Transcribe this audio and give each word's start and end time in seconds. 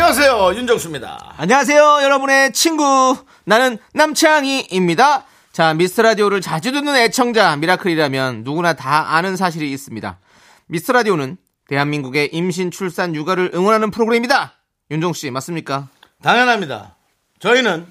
안녕하세요 0.00 0.54
윤정수입니다. 0.54 1.34
안녕하세요, 1.38 1.80
여러분의 2.04 2.52
친구. 2.52 3.16
나는 3.42 3.78
남창희입니다. 3.94 5.24
자, 5.50 5.74
미스터 5.74 6.02
라디오를 6.02 6.40
자주 6.40 6.70
듣는 6.70 6.94
애청자 6.94 7.56
미라클이라면 7.56 8.44
누구나 8.44 8.74
다 8.74 9.16
아는 9.16 9.34
사실이 9.34 9.72
있습니다. 9.72 10.20
미스터 10.68 10.92
라디오는 10.92 11.36
대한민국의 11.66 12.30
임신, 12.32 12.70
출산, 12.70 13.16
육아를 13.16 13.50
응원하는 13.52 13.90
프로그램입니다. 13.90 14.52
윤종 14.92 15.14
씨, 15.14 15.32
맞습니까? 15.32 15.88
당연합니다. 16.22 16.94
저희는 17.40 17.88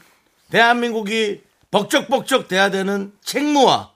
대한민국이 0.50 1.42
벅적벅적 1.72 2.48
돼야 2.48 2.72
되는 2.72 3.12
책무와 3.22 3.92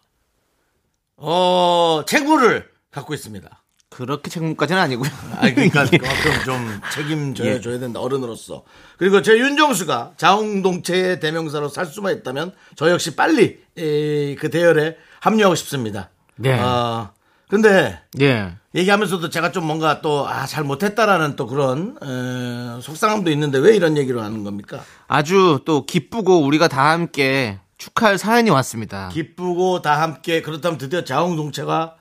어 1.15 2.03
책무를 2.05 2.70
갖고 2.91 3.13
있습니다. 3.13 3.60
그렇게 4.05 4.29
책무까지는 4.29 4.81
아니고요. 4.81 5.09
아 5.37 5.49
그러니까 5.53 5.85
그만큼 5.85 6.31
좀 6.45 6.81
책임져야 6.93 7.62
줘야 7.62 7.79
된다 7.79 7.99
어른으로서. 7.99 8.63
그리고 8.98 9.21
제 9.21 9.37
윤정수가 9.37 10.13
자웅동체의 10.17 11.20
대명사로 11.20 11.70
살 11.70 11.85
수만 11.85 12.15
있다면 12.17 12.53
저 12.76 12.89
역시 12.91 13.15
빨리 13.15 13.59
에, 13.77 14.35
그 14.35 14.49
대열에 14.49 14.98
합류하고 15.20 15.55
싶습니다. 15.55 16.09
네. 16.35 16.57
아 16.59 17.11
근데 17.49 17.99
예. 18.21 18.53
얘기하면서도 18.73 19.29
제가 19.29 19.51
좀 19.51 19.65
뭔가 19.65 20.01
또, 20.01 20.26
아, 20.26 20.45
잘 20.45 20.63
못했다라는 20.63 21.35
또 21.35 21.45
그런, 21.45 21.98
에, 22.01 22.81
속상함도 22.81 23.29
있는데 23.31 23.57
왜 23.57 23.76
이런 23.76 23.98
얘기를 23.98 24.23
하는 24.23 24.45
겁니까? 24.45 24.81
아주 25.09 25.59
또 25.65 25.85
기쁘고 25.85 26.39
우리가 26.45 26.70
다 26.70 26.91
함께 26.91 27.59
축하할 27.77 28.17
사연이 28.17 28.49
왔습니다. 28.49 29.09
기쁘고 29.09 29.81
다 29.81 30.01
함께, 30.01 30.41
그렇다면 30.41 30.77
드디어 30.77 31.04
자웅동체가 31.04 31.95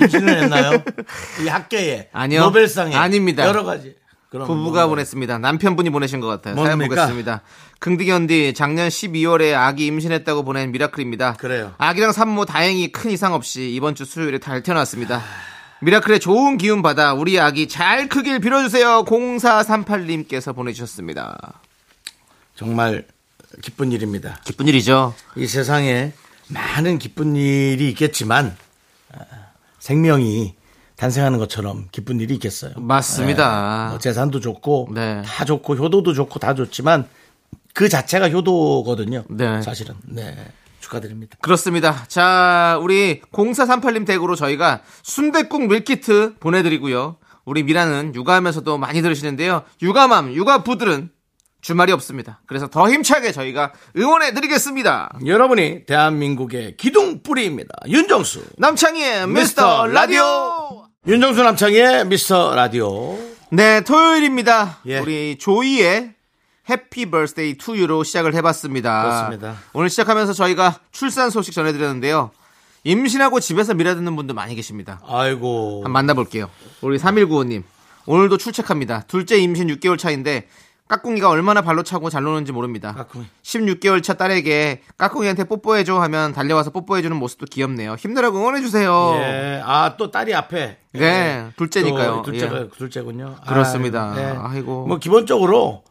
임신을 0.00 0.42
했나요? 0.42 0.82
이 1.44 1.48
학계에. 1.48 2.08
아니요. 2.12 2.42
노벨상에. 2.44 2.94
아닙니다. 2.94 3.46
여러 3.46 3.64
가지. 3.64 3.94
부부가? 4.30 4.86
보냈습니다. 4.86 5.38
남편분이 5.38 5.90
보내신 5.90 6.20
것 6.20 6.28
같아요. 6.28 6.54
사연 6.54 6.78
뭡니까? 6.78 7.02
보겠습니다. 7.02 7.42
긍디견디 7.80 8.54
작년 8.54 8.88
12월에 8.88 9.54
아기 9.54 9.86
임신했다고 9.86 10.44
보낸 10.44 10.70
미라클입니다. 10.70 11.34
그래요. 11.34 11.74
아기랑 11.78 12.12
산모 12.12 12.44
다행히 12.44 12.92
큰 12.92 13.10
이상 13.10 13.34
없이 13.34 13.72
이번 13.72 13.94
주 13.96 14.04
수요일에 14.04 14.38
잘 14.38 14.62
태어났습니다. 14.62 15.20
미라클의 15.80 16.20
좋은 16.20 16.58
기운 16.58 16.82
받아 16.82 17.14
우리 17.14 17.40
아기 17.40 17.66
잘 17.66 18.08
크길 18.08 18.38
빌어주세요. 18.40 19.04
0438님께서 19.06 20.54
보내주셨습니다. 20.54 21.60
정말 22.54 23.06
기쁜 23.62 23.90
일입니다. 23.90 24.40
기쁜 24.44 24.68
일이죠. 24.68 25.14
이 25.36 25.46
세상에 25.46 26.12
많은 26.48 26.98
기쁜 26.98 27.34
일이 27.34 27.88
있겠지만, 27.90 28.46
아, 28.48 28.69
생명이 29.80 30.54
탄생하는 30.96 31.38
것처럼 31.38 31.88
기쁜 31.90 32.20
일이 32.20 32.34
있겠어요. 32.34 32.74
맞습니다. 32.76 33.88
뭐 33.90 33.98
재산도 33.98 34.40
좋고 34.40 34.90
네. 34.94 35.22
다 35.24 35.44
좋고 35.44 35.74
효도도 35.76 36.12
좋고 36.12 36.38
다 36.38 36.54
좋지만 36.54 37.08
그 37.74 37.88
자체가 37.88 38.28
효도거든요. 38.28 39.24
네. 39.30 39.62
사실은. 39.62 39.94
네. 40.04 40.36
축하드립니다. 40.80 41.36
그렇습니다. 41.40 42.04
자, 42.08 42.78
우리 42.82 43.20
0438님 43.32 44.06
댁으로 44.06 44.34
저희가 44.34 44.82
순댓국 45.02 45.68
밀키트 45.68 46.36
보내드리고요. 46.40 47.16
우리 47.44 47.62
미라는 47.62 48.14
육아하면서도 48.14 48.78
많이 48.78 49.02
들으시는데요. 49.02 49.62
육아맘, 49.82 50.34
육아부들은 50.34 51.10
주말이 51.60 51.92
없습니다. 51.92 52.40
그래서 52.46 52.68
더 52.68 52.90
힘차게 52.90 53.32
저희가 53.32 53.72
응원해 53.96 54.32
드리겠습니다. 54.32 55.10
여러분이 55.26 55.84
대한민국의 55.86 56.76
기둥뿌리입니다. 56.76 57.74
윤정수. 57.86 58.42
남창희의 58.56 59.28
미스터 59.28 59.86
라디오! 59.86 60.86
윤정수 61.06 61.42
남창희의 61.42 62.06
미스터 62.06 62.54
라디오. 62.54 63.18
네, 63.50 63.82
토요일입니다. 63.82 64.78
예. 64.86 64.98
우리 65.00 65.36
조이의 65.38 66.14
Happy 66.68 67.10
Birthday 67.10 67.58
to 67.58 67.76
You로 67.76 68.04
시작을 68.04 68.34
해봤습니다. 68.34 69.02
그렇습니다. 69.02 69.56
오늘 69.72 69.90
시작하면서 69.90 70.32
저희가 70.32 70.78
출산 70.92 71.30
소식 71.30 71.52
전해드렸는데요. 71.52 72.30
임신하고 72.84 73.40
집에서 73.40 73.74
미라 73.74 73.94
듣는 73.94 74.16
분들 74.16 74.34
많이 74.34 74.54
계십니다. 74.54 75.00
아이고. 75.06 75.78
한번 75.84 75.92
만나볼게요. 75.92 76.48
우리 76.80 76.98
3195님. 76.98 77.64
오늘도 78.06 78.38
출첵합니다. 78.38 79.02
둘째 79.08 79.36
임신 79.36 79.68
6개월 79.68 79.98
차인데 79.98 80.48
까꿍이가 80.90 81.30
얼마나 81.30 81.60
발로 81.62 81.84
차고 81.84 82.10
잘 82.10 82.24
노는지 82.24 82.50
모릅니다. 82.50 82.92
까꿍이. 82.94 83.24
16개월 83.44 84.02
차 84.02 84.14
딸에게 84.14 84.82
까꿍이한테 84.98 85.44
뽀뽀해줘 85.44 86.00
하면 86.00 86.32
달려와서 86.32 86.70
뽀뽀해주는 86.70 87.16
모습도 87.16 87.46
귀엽네요. 87.46 87.94
힘내라고 87.94 88.38
응원해주세요. 88.38 89.12
예. 89.20 89.62
아, 89.64 89.94
또 89.96 90.10
딸이 90.10 90.34
앞에. 90.34 90.78
네, 90.94 91.46
둘째니까요. 91.56 92.10
또 92.16 92.22
둘째가, 92.22 92.60
예. 92.62 92.68
둘째군요. 92.76 93.36
그렇습니다. 93.46 94.12
아유, 94.16 94.20
예. 94.20 94.36
아이고. 94.36 94.86
뭐 94.88 94.98
기본적으로 94.98 95.84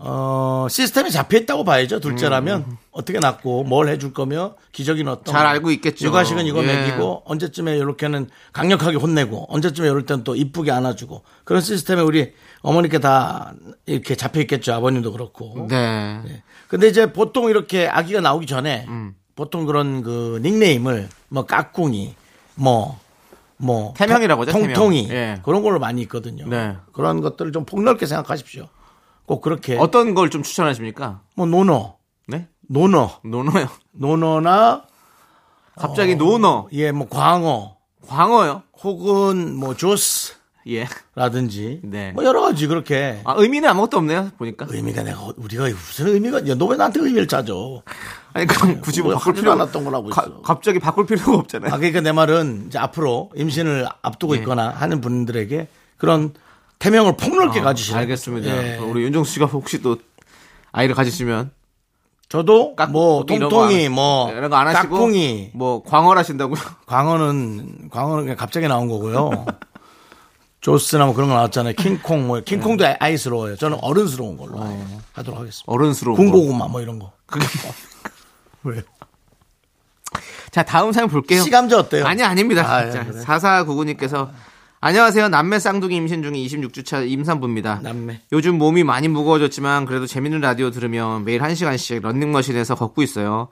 어, 0.00 0.66
시스템이 0.70 1.10
잡혀 1.10 1.38
있다고 1.38 1.64
봐야죠. 1.64 1.98
둘째라면 2.00 2.78
어떻게 2.92 3.18
낳고 3.18 3.64
뭘 3.64 3.88
해줄 3.88 4.12
거며 4.14 4.54
기저귀는 4.72 5.10
어떤 5.10 5.32
음. 5.32 5.36
잘 5.36 5.44
알고 5.44 5.72
있겠죠. 5.72 6.06
육아식은 6.06 6.46
이거 6.46 6.62
예. 6.64 6.72
먹이고 6.72 7.24
언제쯤에 7.26 7.76
이렇게는 7.76 8.30
강력하게 8.52 8.96
혼내고 8.96 9.46
언제쯤에 9.52 9.88
이럴 9.88 10.06
때는 10.06 10.24
또 10.24 10.36
이쁘게 10.36 10.70
안아주고 10.70 11.22
그런 11.44 11.60
시스템에 11.60 12.00
우리 12.00 12.32
어머니께 12.62 12.98
다 12.98 13.52
이렇게 13.86 14.14
잡혀 14.14 14.40
있겠죠. 14.40 14.74
아버님도 14.74 15.12
그렇고. 15.12 15.66
네. 15.68 16.20
예. 16.26 16.42
근데 16.68 16.88
이제 16.88 17.12
보통 17.12 17.48
이렇게 17.50 17.86
아기가 17.88 18.20
나오기 18.20 18.46
전에 18.46 18.84
음. 18.88 19.14
보통 19.36 19.64
그런 19.66 20.02
그 20.02 20.40
닉네임을 20.42 21.08
뭐 21.28 21.46
까꿍이 21.46 22.14
뭐 22.56 22.98
뭐 23.60 23.92
태명이라고 23.96 24.42
하죠. 24.42 24.52
통통이 24.52 25.08
예. 25.10 25.40
그런 25.44 25.62
걸로 25.62 25.80
많이 25.80 26.00
있거든요. 26.02 26.46
네. 26.46 26.76
그런 26.92 27.20
것들을 27.20 27.50
좀 27.50 27.64
폭넓게 27.64 28.06
생각하십시오. 28.06 28.68
꼭 29.26 29.40
그렇게 29.42 29.76
어떤 29.76 30.14
걸 30.14 30.30
좀 30.30 30.44
추천하십니까? 30.44 31.22
뭐 31.34 31.44
노너, 31.44 31.96
네? 32.28 32.46
노너, 32.68 33.18
노너요. 33.24 33.66
노너나 33.92 34.84
갑자기 35.76 36.14
노너. 36.14 36.68
예뭐 36.72 37.08
광어 37.10 37.76
광어요. 38.06 38.62
혹은 38.82 39.56
뭐 39.56 39.74
조스 39.74 40.27
라든지 41.14 41.80
예. 41.82 41.88
네. 41.88 42.12
뭐 42.12 42.24
여러 42.24 42.40
가지 42.42 42.66
그렇게 42.66 43.20
아, 43.24 43.34
의미는 43.36 43.68
아무것도 43.70 43.96
없네요, 43.98 44.30
보니까. 44.38 44.66
의미가 44.68 45.02
내가 45.02 45.20
어- 45.20 45.34
우리가 45.36 45.64
무슨 45.68 46.08
의미가 46.08 46.46
야, 46.48 46.54
너왜 46.54 46.76
나한테 46.76 47.00
의미를 47.00 47.26
짜줘? 47.26 47.82
아니, 48.34 48.46
그럼 48.46 48.80
굳이 48.80 49.00
뭐뭐 49.02 49.16
바꿀 49.18 49.34
필요 49.34 49.52
않았던 49.52 49.84
걸 49.84 49.94
하고 49.94 50.08
가- 50.10 50.22
있어. 50.22 50.42
갑자기 50.42 50.78
바꿀 50.78 51.06
필요가 51.06 51.36
없잖아요. 51.38 51.72
아 51.72 51.76
그러니까 51.78 52.00
내 52.02 52.12
말은 52.12 52.64
이제 52.68 52.78
앞으로 52.78 53.30
임신을 53.34 53.88
앞두고 54.02 54.36
예. 54.36 54.40
있거나 54.40 54.68
하는 54.70 55.00
분들에게 55.00 55.68
그런 55.96 56.34
태명을 56.78 57.16
폭넓게 57.16 57.60
가지시라. 57.60 57.98
아, 57.98 58.00
알겠습니다. 58.02 58.48
예. 58.48 58.76
우리 58.76 59.02
윤정수 59.04 59.32
씨가 59.32 59.46
혹시 59.46 59.80
또 59.82 59.96
아이를 60.70 60.94
가지시면 60.94 61.50
저도 62.28 62.76
깍- 62.76 62.92
뭐 62.92 63.24
이런 63.26 63.40
거 63.40 63.48
통통이 63.48 63.86
안- 63.86 63.92
뭐 63.92 64.30
이런 64.30 64.50
거안 64.50 64.66
하시고 64.68 64.94
깍꿍이 64.94 65.50
뭐 65.54 65.82
광어를 65.82 66.18
하신다고요? 66.20 66.60
광어는 66.86 67.88
광어는 67.90 68.24
그냥 68.24 68.36
갑자기 68.36 68.68
나온 68.68 68.86
거고요. 68.86 69.46
조스나 70.60 71.06
뭐 71.06 71.14
그런 71.14 71.28
거 71.28 71.36
나왔잖아요. 71.36 71.74
킹콩 71.74 72.26
뭐 72.26 72.40
킹콩도 72.40 72.84
네. 72.84 72.96
아이스러워요. 72.98 73.56
저는 73.56 73.78
어른스러운 73.80 74.36
걸로 74.36 74.62
아예 74.62 74.84
하도록 75.12 75.38
하겠습니다. 75.40 75.64
어른스러운 75.66 76.16
거. 76.16 76.22
군고구마 76.22 76.66
뭐 76.68 76.80
이런 76.80 76.98
거. 76.98 77.12
그게 77.26 77.46
왜? 78.64 78.82
자, 80.50 80.62
다음 80.62 80.92
사연 80.92 81.08
볼게요. 81.08 81.42
시감자 81.42 81.78
어때요? 81.78 82.06
아니, 82.06 82.22
아닙니다. 82.22 82.64
아, 82.66 82.86
예, 82.86 82.90
자, 82.90 83.04
그래. 83.04 83.22
4499님께서 83.22 84.30
안녕하세요. 84.80 85.28
남매 85.28 85.58
쌍둥이 85.58 85.94
임신 85.94 86.22
중인 86.22 86.44
26주차 86.46 87.08
임산부입니다. 87.08 87.80
남매. 87.82 88.22
요즘 88.32 88.56
몸이 88.58 88.82
많이 88.84 89.08
무거워졌지만 89.08 89.84
그래도 89.84 90.06
재밌는 90.06 90.40
라디오 90.40 90.70
들으면 90.70 91.24
매일 91.24 91.40
1시간씩 91.40 92.02
런닝머신에서 92.02 92.76
걷고 92.76 93.02
있어요. 93.02 93.48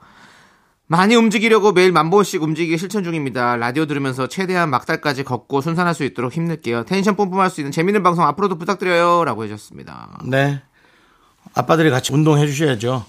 많이 0.87 1.15
움직이려고 1.15 1.73
매일 1.73 1.91
만 1.91 2.09
번씩 2.09 2.41
움직이기 2.41 2.77
실천 2.77 3.03
중입니다. 3.03 3.57
라디오 3.57 3.85
들으면서 3.85 4.27
최대한 4.27 4.69
막달까지 4.69 5.23
걷고 5.23 5.59
순산할 5.61 5.93
수 5.93 6.05
있도록 6.05 6.31
힘낼게요. 6.31 6.85
텐션 6.85 7.15
뿜뿜할 7.17 7.49
수 7.49 7.59
있는 7.59 7.71
재밌는 7.71 8.03
방송 8.03 8.25
앞으로도 8.25 8.57
부탁드려요. 8.57 9.25
라고 9.25 9.43
해줬습니다. 9.43 10.19
네. 10.25 10.61
아빠들이 11.53 11.89
같이 11.89 12.13
운동해 12.13 12.47
주셔야죠. 12.47 13.05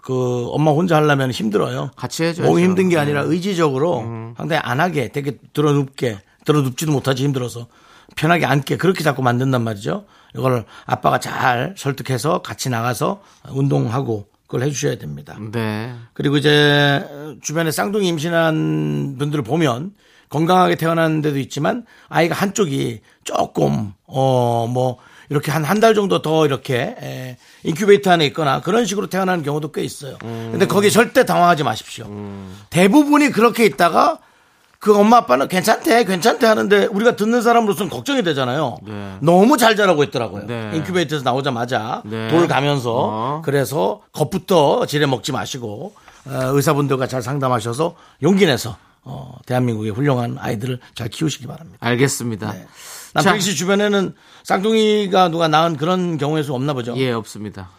그 0.00 0.46
엄마 0.50 0.70
혼자 0.70 0.96
하려면 0.96 1.30
힘들어요. 1.30 1.90
같이 1.96 2.24
해줘야죠. 2.24 2.50
몸이 2.50 2.62
힘든 2.64 2.88
게 2.88 2.96
아니라 2.96 3.24
네. 3.24 3.28
의지적으로 3.28 4.00
음. 4.00 4.34
상당히 4.36 4.62
안 4.64 4.80
하게 4.80 5.08
되게 5.08 5.36
들어눕게 5.52 6.20
들어눕지도 6.46 6.92
못하지 6.92 7.24
힘들어서 7.24 7.66
편하게 8.14 8.46
앉게 8.46 8.78
그렇게 8.78 9.02
자꾸 9.02 9.22
만든단 9.22 9.62
말이죠. 9.62 10.06
이걸 10.34 10.64
아빠가 10.86 11.18
잘 11.18 11.74
설득해서 11.76 12.40
같이 12.40 12.70
나가서 12.70 13.20
운동하고 13.50 14.28
그걸 14.46 14.62
해주셔야 14.62 14.96
됩니다. 14.98 15.36
네. 15.52 15.94
그리고 16.12 16.36
이제 16.36 17.04
주변에 17.42 17.70
쌍둥이 17.70 18.06
임신한 18.08 19.16
분들을 19.18 19.42
보면 19.44 19.92
건강하게 20.28 20.76
태어나는 20.76 21.20
데도 21.22 21.38
있지만 21.38 21.84
아이가 22.08 22.34
한쪽이 22.34 23.00
조금 23.24 23.92
어 24.06 24.66
뭐 24.68 24.98
이렇게 25.28 25.50
한 25.50 25.64
한 25.64 25.80
달 25.80 25.94
정도 25.96 26.22
더 26.22 26.46
이렇게 26.46 26.94
에, 27.00 27.36
인큐베이터 27.64 28.10
안에 28.12 28.26
있거나 28.26 28.60
그런 28.60 28.86
식으로 28.86 29.08
태어나는 29.08 29.42
경우도 29.42 29.72
꽤 29.72 29.82
있어요. 29.82 30.16
근데 30.20 30.66
거기 30.66 30.90
절대 30.90 31.24
당황하지 31.24 31.64
마십시오. 31.64 32.06
대부분이 32.70 33.30
그렇게 33.30 33.64
있다가 33.64 34.18
그 34.78 34.96
엄마 34.96 35.18
아빠는 35.18 35.48
괜찮대 35.48 36.04
괜찮대 36.04 36.46
하는데 36.46 36.86
우리가 36.86 37.16
듣는 37.16 37.42
사람으로서는 37.42 37.90
걱정이 37.90 38.22
되잖아요. 38.22 38.76
네. 38.82 39.16
너무 39.20 39.56
잘 39.56 39.74
자라고 39.76 40.02
있더라고요. 40.04 40.46
네. 40.46 40.72
인큐베이터에서 40.74 41.24
나오자마자 41.24 42.02
네. 42.04 42.28
돌 42.28 42.46
가면서 42.46 42.92
어. 42.94 43.42
그래서 43.44 44.02
겁부터 44.12 44.86
지레 44.86 45.06
먹지 45.06 45.32
마시고 45.32 45.94
어, 46.26 46.30
의사분들과 46.52 47.06
잘 47.06 47.22
상담하셔서 47.22 47.94
용기 48.22 48.46
내서 48.46 48.76
어, 49.02 49.36
대한민국의 49.46 49.92
훌륭한 49.92 50.36
아이들을 50.38 50.80
잘 50.94 51.08
키우시기 51.08 51.46
바랍니다. 51.46 51.78
알겠습니다. 51.80 52.54
남편 53.14 53.40
씨 53.40 53.54
주변에는 53.54 54.14
쌍둥이가 54.42 55.28
누가 55.28 55.48
낳은 55.48 55.76
그런 55.76 56.18
경우의 56.18 56.44
수 56.44 56.52
없나 56.52 56.74
보죠. 56.74 56.94
예, 56.96 57.12
없습니다. 57.12 57.70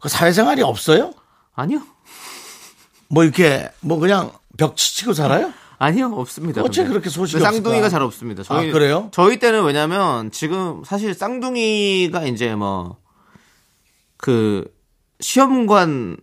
그 0.00 0.08
사회생활이 0.08 0.62
없어요? 0.62 1.12
아니요. 1.54 1.80
뭐 3.08 3.24
이렇게 3.24 3.68
뭐 3.80 3.98
그냥 3.98 4.30
벽 4.56 4.76
치치고 4.76 5.14
살아요? 5.14 5.52
아니요, 5.78 6.12
없습니다. 6.14 6.62
어째 6.62 6.82
근데. 6.82 6.92
그렇게 6.92 7.10
소식이 7.10 7.38
그 7.38 7.44
쌍둥이가 7.44 7.68
없을까? 7.86 7.88
잘 7.88 8.02
없습니다. 8.02 8.42
아, 8.48 8.60
그래요? 8.60 9.08
저희 9.12 9.38
때는 9.38 9.64
왜냐면 9.64 10.30
지금 10.30 10.82
사실 10.84 11.14
쌍둥이가 11.14 12.26
이제 12.26 12.54
뭐 12.54 12.96
그 14.18 14.64
시험관 15.20 16.18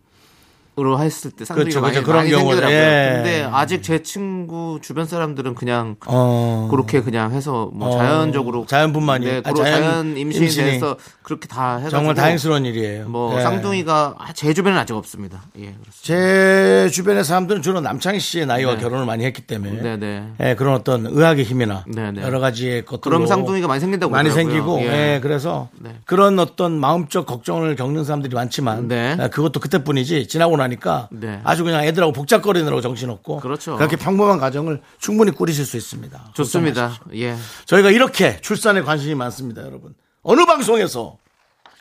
으로 0.78 1.00
했을 1.00 1.32
때 1.32 1.46
쌍둥이가 1.46 1.80
그렇죠, 1.80 1.82
많이, 1.82 1.94
그렇죠. 1.94 2.06
그런 2.06 2.18
많이 2.18 2.32
경우는, 2.32 2.58
생기더라고요. 2.62 2.78
예. 2.78 3.12
근데 3.16 3.50
아직 3.50 3.82
제 3.82 4.04
친구 4.04 4.80
주변 4.82 5.06
사람들은 5.06 5.56
그냥 5.56 5.96
어. 6.06 6.68
그렇게 6.70 7.02
그냥 7.02 7.32
해서 7.32 7.70
뭐 7.74 7.96
어, 7.96 7.98
자연적으로 7.98 8.66
자연분만이. 8.66 9.26
네, 9.26 9.42
아, 9.46 9.54
자연 9.54 10.18
임신이. 10.18 10.50
돼서 10.50 10.98
그렇게 11.24 11.48
다 11.48 11.78
해가지고 11.78 11.92
정말 11.92 12.16
다행스러운 12.16 12.66
일이에요. 12.66 13.08
뭐 13.08 13.38
예. 13.38 13.42
쌍둥이가 13.42 14.16
아, 14.18 14.34
제 14.34 14.54
주변에는 14.54 14.82
아직 14.82 14.96
없습니다. 14.96 15.44
예, 15.56 15.62
그렇습니다. 15.62 15.92
제 16.02 16.90
주변의 16.92 17.24
사람들은 17.24 17.62
주로 17.62 17.80
남창희 17.80 18.20
씨의 18.20 18.46
나이와 18.46 18.76
네. 18.76 18.82
결혼을 18.82 19.06
많이 19.06 19.24
했기 19.24 19.44
때문에 19.44 19.82
네, 19.82 19.96
네. 19.96 20.28
예, 20.42 20.56
그런 20.56 20.74
어떤 20.74 21.06
의학의 21.06 21.46
힘이나 21.46 21.86
네, 21.88 22.12
네. 22.12 22.22
여러 22.22 22.42
가지의 22.42 22.84
것들로 22.84 23.16
그럼 23.16 23.28
쌍둥이가 23.28 23.70
많이 23.70 23.80
생긴다고 23.80 24.12
많이 24.12 24.28
그러더라고요. 24.30 24.54
생기고 24.54 24.94
예. 24.94 25.14
예, 25.14 25.20
그래서 25.22 25.70
네. 25.80 25.92
그런 26.04 26.38
어떤 26.38 26.78
마음적 26.78 27.26
걱정을 27.26 27.78
겪는 27.78 28.04
사람들이 28.04 28.36
많지만 28.36 28.90
네. 28.90 29.16
예, 29.22 29.30
그것도 29.30 29.62
그때뿐이지 29.62 30.28
지나고 30.28 30.58
나 30.58 30.65
니까 30.68 31.10
네. 31.12 31.42
아주 31.44 31.64
그냥 31.64 31.84
애들하고 31.84 32.14
복잡거리느라고 32.14 32.82
정신없고 32.82 33.40
그렇죠. 33.40 33.76
그렇게 33.78 33.96
평범한 33.96 34.40
가정을 34.40 34.82
충분히 35.00 35.32
꾸리실 35.32 35.66
수 35.66 35.78
있습니다. 35.78 36.32
좋습니다. 36.34 37.00
예. 37.16 37.36
저희가 37.66 37.92
이렇게 37.92 38.40
출산에 38.42 38.82
관심이 38.82 39.16
많습니다, 39.16 39.64
여러분. 39.64 39.94
어느 40.22 40.46
방송에서 40.46 41.18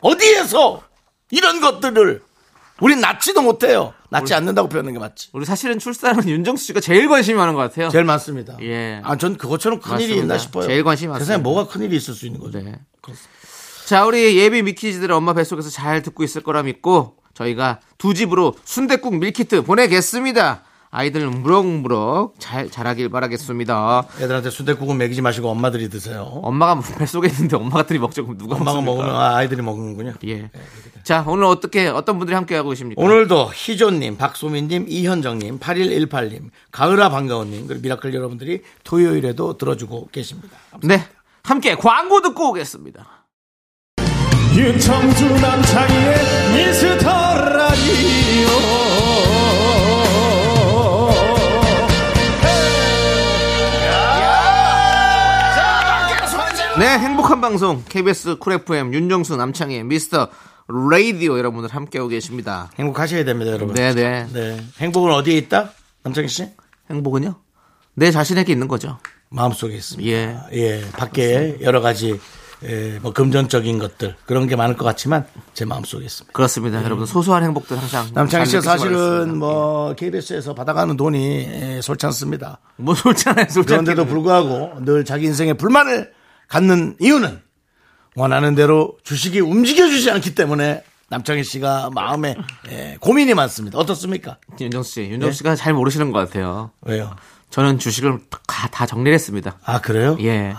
어디에서 0.01 0.83
이런 1.31 1.61
것들을 1.61 2.21
우린 2.81 2.99
낳지도 2.99 3.41
못해요. 3.41 3.93
낳지 4.09 4.33
않는다고 4.33 4.67
표현하는 4.69 4.93
게 4.93 4.99
맞지. 4.99 5.29
우리 5.33 5.45
사실은 5.45 5.79
출산은 5.79 6.27
윤정수 6.27 6.65
씨가 6.65 6.79
제일 6.81 7.07
관심이 7.07 7.37
많은 7.37 7.53
것 7.53 7.61
같아요. 7.61 7.89
제일 7.89 8.03
많습니다. 8.03 8.57
예. 8.61 9.01
아, 9.03 9.15
전 9.17 9.37
그것처럼 9.37 9.79
큰일이 9.79 10.07
맞습니다. 10.07 10.21
있나 10.21 10.37
싶어요. 10.37 10.67
제일 10.67 10.83
관심이 10.83 11.07
세상에 11.13 11.37
많습니다. 11.37 11.43
뭐가 11.43 11.67
큰 11.71 11.81
일이 11.83 11.95
있을 11.95 12.13
수 12.13 12.25
있는 12.25 12.39
거죠. 12.39 12.59
네. 12.61 12.75
자, 13.85 14.05
우리 14.05 14.37
예비 14.37 14.61
미키즈들의 14.63 15.15
엄마 15.15 15.33
뱃속에서 15.33 15.69
잘 15.69 16.01
듣고 16.01 16.23
있을 16.23 16.43
거라 16.43 16.63
믿고 16.63 17.17
저희가 17.35 17.79
두 17.99 18.13
집으로 18.15 18.55
순대국 18.63 19.15
밀키트 19.17 19.63
보내겠습니다. 19.63 20.63
아이들 20.89 21.27
무럭무럭 21.29 22.35
잘 22.39 22.71
자라길 22.71 23.09
바라겠습니다. 23.09 24.05
애들한테 24.17 24.49
순대국은 24.49 24.97
먹이지 24.97 25.21
마시고 25.21 25.49
엄마들이 25.49 25.89
드세요. 25.89 26.23
엄마가 26.41 26.79
뱃속에 26.97 27.27
있는데 27.27 27.57
엄마들이 27.57 27.99
먹죠. 27.99 28.23
그럼 28.23 28.37
누가 28.37 28.55
엄마가 28.55 28.79
먹습니까? 28.79 29.03
먹으면 29.03 29.21
아, 29.21 29.35
아이들이 29.35 29.61
먹는군요. 29.61 30.13
예. 30.27 30.49
자, 31.03 31.25
오늘 31.27 31.43
어떻게 31.43 31.87
어떤 31.87 32.17
분들이 32.17 32.33
함께 32.33 32.55
하고 32.55 32.69
계십니까? 32.69 33.01
오늘도 33.01 33.51
희조님, 33.53 34.17
박소민님, 34.17 34.85
이현정님, 34.87 35.59
8118님, 35.59 36.49
가을아 36.71 37.09
반가워님, 37.09 37.67
그리고 37.67 37.81
미라클 37.83 38.13
여러분들이 38.13 38.61
토요일에도 38.85 39.57
들어주고 39.57 40.09
계십니다. 40.13 40.57
네. 40.81 41.05
함께 41.43 41.75
광고 41.75 42.21
듣고 42.21 42.49
오겠습니다. 42.51 43.05
윤정수 44.55 45.27
남창희의 45.41 46.15
미스터 46.55 47.09
라디오 47.49 48.47
네, 56.79 56.85
행복한 56.99 57.41
방송 57.41 57.83
KBS 57.89 58.37
쿨 58.37 58.53
FM 58.53 58.93
윤정수 58.93 59.35
남창희 59.35 59.83
미스터 59.83 60.29
라디오 60.89 61.37
여러분들 61.37 61.75
함께하고 61.75 62.07
계십니다. 62.07 62.69
행복하셔야 62.79 63.25
됩니다, 63.25 63.51
여러분. 63.51 63.75
네, 63.75 63.93
네. 63.93 64.25
네. 64.31 64.57
행복은 64.79 65.11
어디에 65.11 65.35
있다? 65.35 65.73
남창희 66.03 66.29
씨? 66.29 66.47
행복은요? 66.89 67.35
내 67.95 68.09
자신에게 68.09 68.53
있는 68.53 68.69
거죠. 68.69 68.99
마음속에 69.29 69.75
있습니다. 69.75 70.09
예. 70.09 70.37
예, 70.53 70.81
밖에 70.91 71.57
여러 71.59 71.81
가지 71.81 72.17
예, 72.63 72.99
뭐 73.01 73.11
금전적인 73.11 73.79
것들 73.79 74.15
그런 74.25 74.47
게 74.47 74.55
많을 74.55 74.77
것 74.77 74.85
같지만 74.85 75.25
제 75.53 75.65
마음속에 75.65 76.05
있습니다. 76.05 76.33
그렇습니다. 76.33 76.83
여러분 76.83 77.05
소소한 77.05 77.43
행복들 77.43 77.77
항상 77.77 78.07
남창희 78.13 78.45
씨잘 78.45 78.59
느끼시기 78.59 78.77
사실은 78.79 78.97
바라겠습니다. 78.97 79.37
뭐 79.37 79.93
KBS에서 79.95 80.55
받아가는 80.55 80.97
돈이 80.97 81.47
예, 81.49 81.79
솔찬습니다. 81.81 82.59
뭐 82.77 82.95
솔찬해 82.95 83.49
솔찬 83.49 83.83
그런데도 83.83 84.05
불구하고 84.05 84.83
늘 84.85 85.05
자기 85.05 85.25
인생에 85.25 85.53
불만을 85.53 86.11
갖는 86.47 86.95
이유는 86.99 87.41
원하는 88.15 88.55
대로 88.55 88.97
주식이 89.03 89.41
움직여주지 89.41 90.09
않기 90.11 90.35
때문에 90.35 90.83
남창희 91.09 91.43
씨가 91.43 91.91
마음에 91.93 92.35
예, 92.71 92.97
고민이 92.99 93.33
많습니다. 93.33 93.77
어떻습니까? 93.77 94.37
윤정수 94.59 94.91
씨, 94.91 95.01
윤정수 95.01 95.25
네? 95.27 95.37
씨가 95.37 95.55
잘 95.55 95.73
모르시는 95.73 96.11
것 96.11 96.19
같아요. 96.19 96.71
왜요? 96.81 97.15
저는 97.49 97.79
주식을 97.79 98.19
다, 98.47 98.67
다 98.67 98.85
정리했습니다. 98.85 99.59
아 99.63 99.81
그래요? 99.81 100.17
예. 100.21 100.53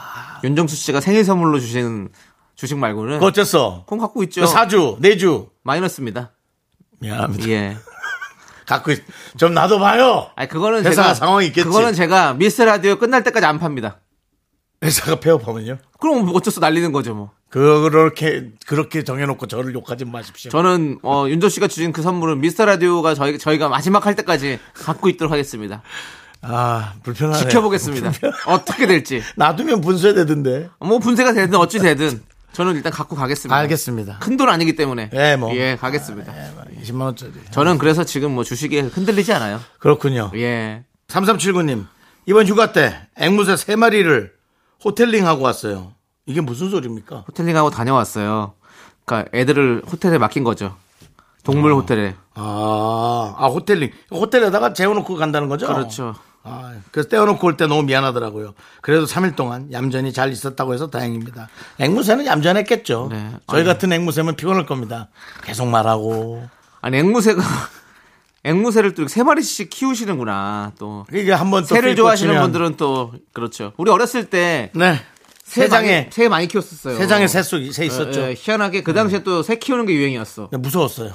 윤정수 0.44 0.76
씨가 0.76 1.00
생일 1.00 1.24
선물로 1.24 1.60
주신 1.60 2.08
주식 2.54 2.78
말고는 2.78 3.14
그거 3.14 3.26
어쨌어? 3.26 3.84
콩 3.86 3.98
갖고 3.98 4.22
있죠. 4.24 4.42
그 4.42 4.46
사주, 4.46 4.96
내주 5.00 5.50
마이너스입니다. 5.62 6.32
미안합니다. 7.00 7.48
예. 7.48 7.76
갖고 8.66 8.90
있, 8.92 9.02
좀 9.36 9.54
놔둬봐요. 9.54 10.30
아니 10.34 10.48
그거는 10.48 10.80
회사 10.84 11.02
제가 11.02 11.14
상황이 11.14 11.46
있겠지. 11.48 11.66
그거는 11.66 11.92
제가 11.92 12.34
미스 12.34 12.62
라디오 12.62 12.96
끝날 12.96 13.22
때까지 13.22 13.46
안 13.46 13.58
팝니다. 13.58 14.00
회사가 14.82 15.20
폐업하면요? 15.20 15.78
그럼 16.00 16.30
어쩔 16.34 16.52
수 16.52 16.60
날리는 16.60 16.92
거죠 16.92 17.14
뭐. 17.14 17.30
그렇게 17.48 18.50
그렇게 18.66 19.04
정해놓고 19.04 19.46
저를 19.46 19.72
욕하지 19.74 20.04
마십시오. 20.04 20.50
저는 20.50 20.98
어, 21.02 21.26
윤조 21.28 21.48
씨가 21.48 21.68
주신 21.68 21.92
그 21.92 22.02
선물은 22.02 22.40
미스터 22.40 22.64
라디오가 22.64 23.14
저희 23.14 23.38
저희가 23.38 23.68
마지막 23.68 24.04
할 24.04 24.14
때까지 24.16 24.58
갖고 24.74 25.08
있도록 25.08 25.32
하겠습니다. 25.32 25.82
아 26.42 26.94
불편하네. 27.02 27.40
지켜보겠습니다. 27.40 28.12
어떻게 28.46 28.86
될지. 28.86 29.22
놔두면 29.36 29.80
분쇄되던데. 29.80 30.70
뭐 30.80 30.98
분쇄가 30.98 31.32
되든 31.32 31.58
어찌 31.58 31.78
되든 31.78 32.22
저는 32.52 32.76
일단 32.76 32.92
갖고 32.92 33.16
가겠습니다. 33.16 33.54
알겠습니다. 33.56 34.18
큰 34.18 34.36
돈 34.36 34.48
아니기 34.48 34.76
때문에. 34.76 35.10
예, 35.12 35.36
뭐. 35.36 35.54
예, 35.54 35.76
가겠습니다. 35.76 36.32
20만 36.82 37.00
원짜리. 37.02 37.32
저는 37.50 37.78
그래서 37.78 38.04
지금 38.04 38.32
뭐 38.34 38.44
주식에 38.44 38.80
흔들리지 38.80 39.32
않아요. 39.34 39.60
그렇군요. 39.78 40.30
예. 40.36 40.84
3379님 41.08 41.86
이번 42.26 42.46
휴가 42.46 42.72
때 42.72 43.08
앵무새 43.16 43.56
세 43.56 43.76
마리를 43.76 44.32
호텔링하고 44.84 45.42
왔어요. 45.42 45.92
이게 46.26 46.40
무슨 46.40 46.70
소리입니까? 46.70 47.24
호텔링하고 47.28 47.70
다녀왔어요. 47.70 48.54
그러니까 49.04 49.30
애들을 49.36 49.82
호텔에 49.90 50.18
맡긴 50.18 50.42
거죠. 50.44 50.76
동물 51.44 51.72
호텔에. 51.74 52.16
아, 52.34 53.34
아 53.38 53.46
호텔링 53.46 53.92
호텔에다가 54.10 54.72
재워놓고 54.72 55.14
간다는 55.16 55.48
거죠? 55.48 55.66
그렇죠. 55.68 56.14
아, 56.46 56.74
그래서 56.90 57.08
떼어놓고 57.08 57.46
올 57.46 57.56
때 57.56 57.66
너무 57.66 57.82
미안하더라고요. 57.82 58.54
그래도 58.82 59.04
3일 59.06 59.34
동안 59.36 59.70
얌전히 59.72 60.12
잘 60.12 60.30
있었다고 60.32 60.74
해서 60.74 60.88
다행입니다. 60.90 61.48
앵무새는 61.78 62.26
얌전했겠죠. 62.26 63.08
네. 63.10 63.30
저희 63.48 63.60
아니. 63.60 63.66
같은 63.68 63.92
앵무새면 63.92 64.36
피곤할 64.36 64.66
겁니다. 64.66 65.08
계속 65.44 65.66
말하고. 65.66 66.48
아니 66.80 66.98
앵무새가 66.98 67.42
앵무새를 68.44 68.94
또 68.94 69.08
세 69.08 69.22
마리씩 69.22 69.70
키우시는구나. 69.70 70.72
또 70.78 71.04
이게 71.12 71.32
한번 71.32 71.62
또 71.62 71.74
새를 71.74 71.90
삐 71.90 71.96
좋아하시는 71.96 72.34
꽂히면- 72.34 72.40
분들은 72.42 72.76
또 72.76 73.12
그렇죠. 73.32 73.72
우리 73.76 73.90
어렸을 73.90 74.26
때 74.30 74.70
네. 74.74 75.00
새세 75.44 75.68
장에 75.68 75.92
많이, 76.00 76.06
새 76.12 76.28
많이 76.28 76.48
키웠었어요. 76.48 76.96
세 76.96 77.06
장에 77.06 77.28
새 77.28 77.42
속, 77.42 77.60
새 77.72 77.86
있었죠. 77.86 78.20
예, 78.20 78.28
예, 78.30 78.34
희한하게 78.36 78.82
그 78.82 78.92
당시에 78.92 79.22
또 79.22 79.42
새 79.42 79.56
키우는 79.56 79.86
게 79.86 79.94
유행이었어. 79.94 80.48
네, 80.52 80.58
무서웠어요. 80.58 81.12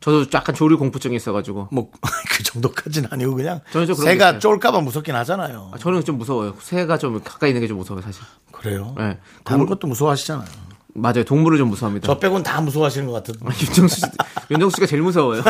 저도 0.00 0.24
약간 0.34 0.54
조류 0.54 0.78
공포증이 0.78 1.14
있어가지고. 1.16 1.68
뭐 1.72 1.90
그 2.30 2.42
정도까지는 2.42 3.08
아니고 3.12 3.34
그냥 3.34 3.60
저는 3.72 3.86
좀 3.86 3.96
새가. 3.96 4.38
쫄까봐 4.38 4.80
무섭긴 4.80 5.14
하잖아요. 5.16 5.70
아, 5.74 5.78
저는 5.78 6.04
좀 6.04 6.16
무서워요. 6.18 6.54
새가 6.60 6.96
좀 6.98 7.20
가까이 7.22 7.50
있는 7.50 7.60
게 7.60 7.68
좀 7.68 7.76
무서워요, 7.78 8.02
사실. 8.02 8.22
그래요? 8.52 8.94
네. 8.98 9.18
다른 9.44 9.66
것도 9.66 9.86
무서워하시잖아요. 9.86 10.46
맞아요. 10.94 11.24
동물을 11.24 11.56
좀 11.58 11.68
무서워합니다. 11.68 12.06
저 12.06 12.18
빼곤 12.18 12.42
다 12.42 12.60
무서워하시는 12.60 13.06
것 13.06 13.12
같은데. 13.12 13.44
윤정수 13.44 13.96
씨, 13.96 14.02
윤정수 14.50 14.76
씨가 14.76 14.86
제일 14.86 15.02
무서워요. 15.02 15.42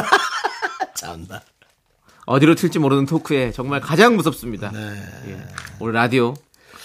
참나. 0.94 1.40
어디로 2.26 2.54
튈지 2.54 2.78
모르는 2.78 3.06
토크에 3.06 3.50
정말 3.52 3.80
가장 3.80 4.16
무섭습니다. 4.16 4.70
예. 5.28 5.42
오늘 5.80 5.94
라디오 5.94 6.34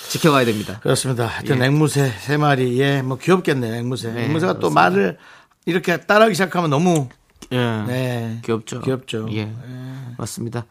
지켜가야 0.09 0.45
됩니다. 0.45 0.79
그렇습니다. 0.81 1.25
하여튼 1.27 1.61
예. 1.61 1.65
앵무새 1.65 2.13
세 2.21 2.37
마리, 2.37 2.79
예, 2.79 3.01
뭐 3.01 3.17
귀엽겠네요, 3.17 3.75
앵무새. 3.75 4.11
네, 4.13 4.25
앵무새가 4.25 4.53
또 4.53 4.69
그렇습니다. 4.69 4.81
말을 4.81 5.17
이렇게 5.65 5.97
따라하기 5.97 6.33
시작하면 6.35 6.69
너무, 6.69 7.09
예. 7.51 7.83
네. 7.87 8.39
귀엽죠. 8.43 8.81
귀엽죠. 8.81 9.27
예. 9.33 9.53
맞습니다. 10.17 10.65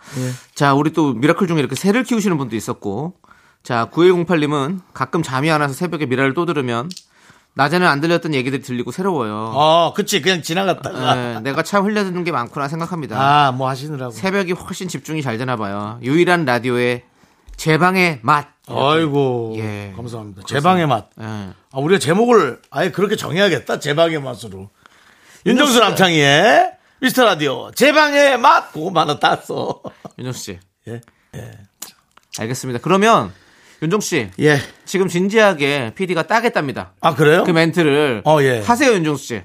자, 0.54 0.74
우리 0.74 0.92
또 0.92 1.12
미라클 1.12 1.46
중에 1.46 1.58
이렇게 1.58 1.74
새를 1.74 2.02
키우시는 2.04 2.36
분도 2.38 2.56
있었고, 2.56 3.14
자, 3.62 3.88
9108님은 3.92 4.80
가끔 4.92 5.22
잠이 5.22 5.50
안 5.50 5.60
와서 5.60 5.74
새벽에 5.74 6.06
미라를 6.06 6.34
또 6.34 6.46
들으면, 6.46 6.88
낮에는 7.56 7.86
안 7.86 8.00
들렸던 8.00 8.34
얘기들이 8.34 8.62
들리고 8.62 8.90
새로워요. 8.90 9.52
어, 9.54 9.92
그치. 9.94 10.20
그냥 10.20 10.42
지나갔다가. 10.42 11.36
예, 11.36 11.40
내가 11.40 11.62
참 11.62 11.84
흘려듣는 11.84 12.24
게 12.24 12.32
많구나 12.32 12.66
생각합니다. 12.66 13.16
아, 13.16 13.52
뭐 13.52 13.68
하시느라고. 13.68 14.10
새벽이 14.10 14.52
훨씬 14.52 14.88
집중이 14.88 15.22
잘 15.22 15.38
되나 15.38 15.56
봐요. 15.56 16.00
유일한 16.02 16.44
라디오의 16.44 17.04
제 17.56 17.78
방의 17.78 18.18
맛. 18.22 18.48
아이고. 18.66 19.54
예. 19.58 19.92
감사합니다. 19.94 20.42
제 20.46 20.60
방의 20.60 20.88
맛. 20.88 21.10
예. 21.20 21.24
아, 21.24 21.54
우리가 21.78 22.00
제목을 22.00 22.60
아예 22.70 22.90
그렇게 22.90 23.14
정해야겠다. 23.14 23.78
제 23.78 23.94
방의 23.94 24.20
맛으로. 24.20 24.70
윤정수 25.46 25.78
남창희의 25.80 26.72
미스터 27.00 27.24
라디오. 27.24 27.70
제 27.72 27.92
방의 27.92 28.38
맛. 28.38 28.72
그거만 28.72 29.08
하나 29.08 29.18
땄어. 29.18 29.82
윤정수 30.18 30.38
씨. 30.42 30.58
예. 30.88 31.00
알겠습니다. 32.38 32.80
그러면 32.82 33.32
윤정수 33.82 34.08
씨. 34.08 34.30
예. 34.40 34.58
지금 34.86 35.08
진지하게 35.08 35.92
PD가 35.94 36.26
따겠답니다. 36.26 36.94
아, 37.00 37.14
그래요? 37.14 37.44
그 37.44 37.50
멘트를 37.50 38.22
어, 38.24 38.40
예. 38.42 38.60
하세요, 38.60 38.92
윤정수 38.94 39.24
씨. 39.24 39.42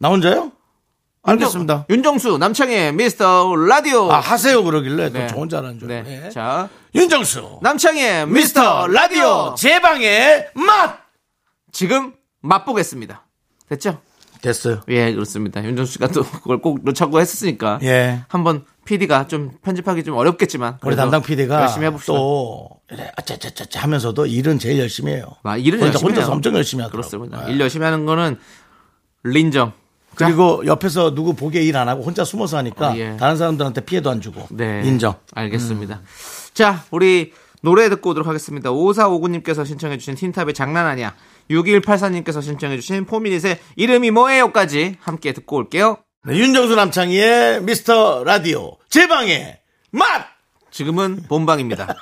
나 0.00 0.08
혼자요? 0.08 0.52
알겠습니다. 1.22 1.86
윤정수 1.90 2.38
남창의 2.38 2.94
미스터 2.94 3.54
라디오. 3.54 4.10
아, 4.10 4.18
하세요. 4.18 4.64
그러길래 4.64 5.10
네. 5.10 5.26
또저 5.26 5.36
혼자 5.36 5.58
하는 5.58 5.78
줄. 5.78 5.88
네. 5.88 6.04
예. 6.26 6.30
자, 6.30 6.68
윤정수. 6.94 7.60
남창의 7.62 8.26
미스터 8.26 8.88
라디오. 8.88 9.54
제 9.56 9.80
방의 9.80 10.48
맛. 10.54 10.98
지금 11.70 12.14
맛보겠습니다. 12.40 13.24
됐죠? 13.68 14.00
됐어요. 14.42 14.80
예, 14.88 15.12
그렇습니다. 15.12 15.62
윤정수 15.64 15.92
씨가 15.94 16.08
또 16.08 16.22
그걸 16.42 16.60
꼭 16.60 16.80
넣자고 16.84 17.20
했으니까. 17.20 17.78
예. 17.82 18.20
한번 18.28 18.64
PD가 18.84 19.26
좀 19.28 19.52
편집하기 19.62 20.04
좀 20.04 20.16
어렵겠지만 20.16 20.78
우리 20.84 20.96
담당 20.96 21.22
PD가 21.22 21.62
열심히 21.62 21.86
해봅시다. 21.86 22.12
또 22.12 22.70
이래 22.90 23.10
아짜짜짜 23.16 23.80
하면서도 23.80 24.26
일은 24.26 24.58
제일 24.58 24.78
열심히 24.78 25.12
해요. 25.12 25.24
아, 25.42 25.56
일은 25.56 25.78
혼자, 25.80 25.86
열심히 25.92 26.08
혼자서 26.10 26.26
해요. 26.28 26.34
엄청 26.36 26.54
열심히 26.54 26.82
하더라고요. 26.82 27.10
그렇습니다. 27.10 27.48
예. 27.48 27.52
일 27.52 27.60
열심히 27.60 27.84
하는 27.84 28.06
거는 28.06 28.38
린정. 29.24 29.72
그리고 30.14 30.66
옆에서 30.66 31.14
누구 31.14 31.34
보게 31.34 31.62
일 31.62 31.76
안 31.76 31.88
하고 31.88 32.02
혼자 32.02 32.24
숨어서 32.24 32.56
하니까 32.56 32.90
어, 32.90 32.96
예. 32.96 33.16
다른 33.18 33.36
사람들한테 33.36 33.82
피해도 33.82 34.10
안 34.10 34.20
주고 34.20 34.46
네. 34.50 34.82
인정. 34.84 35.14
알겠습니다. 35.34 36.00
자, 36.54 36.82
우리 36.90 37.32
노래 37.62 37.88
듣고 37.88 38.10
오도록 38.10 38.26
하겠습니다. 38.26 38.70
5459님께서 38.70 39.64
신청해주신 39.66 40.14
틴탑의 40.16 40.54
장난 40.54 40.86
아니야. 40.86 41.14
6184님께서 41.50 42.42
신청해주신 42.42 43.06
포미닛의 43.06 43.58
이름이 43.76 44.10
뭐예요?까지 44.10 44.96
함께 45.00 45.32
듣고 45.32 45.56
올게요. 45.56 45.98
네, 46.24 46.36
윤정수 46.36 46.74
남창희의 46.74 47.62
미스터 47.62 48.24
라디오 48.24 48.76
제 48.88 49.08
방의 49.08 49.60
맛. 49.90 50.26
지금은 50.70 51.24
본방입니다. 51.28 51.86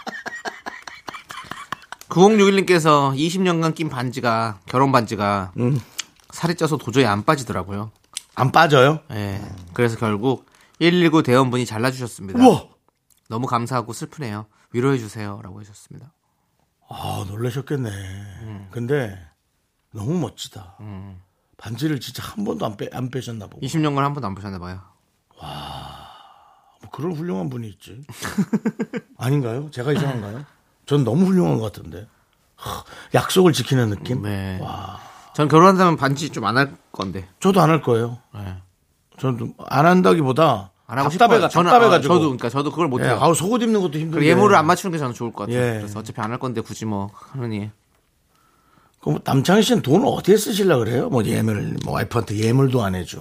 9061님께서 2.08 3.14
20년간 3.16 3.74
낀 3.74 3.88
반지가, 3.88 4.60
결혼 4.66 4.92
반지가, 4.92 5.52
살이 6.30 6.54
쪄서 6.54 6.76
도저히 6.76 7.04
안 7.04 7.24
빠지더라고요. 7.24 7.90
안 8.34 8.52
빠져요? 8.52 9.00
예. 9.12 9.40
그래서 9.72 9.96
결국 9.98 10.46
119 10.78 11.22
대원분이 11.22 11.66
잘라주셨습니다. 11.66 12.38
우와. 12.44 12.66
너무 13.28 13.46
감사하고 13.46 13.92
슬프네요. 13.92 14.46
위로해주세요. 14.72 15.40
라고 15.42 15.58
하셨습니다. 15.60 16.12
아 16.88 17.24
놀라셨겠네. 17.28 17.90
근데 18.70 19.18
너무 19.96 20.18
멋지다. 20.18 20.76
반지를 21.56 21.98
진짜 22.00 22.22
한 22.22 22.44
번도 22.44 22.66
안, 22.66 22.76
빼, 22.76 22.88
안 22.92 23.10
빼셨나 23.10 23.46
보고. 23.46 23.60
20년간 23.66 23.96
한 23.96 24.12
번도 24.14 24.26
안 24.26 24.34
보셨나 24.34 24.58
봐요. 24.58 24.80
뭐 26.82 26.90
그런 26.92 27.12
훌륭한 27.12 27.48
분이 27.48 27.66
있지. 27.68 28.02
아닌가요? 29.18 29.70
제가 29.70 29.92
이상한가요? 29.92 30.44
전 30.84 31.04
너무 31.04 31.26
훌륭한 31.26 31.58
것 31.58 31.72
같은데. 31.72 32.06
하, 32.56 32.84
약속을 33.14 33.52
지키는 33.52 33.90
느낌? 33.90 34.22
네. 34.22 34.60
전 35.34 35.48
결혼한다면 35.48 35.96
반지 35.96 36.30
좀 36.30 36.44
안 36.44 36.56
할 36.56 36.74
건데. 36.92 37.28
저도 37.40 37.60
안 37.60 37.70
할 37.70 37.82
거예요. 37.82 38.18
네. 38.34 38.56
저는 39.18 39.54
안 39.66 39.86
한다기보다 39.86 40.70
안 40.86 40.98
하고 40.98 41.08
답답해가 41.08 41.48
싶어요. 41.48 41.64
답답해가지고. 41.64 42.12
아, 42.12 42.16
저도 42.16 42.24
그러니까 42.28 42.48
저도 42.50 42.70
그걸 42.70 42.88
못 42.88 43.00
예, 43.00 43.04
해요. 43.06 43.18
아우 43.20 43.34
속옷 43.34 43.62
입는 43.62 43.80
것도. 43.80 43.92
그리고 43.92 44.24
예물을 44.24 44.54
안 44.56 44.66
맞추는 44.66 44.92
게 44.92 44.98
저는 44.98 45.14
좋을 45.14 45.32
것 45.32 45.46
같아요. 45.46 45.58
예. 45.58 45.78
그래서 45.80 45.98
어차피 45.98 46.20
안 46.20 46.30
할 46.30 46.38
건데 46.38 46.60
굳이 46.60 46.84
뭐 46.84 47.10
하느니. 47.32 47.70
그럼 49.06 49.20
남창희 49.25 49.62
씨는 49.62 49.82
돈을 49.82 50.04
어디에 50.08 50.36
쓰시려 50.36 50.78
그래요? 50.78 51.08
뭐 51.08 51.25
예물, 51.25 51.76
뭐 51.84 51.94
와이프한테 51.94 52.38
예물도 52.38 52.82
안 52.82 52.96
해줘. 52.96 53.20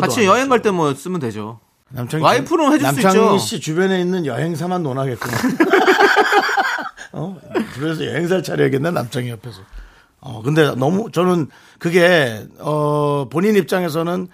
같이 0.00 0.20
안 0.20 0.26
여행. 0.26 0.48
갈 0.48 0.60
때 0.60 0.70
뭐 0.72 0.92
쓰면 0.92 1.20
되죠. 1.20 1.60
남창희 1.90 2.24
와이프는 2.24 2.64
해줄 2.72 2.80
수 2.80 2.84
남창희 2.86 3.16
있죠. 3.16 3.38
씨 3.38 3.60
주변에 3.60 4.00
있는 4.00 4.26
여행사만 4.26 4.82
논하겠구나. 4.82 5.32
어? 7.12 7.36
그래서 7.74 8.04
여행사를 8.04 8.42
차려야겠네 8.42 8.90
남창희 8.90 9.28
옆에서. 9.30 9.60
어 10.20 10.42
근데 10.42 10.74
너무 10.74 11.12
저는 11.12 11.46
그게 11.78 12.44
어 12.58 13.28
본인 13.30 13.54
입장에서는 13.54 14.26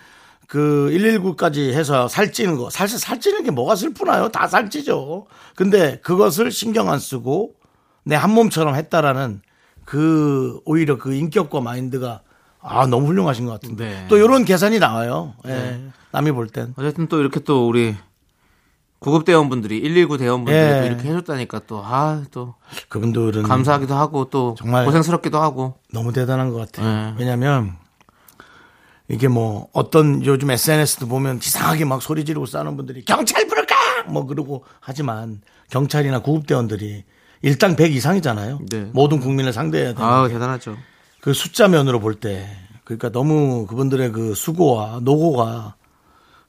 그 0.46 0.88
119까지 0.92 1.72
해서 1.74 2.08
살찌는 2.08 2.56
거 2.56 2.70
사실 2.70 2.98
살찌는 2.98 3.42
게 3.44 3.50
뭐가 3.50 3.76
슬프나요? 3.76 4.30
다 4.30 4.48
살찌죠. 4.48 5.26
근데 5.56 5.98
그것을 6.02 6.50
신경 6.52 6.90
안 6.90 6.98
쓰고 6.98 7.52
내 8.04 8.14
한 8.16 8.30
몸처럼 8.30 8.76
했다라는 8.76 9.42
그 9.84 10.60
오히려 10.64 10.98
그 10.98 11.14
인격과 11.14 11.60
마인드가 11.60 12.22
아 12.60 12.86
너무 12.86 13.06
훌륭하신 13.08 13.46
것 13.46 13.52
같은데 13.52 13.88
네. 13.88 14.06
또 14.08 14.16
이런 14.18 14.44
계산이 14.44 14.78
나와요. 14.78 15.34
예. 15.46 15.80
남이 16.12 16.32
볼 16.32 16.48
땐. 16.48 16.74
어쨌든 16.76 17.06
또 17.08 17.20
이렇게 17.20 17.40
또 17.40 17.66
우리 17.68 17.96
구급 18.98 19.24
대원분들이 19.24 19.80
119 19.80 20.18
대원분들이 20.18 20.56
예. 20.64 20.80
또 20.80 20.86
이렇게 20.86 21.08
해줬다니까 21.08 21.60
또 21.66 21.82
아 21.82 22.22
또 22.30 22.54
그분들은 22.90 23.44
감사하기도 23.44 23.94
하고 23.94 24.28
또 24.28 24.54
정말 24.58 24.84
고생스럽기도 24.84 25.38
하고. 25.40 25.74
너무 25.92 26.12
대단한 26.12 26.50
것 26.50 26.58
같아요. 26.58 26.86
네. 26.86 27.14
왜냐하면 27.18 27.76
이게 29.08 29.26
뭐 29.26 29.68
어떤 29.72 30.24
요즘 30.24 30.50
SNS도 30.50 31.08
보면 31.08 31.38
이상하게 31.38 31.84
막 31.86 32.00
소리 32.02 32.24
지르고 32.24 32.46
싸는 32.46 32.76
분들이 32.76 33.04
경찰 33.04 33.46
부를까 33.48 33.74
뭐 34.08 34.26
그러고 34.26 34.64
하지만 34.80 35.40
경찰이나 35.70 36.20
구급대원들이 36.20 37.04
일당 37.42 37.76
100 37.76 37.94
이상이잖아요. 37.94 38.60
네. 38.70 38.90
모든 38.92 39.20
국민을 39.20 39.52
상대해야 39.52 39.94
되는 39.94 40.08
아 40.08 40.28
대단하죠. 40.28 40.76
그 41.20 41.32
숫자 41.32 41.68
면으로 41.68 42.00
볼 42.00 42.14
때 42.20 42.46
그러니까 42.84 43.10
너무 43.10 43.66
그분들의 43.66 44.12
그 44.12 44.34
수고와 44.34 45.00
노고가 45.02 45.74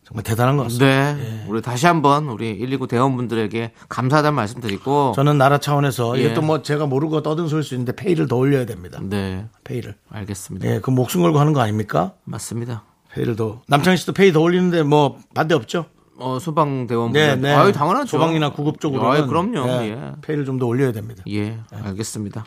정말 0.03 0.23
대단한 0.23 0.57
것 0.57 0.63
같습니다. 0.63 1.13
네. 1.13 1.45
우리 1.47 1.61
다시 1.61 1.85
한번 1.85 2.27
우리 2.27 2.57
119 2.57 2.87
대원분들에게 2.87 3.71
감사하다는 3.87 4.35
말씀 4.35 4.59
드리고. 4.59 5.13
저는 5.15 5.37
나라 5.37 5.59
차원에서 5.59 6.17
예. 6.19 6.23
이것도 6.25 6.41
뭐 6.41 6.61
제가 6.63 6.85
모르고 6.87 7.21
떠든 7.21 7.47
소리일 7.47 7.63
수 7.63 7.75
있는데 7.75 7.95
페이를 7.95 8.27
더 8.27 8.35
올려야 8.35 8.65
됩니다. 8.65 8.99
네. 9.01 9.45
페이를. 9.63 9.95
알겠습니다. 10.09 10.67
예, 10.67 10.79
그 10.81 10.89
목숨 10.89 11.21
걸고 11.21 11.39
하는 11.39 11.53
거 11.53 11.61
아닙니까? 11.61 12.13
맞습니다. 12.25 12.83
페이를 13.13 13.35
더 13.37 13.61
남창희 13.67 13.97
씨도 13.97 14.11
페이 14.13 14.33
더 14.33 14.41
올리는데 14.41 14.83
뭐 14.83 15.17
반대 15.33 15.53
없죠? 15.55 15.85
어, 16.21 16.39
소방 16.39 16.87
대원분. 16.87 17.13
네, 17.13 17.35
네. 17.35 17.53
아유, 17.53 17.71
당연하죠. 17.71 18.07
소방이나 18.07 18.51
구급 18.51 18.79
쪽으로. 18.79 19.11
아유, 19.11 19.25
그럼요. 19.27 19.67
예. 19.83 20.11
페이를 20.21 20.45
좀 20.45 20.59
더 20.59 20.65
올려야 20.67 20.91
됩니다. 20.91 21.23
예, 21.29 21.59
알겠습니다. 21.71 22.45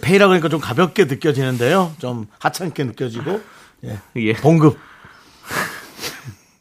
페이라 0.00 0.26
그러니까 0.26 0.48
좀 0.48 0.60
가볍게 0.60 1.04
느껴지는데요. 1.04 1.92
좀 1.98 2.26
하찮게 2.38 2.84
느껴지고. 2.84 3.40
예. 3.84 3.98
예. 4.16 4.32
봉급. 4.34 4.78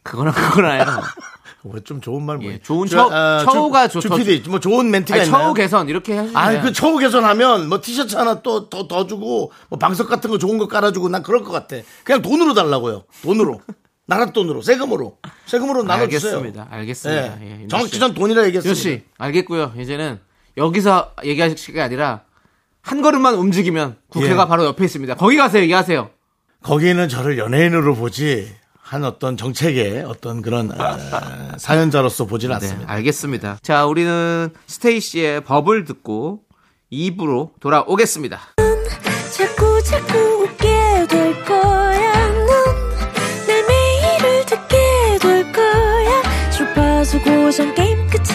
그거나 0.03 0.31
그거나요. 0.31 0.83
뭐좀 1.63 1.99
좋은 1.99 2.21
말 2.23 2.37
뭐. 2.37 2.45
예, 2.45 2.59
좋은 2.61 2.87
처- 2.87 3.09
처우가 3.43 3.87
좋- 3.87 3.99
주피디 3.99 4.47
뭐 4.49 4.59
좋은 4.59 4.91
멘트가 4.91 5.15
아니, 5.19 5.25
있나요? 5.25 5.45
처우 5.45 5.53
개선 5.55 5.89
이렇게 5.89 6.13
해주시면 6.13 6.37
아니 6.37 6.61
그 6.61 6.71
처우 6.71 6.99
개선하면 6.99 7.69
뭐 7.69 7.81
티셔츠 7.81 8.15
하나 8.15 8.41
또 8.43 8.69
더더 8.69 9.07
주고 9.07 9.51
뭐 9.69 9.79
방석 9.79 10.07
같은 10.07 10.29
거 10.29 10.37
좋은 10.37 10.59
거 10.59 10.67
깔아주고 10.67 11.09
난 11.09 11.23
그럴 11.23 11.43
것 11.43 11.51
같아. 11.51 11.77
그냥 12.03 12.21
돈으로 12.21 12.53
달라고요. 12.53 13.05
돈으로. 13.23 13.61
나라 14.07 14.25
돈으로 14.27 14.61
세금으로 14.61 15.17
세금으로 15.45 15.83
나눠주세요. 15.83 16.35
알겠습니다. 16.37 16.67
알겠습니다. 16.69 17.41
예. 17.41 17.45
예, 17.45 17.51
윤정 17.61 17.67
정확히 17.69 17.93
씨. 17.93 17.99
전 17.99 18.13
돈이라 18.13 18.41
윤 18.41 18.47
얘기했습니다. 18.47 18.79
씨, 18.79 19.03
알겠고요. 19.17 19.73
이제는 19.79 20.19
여기서 20.57 21.13
얘기하실 21.23 21.73
게 21.73 21.81
아니라 21.81 22.21
한 22.81 23.01
걸음만 23.01 23.33
움직이면 23.35 23.97
국회가 24.09 24.43
예. 24.43 24.47
바로 24.47 24.65
옆에 24.65 24.85
있습니다. 24.85 25.15
거기 25.15 25.37
가서 25.37 25.59
얘기하세요. 25.59 26.09
거기는 26.63 27.09
저를 27.09 27.37
연예인으로 27.39 27.95
보지 27.95 28.53
한 28.79 29.03
어떤 29.03 29.37
정책의 29.37 30.03
어떤 30.03 30.43
그런 30.43 30.71
어, 30.79 30.97
사연자로서 31.57 32.25
보지는 32.25 32.59
네, 32.59 32.65
않습니다. 32.67 32.93
알겠습니다. 32.93 33.57
자, 33.63 33.85
우리는 33.87 34.49
스테이시의 34.67 35.41
법을 35.41 35.85
듣고 35.85 36.41
2부로 36.91 37.51
돌아오겠습니다. 37.59 38.39
자꾸 39.35 39.81
자꾸 39.83 40.17
웃게 40.43 41.07
될 41.09 41.43
거야. 41.45 42.14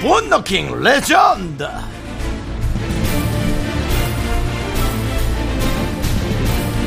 분노킹 0.00 0.80
레전드 0.80 1.64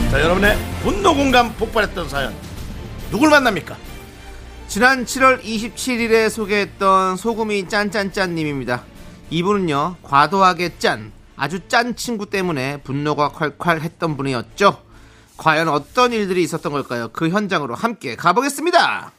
자 0.09 0.21
여러분의 0.21 0.57
분노 0.81 1.13
공감 1.13 1.53
폭발했던 1.55 2.07
사연 2.07 2.33
누굴 3.11 3.29
만납니까? 3.29 3.75
지난 4.67 5.03
7월 5.03 5.43
27일에 5.43 6.29
소개했던 6.29 7.17
소금이 7.17 7.67
짠짠짠님입니다. 7.67 8.85
이분은요, 9.29 9.97
과도하게 10.01 10.77
짠, 10.79 11.11
아주 11.35 11.67
짠 11.67 11.97
친구 11.97 12.29
때문에 12.29 12.77
분노가 12.77 13.31
콸콸 13.31 13.81
했던 13.81 14.15
분이었죠. 14.15 14.81
과연 15.35 15.67
어떤 15.67 16.13
일들이 16.13 16.41
있었던 16.43 16.71
걸까요? 16.71 17.09
그 17.11 17.27
현장으로 17.27 17.75
함께 17.75 18.15
가보겠습니다! 18.15 19.11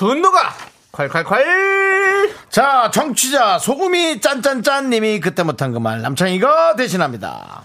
분노가 0.00 0.54
콸콸콸! 0.92 2.32
자 2.48 2.90
청취자 2.90 3.58
소금이 3.58 4.20
짠짠짠 4.22 4.88
님이 4.88 5.20
그때 5.20 5.42
못한 5.42 5.72
그 5.72 5.78
말 5.78 6.00
남창희가 6.00 6.74
대신합니다 6.76 7.64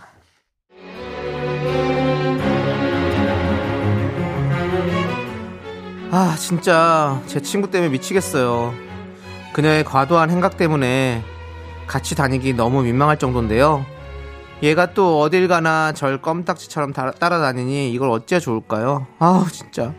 아, 6.12 6.36
진짜 6.38 7.22
제 7.28 7.42
친구 7.42 7.70
때문에 7.70 7.90
미치겠어요. 7.92 8.74
그녀의 9.54 9.84
과도한 9.84 10.30
행각 10.30 10.58
때문에 10.58 11.24
같이 11.88 12.16
다니기 12.16 12.54
너무 12.54 12.84
민망할 12.84 13.18
정도인데요. 13.20 13.86
얘가 14.64 14.94
또 14.94 15.20
어딜 15.20 15.48
가나 15.48 15.92
절 15.92 16.22
껌딱지처럼 16.22 16.94
다- 16.94 17.12
따라다니니 17.12 17.92
이걸 17.92 18.10
어찌해야 18.12 18.40
좋을까요? 18.40 19.06
아우, 19.20 19.46
진짜. 19.52 19.94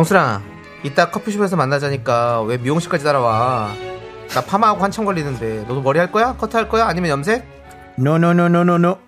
정수랑, 0.00 0.42
이따 0.82 1.10
커피숍에서 1.10 1.56
만나자니까 1.56 2.42
왜 2.42 2.58
미용실까지 2.58 3.02
따라와? 3.02 3.70
나 4.28 4.40
파마하고 4.42 4.84
한참 4.84 5.06
걸리는데 5.06 5.64
너도 5.66 5.80
머리 5.80 5.98
할 5.98 6.12
거야? 6.12 6.34
커트 6.36 6.54
할 6.54 6.68
거야? 6.68 6.86
아니면 6.86 7.08
염색? 7.08 7.42
노노노노노노 7.96 8.98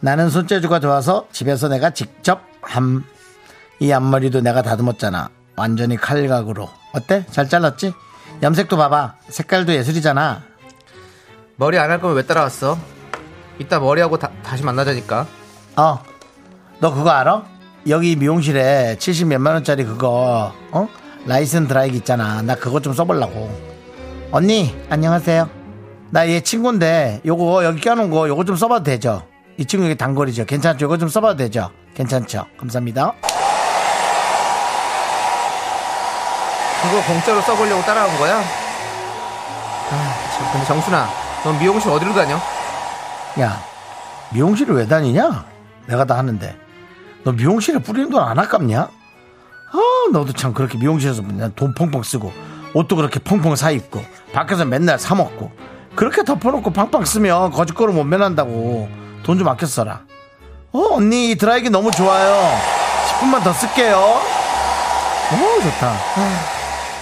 나는 0.00 0.28
손재주가 0.28 0.80
좋아서 0.80 1.28
집에서 1.30 1.68
내가 1.68 1.90
직접 1.90 2.40
함. 2.60 3.04
이 3.78 3.92
앞머리도 3.92 4.40
내가 4.40 4.62
다듬었잖아. 4.62 5.28
완전히 5.54 5.96
칼각으로. 5.96 6.68
어때? 6.92 7.24
잘 7.30 7.48
잘랐지? 7.48 7.94
염색도 8.42 8.76
봐봐. 8.76 9.14
색깔도 9.28 9.74
예술이잖아. 9.74 10.42
머리 11.54 11.78
안 11.78 11.88
할 11.88 12.00
거면 12.00 12.16
왜 12.16 12.26
따라왔어? 12.26 12.76
이따 13.60 13.78
머리하고 13.78 14.18
다, 14.18 14.30
다시 14.42 14.64
만나자니까. 14.64 15.24
어. 15.76 16.02
너 16.80 16.92
그거 16.92 17.10
알아? 17.10 17.44
여기 17.88 18.16
미용실에 18.16 18.96
70 18.98 19.28
몇만 19.28 19.54
원짜리 19.54 19.84
그거 19.84 20.52
어? 20.72 20.88
라이센 21.24 21.68
드라이기 21.68 21.98
있잖아. 21.98 22.42
나 22.42 22.54
그거 22.54 22.80
좀 22.80 22.92
써보려고. 22.92 23.50
언니 24.32 24.74
안녕하세요. 24.90 25.48
나 26.10 26.24
얘 26.26 26.40
친구인데 26.40 27.20
요거 27.26 27.64
여기 27.64 27.80
껴놓은 27.80 28.10
거 28.10 28.28
요거 28.28 28.44
좀 28.44 28.56
써봐도 28.56 28.84
되죠? 28.84 29.22
이 29.56 29.64
친구 29.64 29.86
여기 29.86 29.96
단거리죠. 29.96 30.44
괜찮죠? 30.44 30.84
요거 30.84 30.98
좀 30.98 31.08
써봐도 31.08 31.36
되죠? 31.36 31.70
괜찮죠? 31.94 32.46
감사합니다. 32.58 33.12
그거 36.82 37.02
공짜로 37.12 37.40
써보려고 37.40 37.82
따라온 37.82 38.16
거야? 38.18 38.36
아, 38.38 40.14
참, 40.36 40.52
근데 40.52 40.66
정순아, 40.66 41.08
넌 41.44 41.58
미용실 41.58 41.90
어디로 41.90 42.14
다녀? 42.14 42.36
야 43.40 43.60
미용실을 44.32 44.74
왜 44.74 44.86
다니냐? 44.86 45.44
내가 45.86 46.04
다 46.04 46.16
하는데 46.18 46.56
너 47.26 47.32
미용실에 47.32 47.80
뿌리는 47.80 48.08
돈 48.10 48.22
안 48.22 48.38
아깝냐? 48.38 48.80
아 48.82 49.78
너도 50.12 50.32
참 50.32 50.54
그렇게 50.54 50.78
미용실에서 50.78 51.22
맨날 51.22 51.50
돈 51.56 51.74
펑펑 51.74 52.02
쓰고 52.04 52.32
옷도 52.72 52.94
그렇게 52.96 53.18
펑펑 53.18 53.56
사 53.56 53.70
입고 53.72 54.00
밖에서 54.32 54.64
맨날 54.64 54.98
사 54.98 55.14
먹고 55.16 55.50
그렇게 55.96 56.22
덮어놓고 56.22 56.72
팡팡 56.72 57.04
쓰면 57.04 57.50
거짓거로 57.50 57.92
못 57.92 58.04
면한다고 58.04 58.88
돈 59.24 59.38
좀 59.38 59.48
아껴 59.48 59.66
써라 59.66 60.02
어 60.72 60.94
언니 60.94 61.30
이 61.32 61.34
드라이기 61.36 61.68
너무 61.70 61.90
좋아요 61.90 62.48
10분만 63.08 63.42
더 63.42 63.52
쓸게요 63.52 63.96
오 63.96 65.62
좋다 65.62 65.92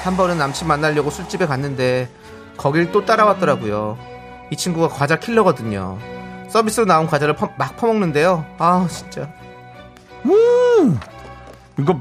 한 0.05 0.17
번은 0.17 0.39
남친 0.39 0.67
만나려고 0.67 1.11
술집에 1.11 1.45
갔는데 1.47 2.09
거길 2.57 2.93
또 2.93 3.05
따라왔더라고요. 3.05 3.99
이 4.51 4.57
친구가 4.57 4.89
과자 4.89 5.17
킬러거든요. 5.19 5.99
서비스로 6.49 6.85
나온 6.87 7.07
과자를 7.07 7.35
퍼- 7.35 7.51
막 7.57 7.77
퍼먹는데요. 7.79 8.45
아 8.59 8.87
진짜. 8.89 9.29
이거 11.79 12.01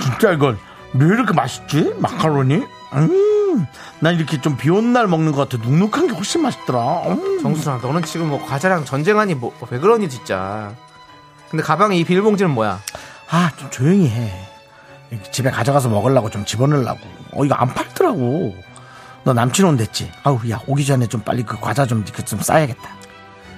진짜 0.00 0.32
이거 0.32 0.54
왜 0.94 1.06
이렇게 1.06 1.32
맛있지? 1.32 1.94
마카로니? 1.98 2.62
음, 2.94 3.66
난 4.00 4.14
이렇게 4.14 4.40
좀 4.40 4.56
비 4.56 4.70
오는 4.70 4.92
날 4.92 5.06
먹는 5.06 5.32
것 5.32 5.48
같아. 5.48 5.62
눅눅한 5.62 6.08
게 6.08 6.14
훨씬 6.14 6.42
맛있더라. 6.42 7.02
음. 7.08 7.40
정순아, 7.42 7.78
너는 7.82 8.02
지금 8.02 8.28
뭐 8.28 8.44
과자랑 8.44 8.84
전쟁하니 8.84 9.34
뭐 9.34 9.52
왜 9.70 9.78
그러니 9.78 10.08
진짜. 10.08 10.72
근데 11.50 11.62
가방에 11.62 11.96
이 11.96 12.04
비닐봉지는 12.04 12.50
뭐야? 12.52 12.80
아, 13.30 13.50
좀 13.56 13.70
조용히 13.70 14.08
해. 14.08 14.32
집에 15.30 15.50
가져가서 15.50 15.88
먹으려고 15.88 16.30
좀 16.30 16.44
집어넣으려고. 16.44 17.00
어, 17.32 17.44
이거 17.44 17.54
안 17.54 17.68
팔더라고. 17.72 18.54
너 19.24 19.32
남친 19.32 19.64
온댔지? 19.64 20.10
아우, 20.24 20.38
야, 20.50 20.60
오기 20.66 20.84
전에 20.84 21.06
좀 21.06 21.20
빨리 21.22 21.42
그 21.44 21.56
과자 21.60 21.86
좀, 21.86 22.04
그좀 22.04 22.40
싸야겠다. 22.40 22.88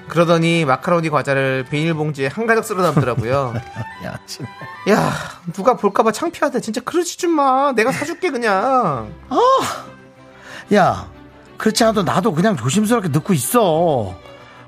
그러더니 0.09 0.65
마카로니 0.65 1.11
과자를 1.11 1.67
비닐봉지에 1.71 2.29
한 2.29 2.47
가득 2.47 2.65
쓸어 2.65 2.83
담더라고요. 2.83 3.55
야, 4.05 4.19
참. 4.27 4.47
야, 4.89 5.13
누가 5.53 5.75
볼까봐 5.77 6.13
창피하다. 6.13 6.61
진짜 6.61 6.81
그러지 6.81 7.19
좀 7.19 7.33
마. 7.33 7.73
내가 7.73 7.93
사줄게 7.93 8.31
그냥. 8.31 9.13
야, 10.75 11.09
그렇지 11.57 11.83
않아도 11.85 12.03
나도 12.03 12.33
그냥 12.33 12.57
조심스럽게 12.57 13.09
넣고 13.09 13.33
있어. 13.35 14.15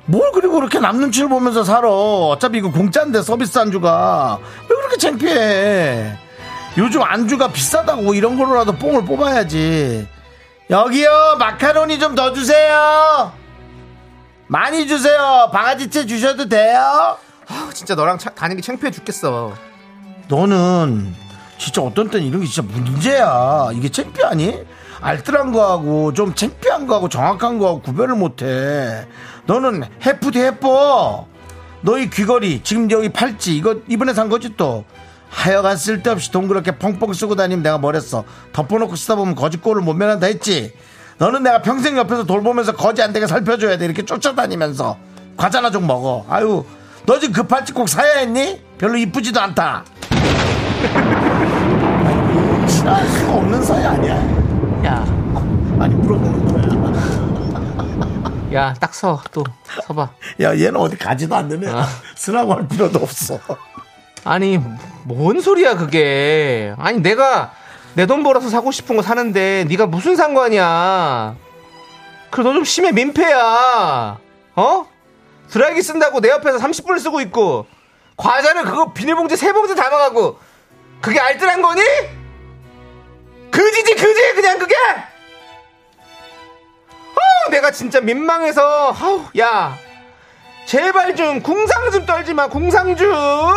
뭘 0.07 0.31
그리고 0.33 0.55
그렇게 0.55 0.79
남 0.81 0.98
눈치를 0.98 1.29
보면서 1.29 1.62
살아. 1.62 1.88
어차피 1.88 2.59
이거 2.59 2.70
공짜인데 2.70 3.22
서비스 3.22 3.59
안주가. 3.59 4.38
왜 4.68 4.76
그렇게 4.76 4.96
창피해. 4.96 6.18
요즘 6.79 7.03
안주가 7.03 7.48
비싸다고 7.48 8.14
이런 8.14 8.37
거로라도 8.37 8.72
뽕을 8.72 9.05
뽑아야지. 9.05 10.07
여기요, 10.70 11.37
마카로니 11.38 11.98
좀 11.98 12.14
더 12.14 12.33
주세요. 12.33 13.33
많이 14.51 14.89
주세요. 14.89 15.49
바가지채 15.53 16.07
주셔도 16.07 16.49
돼요. 16.49 17.17
아, 17.47 17.71
진짜 17.73 17.95
너랑 17.95 18.19
차- 18.19 18.31
다니기 18.31 18.61
창피해 18.63 18.91
죽겠어. 18.91 19.53
너는 20.27 21.15
진짜 21.57 21.83
어떤 21.83 22.11
때는 22.11 22.27
이런 22.27 22.41
게 22.41 22.49
진짜 22.49 22.63
문제야. 22.69 23.69
이게 23.73 23.89
창피하니? 23.89 24.65
알뜰한 25.01 25.53
거하고 25.53 26.13
좀 26.15 26.35
창피한 26.35 26.89
거하고 26.89 27.09
정확한 27.09 27.59
거하고 27.61 27.81
구별을 27.81 28.17
못해. 28.17 29.07
너는 29.47 29.85
해프디 30.05 30.41
해뻐. 30.41 31.29
너희 31.83 32.11
귀걸이 32.11 32.63
지금 32.65 32.91
여기 32.91 33.09
팔찌 33.09 33.57
이거 33.57 33.77
이번에 33.87 34.13
산 34.15 34.29
거지 34.29 34.57
또. 34.57 34.85
하여간 35.31 35.77
쓸데없이 35.77 36.33
돈 36.33 36.49
그렇게 36.49 36.77
펑펑 36.77 37.13
쓰고 37.13 37.37
다니면 37.37 37.63
내가 37.63 37.79
뭐랬어. 37.79 38.25
덮어놓고 38.53 38.97
쓰다 38.97 39.15
보면 39.15 39.37
거짓골을 39.37 39.81
못 39.81 39.95
면한다 39.95 40.27
했지. 40.27 40.75
너는 41.21 41.43
내가 41.43 41.61
평생 41.61 41.99
옆에서 41.99 42.25
돌보면서 42.25 42.73
거지 42.75 43.03
안 43.03 43.13
되게 43.13 43.27
살펴줘야 43.27 43.77
돼. 43.77 43.85
이렇게 43.85 44.07
쫓아다니면서. 44.07 44.97
과자나 45.37 45.71
좀 45.71 45.87
먹어. 45.87 46.25
아유, 46.31 46.65
너 47.05 47.19
지금 47.19 47.35
그 47.35 47.43
팔찌 47.43 47.75
꼭 47.75 47.91
사야 47.91 48.21
했니? 48.21 48.59
별로 48.79 48.97
이쁘지도 48.97 49.39
않다. 49.39 49.85
친할 52.67 53.07
수가 53.07 53.35
없는 53.35 53.63
사이 53.63 53.85
아니야. 53.85 54.15
야, 54.87 55.05
많이 55.77 55.95
물어보는 55.95 56.49
거야. 56.49 56.71
야, 58.55 58.75
딱 58.81 58.95
서, 58.95 59.23
또, 59.31 59.45
서봐. 59.87 60.09
야, 60.41 60.55
얘는 60.55 60.77
어디 60.77 60.97
가지도 60.97 61.37
않는데 61.37 61.69
아. 61.71 61.87
쓰라고 62.17 62.55
할 62.55 62.67
필요도 62.67 62.99
없어. 62.99 63.39
아니, 64.25 64.59
뭔 65.05 65.39
소리야, 65.43 65.77
그게. 65.77 66.75
아니, 66.79 67.01
내가 67.01 67.53
내 67.94 68.07
돈 68.07 68.22
벌어서 68.22 68.48
사고 68.48 68.70
싶은 68.70 68.96
거 68.96 69.03
사는데, 69.03 69.64
네가 69.68 69.87
무슨 69.87 70.16
상관이야. 70.16 71.35
그래, 72.31 72.44
너 72.44 72.53
좀 72.53 72.64
심해, 72.64 72.92
민폐야. 72.92 74.18
어? 74.57 74.87
드라이기 75.50 75.83
쓴다고 75.83 76.20
내 76.20 76.29
옆에서 76.31 76.59
30분을 76.59 77.00
쓰고 77.00 77.20
있고, 77.22 77.66
과자는 78.16 78.64
그거 78.64 78.92
비닐봉지 78.92 79.37
세 79.37 79.53
봉지 79.53 79.74
담아가고, 79.74 80.38
그게 81.00 81.18
알뜰한 81.18 81.61
거니? 81.62 81.83
그지지, 83.50 83.94
그지, 83.96 84.35
그냥 84.35 84.59
그게! 84.59 84.74
어, 85.96 87.50
내가 87.50 87.72
진짜 87.72 88.00
민망해서, 88.00 88.94
아우, 88.98 89.24
야. 89.38 89.76
제발 90.66 91.16
좀 91.16 91.42
궁상 91.42 91.90
좀 91.90 92.07
떨지 92.07 92.33
마 92.33 92.46
궁상 92.46 92.94
좀 92.94 93.12
어? 93.12 93.57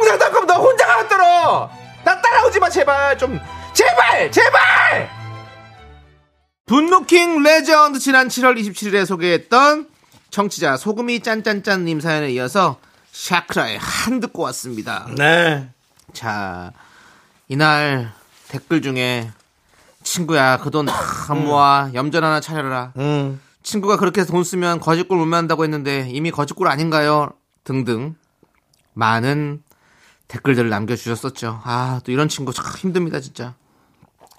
거면 0.00 0.46
너 0.46 0.54
혼자 0.56 1.08
떨어 1.08 1.70
나 2.04 2.20
따라오지 2.20 2.58
마 2.60 2.68
제발 2.68 3.16
좀 3.18 3.38
제발 3.72 4.30
제발 4.30 5.10
분노킹 6.66 7.42
레전드 7.42 7.98
지난 7.98 8.28
7월 8.28 8.58
27일에 8.58 9.04
소개했던 9.06 9.88
청취자 10.30 10.76
소금이 10.76 11.20
짠짠짠님 11.20 12.00
사연에 12.00 12.30
이어서 12.32 12.78
샤크라의 13.12 13.78
한 13.78 14.20
듣고 14.20 14.42
왔습니다 14.44 15.06
네. 15.16 15.68
자, 16.12 16.72
이날 17.48 18.12
댓글 18.48 18.80
중에 18.82 19.30
친구야 20.02 20.58
그 20.58 20.70
돈 20.70 20.86
다 20.86 21.34
모아 21.34 21.90
염전 21.94 22.24
하나 22.24 22.40
차려라 22.40 22.92
음. 22.96 23.40
친구가 23.62 23.96
그렇게 23.96 24.24
돈 24.24 24.44
쓰면 24.44 24.80
거짓골 24.80 25.16
못 25.16 25.24
만다고 25.26 25.64
했는데 25.64 26.06
이미 26.10 26.30
거짓골 26.30 26.68
아닌가요? 26.68 27.30
등등 27.64 28.14
많은 28.92 29.62
댓글들을 30.34 30.68
남겨주셨었죠. 30.68 31.60
아, 31.64 32.00
또 32.04 32.10
이런 32.10 32.28
친구 32.28 32.52
참 32.52 32.64
힘듭니다, 32.76 33.20
진짜. 33.20 33.54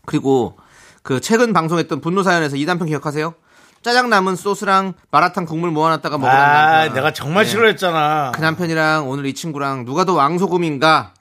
그리고 0.06 0.58
그 1.04 1.22
최근 1.22 1.54
방송했던 1.54 2.02
분노 2.02 2.22
사연에서 2.22 2.58
이 2.58 2.66
남편 2.66 2.88
기억하세요? 2.88 3.34
짜장 3.82 4.10
남은 4.10 4.36
소스랑 4.36 4.94
마라탕 5.12 5.46
국물 5.46 5.72
모아놨다가 5.72 6.18
먹으라는 6.18 6.44
아, 6.44 6.72
남편. 6.80 6.96
내가 6.96 7.14
정말 7.14 7.46
네. 7.46 7.52
싫어했잖아. 7.52 8.32
그 8.34 8.42
남편이랑 8.42 9.08
오늘 9.10 9.26
이 9.26 9.34
친구랑 9.34 9.86
누가 9.86 10.06
더 10.06 10.14
왕소금인가? 10.14 11.14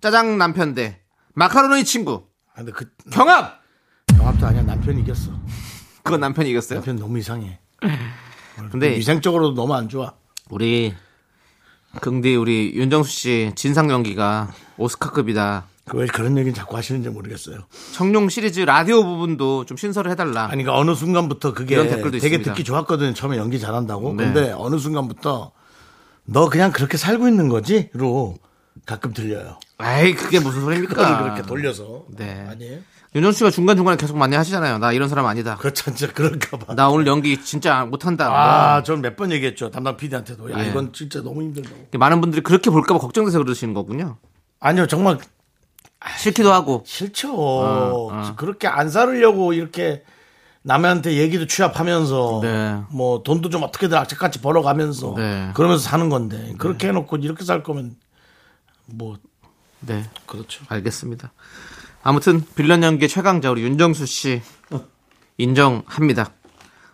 짜장 0.00 0.38
남편 0.38 0.74
대 0.74 1.00
마카로니 1.34 1.84
친구. 1.84 2.26
아, 2.52 2.58
근데 2.58 2.72
그 2.72 2.86
경합! 3.10 3.60
경합도 4.16 4.46
아니야. 4.46 4.62
남편이 4.62 5.00
이겼어. 5.02 5.30
그건 6.02 6.20
남편이 6.20 6.50
이겼어요. 6.50 6.78
남편 6.78 6.96
너무 6.96 7.18
이상해. 7.18 7.58
근데 8.70 8.96
위생적으로도 8.96 9.54
너무 9.54 9.74
안 9.74 9.88
좋아. 9.88 10.12
우리 10.50 10.94
긍디 12.00 12.34
우리 12.36 12.72
윤정수 12.74 13.10
씨 13.10 13.52
진상 13.54 13.90
연기가 13.90 14.52
오스카급이다. 14.78 15.66
그왜 15.84 16.06
그런 16.06 16.38
얘기는 16.38 16.54
자꾸 16.54 16.76
하시는지 16.76 17.08
모르겠어요. 17.08 17.58
청룡 17.92 18.28
시리즈 18.28 18.60
라디오 18.60 19.02
부분도 19.04 19.64
좀 19.64 19.76
신설을 19.76 20.10
해달라. 20.12 20.44
아니, 20.44 20.62
그러니까 20.62 20.76
어느 20.78 20.94
순간부터 20.94 21.52
그게 21.52 21.74
이런 21.74 21.88
댓글도 21.88 22.12
되게 22.12 22.36
있습니다. 22.36 22.52
듣기 22.52 22.64
좋았거든요. 22.64 23.14
처음에 23.14 23.36
연기 23.36 23.58
잘한다고. 23.58 24.14
네. 24.14 24.24
근데 24.24 24.52
어느 24.56 24.78
순간부터 24.78 25.52
너 26.24 26.48
그냥 26.48 26.70
그렇게 26.70 26.96
살고 26.96 27.26
있는 27.28 27.48
거지? 27.48 27.90
로 27.94 28.36
가끔 28.86 29.12
들려요. 29.12 29.58
에이 29.82 30.14
그게 30.14 30.38
무슨 30.38 30.60
소리입니까? 30.62 31.22
그렇게 31.22 31.42
돌려서. 31.42 32.04
네. 32.16 32.46
아니에요? 32.48 32.78
윤정수 33.14 33.38
씨가 33.38 33.50
중간 33.50 33.76
중간에 33.76 33.96
계속 33.98 34.16
많이 34.16 34.34
하시잖아요. 34.36 34.78
나 34.78 34.92
이런 34.92 35.08
사람 35.08 35.26
아니다. 35.26 35.56
그렇죠. 35.56 35.84
진짜 35.94 36.10
그럴까 36.12 36.56
봐. 36.56 36.74
나 36.74 36.88
오늘 36.88 37.06
연기 37.06 37.42
진짜 37.42 37.84
못한다. 37.84 38.28
아, 38.32 38.82
전 38.82 39.00
몇 39.02 39.16
번 39.16 39.30
얘기했죠. 39.32 39.70
담당 39.70 39.96
PD한테도. 39.98 40.50
야, 40.52 40.64
예. 40.64 40.70
이건 40.70 40.92
진짜 40.94 41.20
너무 41.22 41.42
힘들다고. 41.42 41.76
많은 41.98 42.20
분들이 42.22 42.42
그렇게 42.42 42.70
볼까봐 42.70 42.98
걱정돼서 43.00 43.38
그러시는 43.38 43.74
거군요. 43.74 44.16
아니요, 44.60 44.86
정말 44.86 45.18
싫기도 46.18 46.52
하고. 46.52 46.82
싫죠. 46.86 47.34
어. 47.36 48.34
그렇게 48.36 48.66
안 48.66 48.88
살으려고 48.88 49.52
이렇게 49.52 50.04
남한테 50.62 51.14
얘기도 51.14 51.46
취합하면서 51.46 52.38
네. 52.42 52.80
뭐 52.90 53.22
돈도 53.22 53.50
좀 53.50 53.62
어떻게든 53.64 53.98
악착같이 53.98 54.40
벌어가면서 54.40 55.14
네. 55.16 55.50
그러면서 55.54 55.82
사는 55.82 56.08
건데 56.08 56.54
그렇게 56.56 56.88
해놓고 56.88 57.16
이렇게 57.16 57.44
살 57.44 57.62
거면 57.62 57.96
뭐 58.86 59.16
네. 59.80 60.04
그렇죠. 60.24 60.64
알겠습니다. 60.68 61.32
아무튼 62.02 62.44
빌런 62.54 62.82
연기의 62.82 63.08
최강자 63.08 63.50
우리 63.50 63.62
윤정수 63.62 64.06
씨 64.06 64.42
인정합니다. 65.38 66.32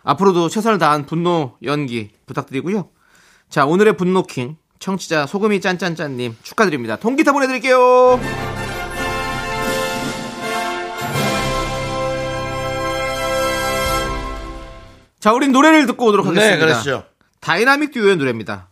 앞으로도 0.03 0.49
최선을 0.49 0.77
다한 0.77 1.05
분노 1.05 1.57
연기 1.63 2.11
부탁드리고요. 2.25 2.89
자 3.49 3.65
오늘의 3.65 3.97
분노킹 3.97 4.57
청취자 4.79 5.25
소금이 5.25 5.61
짠짠짠님 5.61 6.37
축하드립니다. 6.43 6.95
통기타 6.95 7.31
보내드릴게요. 7.31 8.19
자 15.19 15.33
우린 15.33 15.51
노래를 15.51 15.85
듣고 15.87 16.05
오도록 16.05 16.27
하겠습니다. 16.27 16.55
네, 16.55 16.59
그렇죠. 16.59 17.03
다이나믹 17.41 17.91
듀오의 17.91 18.17
노래입니다. 18.17 18.69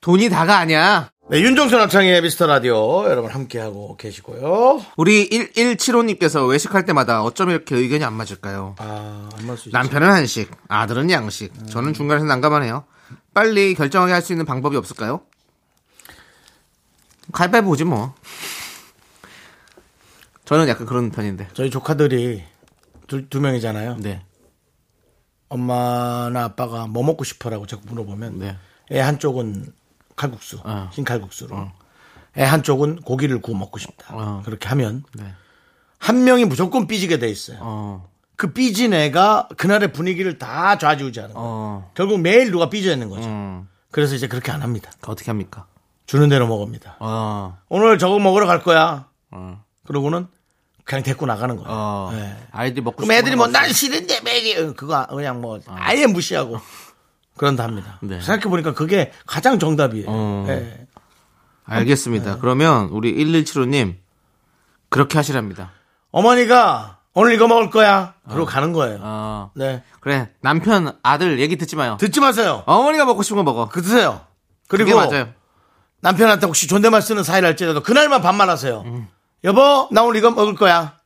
돈이 0.00 0.28
다가 0.28 0.58
아니야. 0.58 1.10
네, 1.28 1.40
윤정수 1.40 1.76
남창희의 1.76 2.22
미스터 2.22 2.46
라디오 2.46 3.04
여러분 3.04 3.32
함께하고 3.32 3.96
계시고요. 3.96 4.80
우리 4.96 5.28
1175님께서 5.28 6.48
외식할 6.48 6.84
때마다 6.84 7.24
어쩜 7.24 7.50
이렇게 7.50 7.74
의견이 7.74 8.04
안 8.04 8.12
맞을까요? 8.12 8.76
아, 8.78 9.28
안 9.36 9.46
맞을 9.46 9.56
수 9.58 9.68
있죠. 9.68 9.76
남편은 9.76 10.08
한식, 10.08 10.50
아들은 10.68 11.10
양식. 11.10 11.52
저는 11.68 11.94
중간에서 11.94 12.26
난감하네요. 12.26 12.84
빨리 13.34 13.74
결정하게 13.74 14.12
할 14.12 14.22
수 14.22 14.32
있는 14.32 14.46
방법이 14.46 14.76
없을까요? 14.76 15.22
가위바위보 17.32 17.70
보지 17.70 17.82
뭐. 17.84 18.14
저는 20.44 20.68
약간 20.68 20.86
그런 20.86 21.10
편인데. 21.10 21.48
저희 21.54 21.70
조카들이 21.70 22.44
두, 23.08 23.28
두 23.28 23.40
명이잖아요. 23.40 23.96
네. 23.98 24.22
엄마나 25.48 26.44
아빠가 26.44 26.86
뭐 26.86 27.02
먹고 27.02 27.24
싶어라고 27.24 27.66
자꾸 27.66 27.82
물어보면 27.88 28.38
네. 28.38 28.56
애 28.92 29.00
한쪽은 29.00 29.72
칼국수, 30.16 30.58
어. 30.64 30.90
흰 30.92 31.04
칼국수로. 31.04 31.70
애 32.38 32.44
한쪽은 32.44 32.96
고기를 33.02 33.40
구워 33.40 33.56
먹고 33.58 33.78
싶다. 33.78 34.14
어. 34.14 34.42
그렇게 34.44 34.68
하면 34.68 35.04
네. 35.14 35.24
한 35.98 36.24
명이 36.24 36.44
무조건 36.44 36.86
삐지게 36.86 37.18
돼 37.18 37.28
있어요. 37.28 37.58
어. 37.62 38.08
그 38.36 38.52
삐진 38.52 38.92
애가 38.92 39.48
그날의 39.56 39.92
분위기를 39.92 40.38
다 40.38 40.76
좌지우지하는 40.76 41.34
거예요. 41.34 41.48
어. 41.48 41.90
결국 41.94 42.20
매일 42.20 42.50
누가 42.50 42.68
삐져 42.68 42.92
있는 42.92 43.08
거죠. 43.08 43.26
음. 43.28 43.68
그래서 43.90 44.14
이제 44.14 44.26
그렇게 44.28 44.52
안 44.52 44.60
합니다. 44.62 44.90
어떻게 45.06 45.30
합니까? 45.30 45.66
주는 46.04 46.28
대로 46.28 46.46
먹습니다. 46.46 46.96
어. 47.00 47.56
오늘 47.68 47.98
저거 47.98 48.18
먹으러 48.18 48.46
갈 48.46 48.62
거야. 48.62 49.08
어. 49.30 49.64
그러고는 49.86 50.26
그냥 50.84 51.02
데리고 51.02 51.24
나가는 51.24 51.56
거예요. 51.56 51.68
어. 51.70 52.10
네. 52.12 52.36
아이들이 52.52 52.82
먹고 52.82 52.98
그럼 52.98 53.12
애들이 53.12 53.30
거 53.32 53.38
뭐. 53.38 53.46
난 53.48 53.72
싫은데 53.72 54.20
매일 54.20 54.58
어, 54.62 54.72
그거 54.74 55.06
그냥 55.06 55.40
뭐 55.40 55.58
아예 55.68 56.06
무시하고 56.06 56.60
그런다 57.36 57.64
합니다. 57.64 57.98
네. 58.02 58.20
생각해 58.20 58.50
보니까 58.50 58.72
그게 58.74 59.12
가장 59.26 59.58
정답이에요. 59.58 60.06
어. 60.08 60.44
네. 60.46 60.86
알겠습니다. 61.64 62.38
그러면 62.38 62.88
우리 62.90 63.14
1175님 63.14 63.96
그렇게 64.88 65.18
하시랍니다. 65.18 65.72
어머니가 66.12 66.98
오늘 67.12 67.34
이거 67.34 67.48
먹을 67.48 67.70
거야. 67.70 68.14
그러고 68.28 68.46
가는 68.46 68.72
거예요. 68.72 68.98
어. 69.02 69.50
네. 69.54 69.82
그래 70.00 70.30
남편 70.40 70.96
아들 71.02 71.40
얘기 71.40 71.56
듣지 71.56 71.76
마요. 71.76 71.96
듣지 71.98 72.20
마세요. 72.20 72.62
어머니가 72.66 73.04
먹고 73.04 73.22
싶은 73.22 73.36
거 73.38 73.42
먹어. 73.42 73.68
그 73.68 73.82
드세요. 73.82 74.20
그리고 74.68 74.96
맞아요. 74.96 75.28
남편한테 76.00 76.46
혹시 76.46 76.68
존댓말 76.68 77.02
쓰는 77.02 77.22
사이랄지라도 77.22 77.82
그날만 77.82 78.20
반말 78.22 78.48
하세요. 78.48 78.84
여보, 79.44 79.88
나 79.92 80.02
오늘 80.02 80.16
이거 80.16 80.30
먹을 80.30 80.54
거야. 80.54 80.96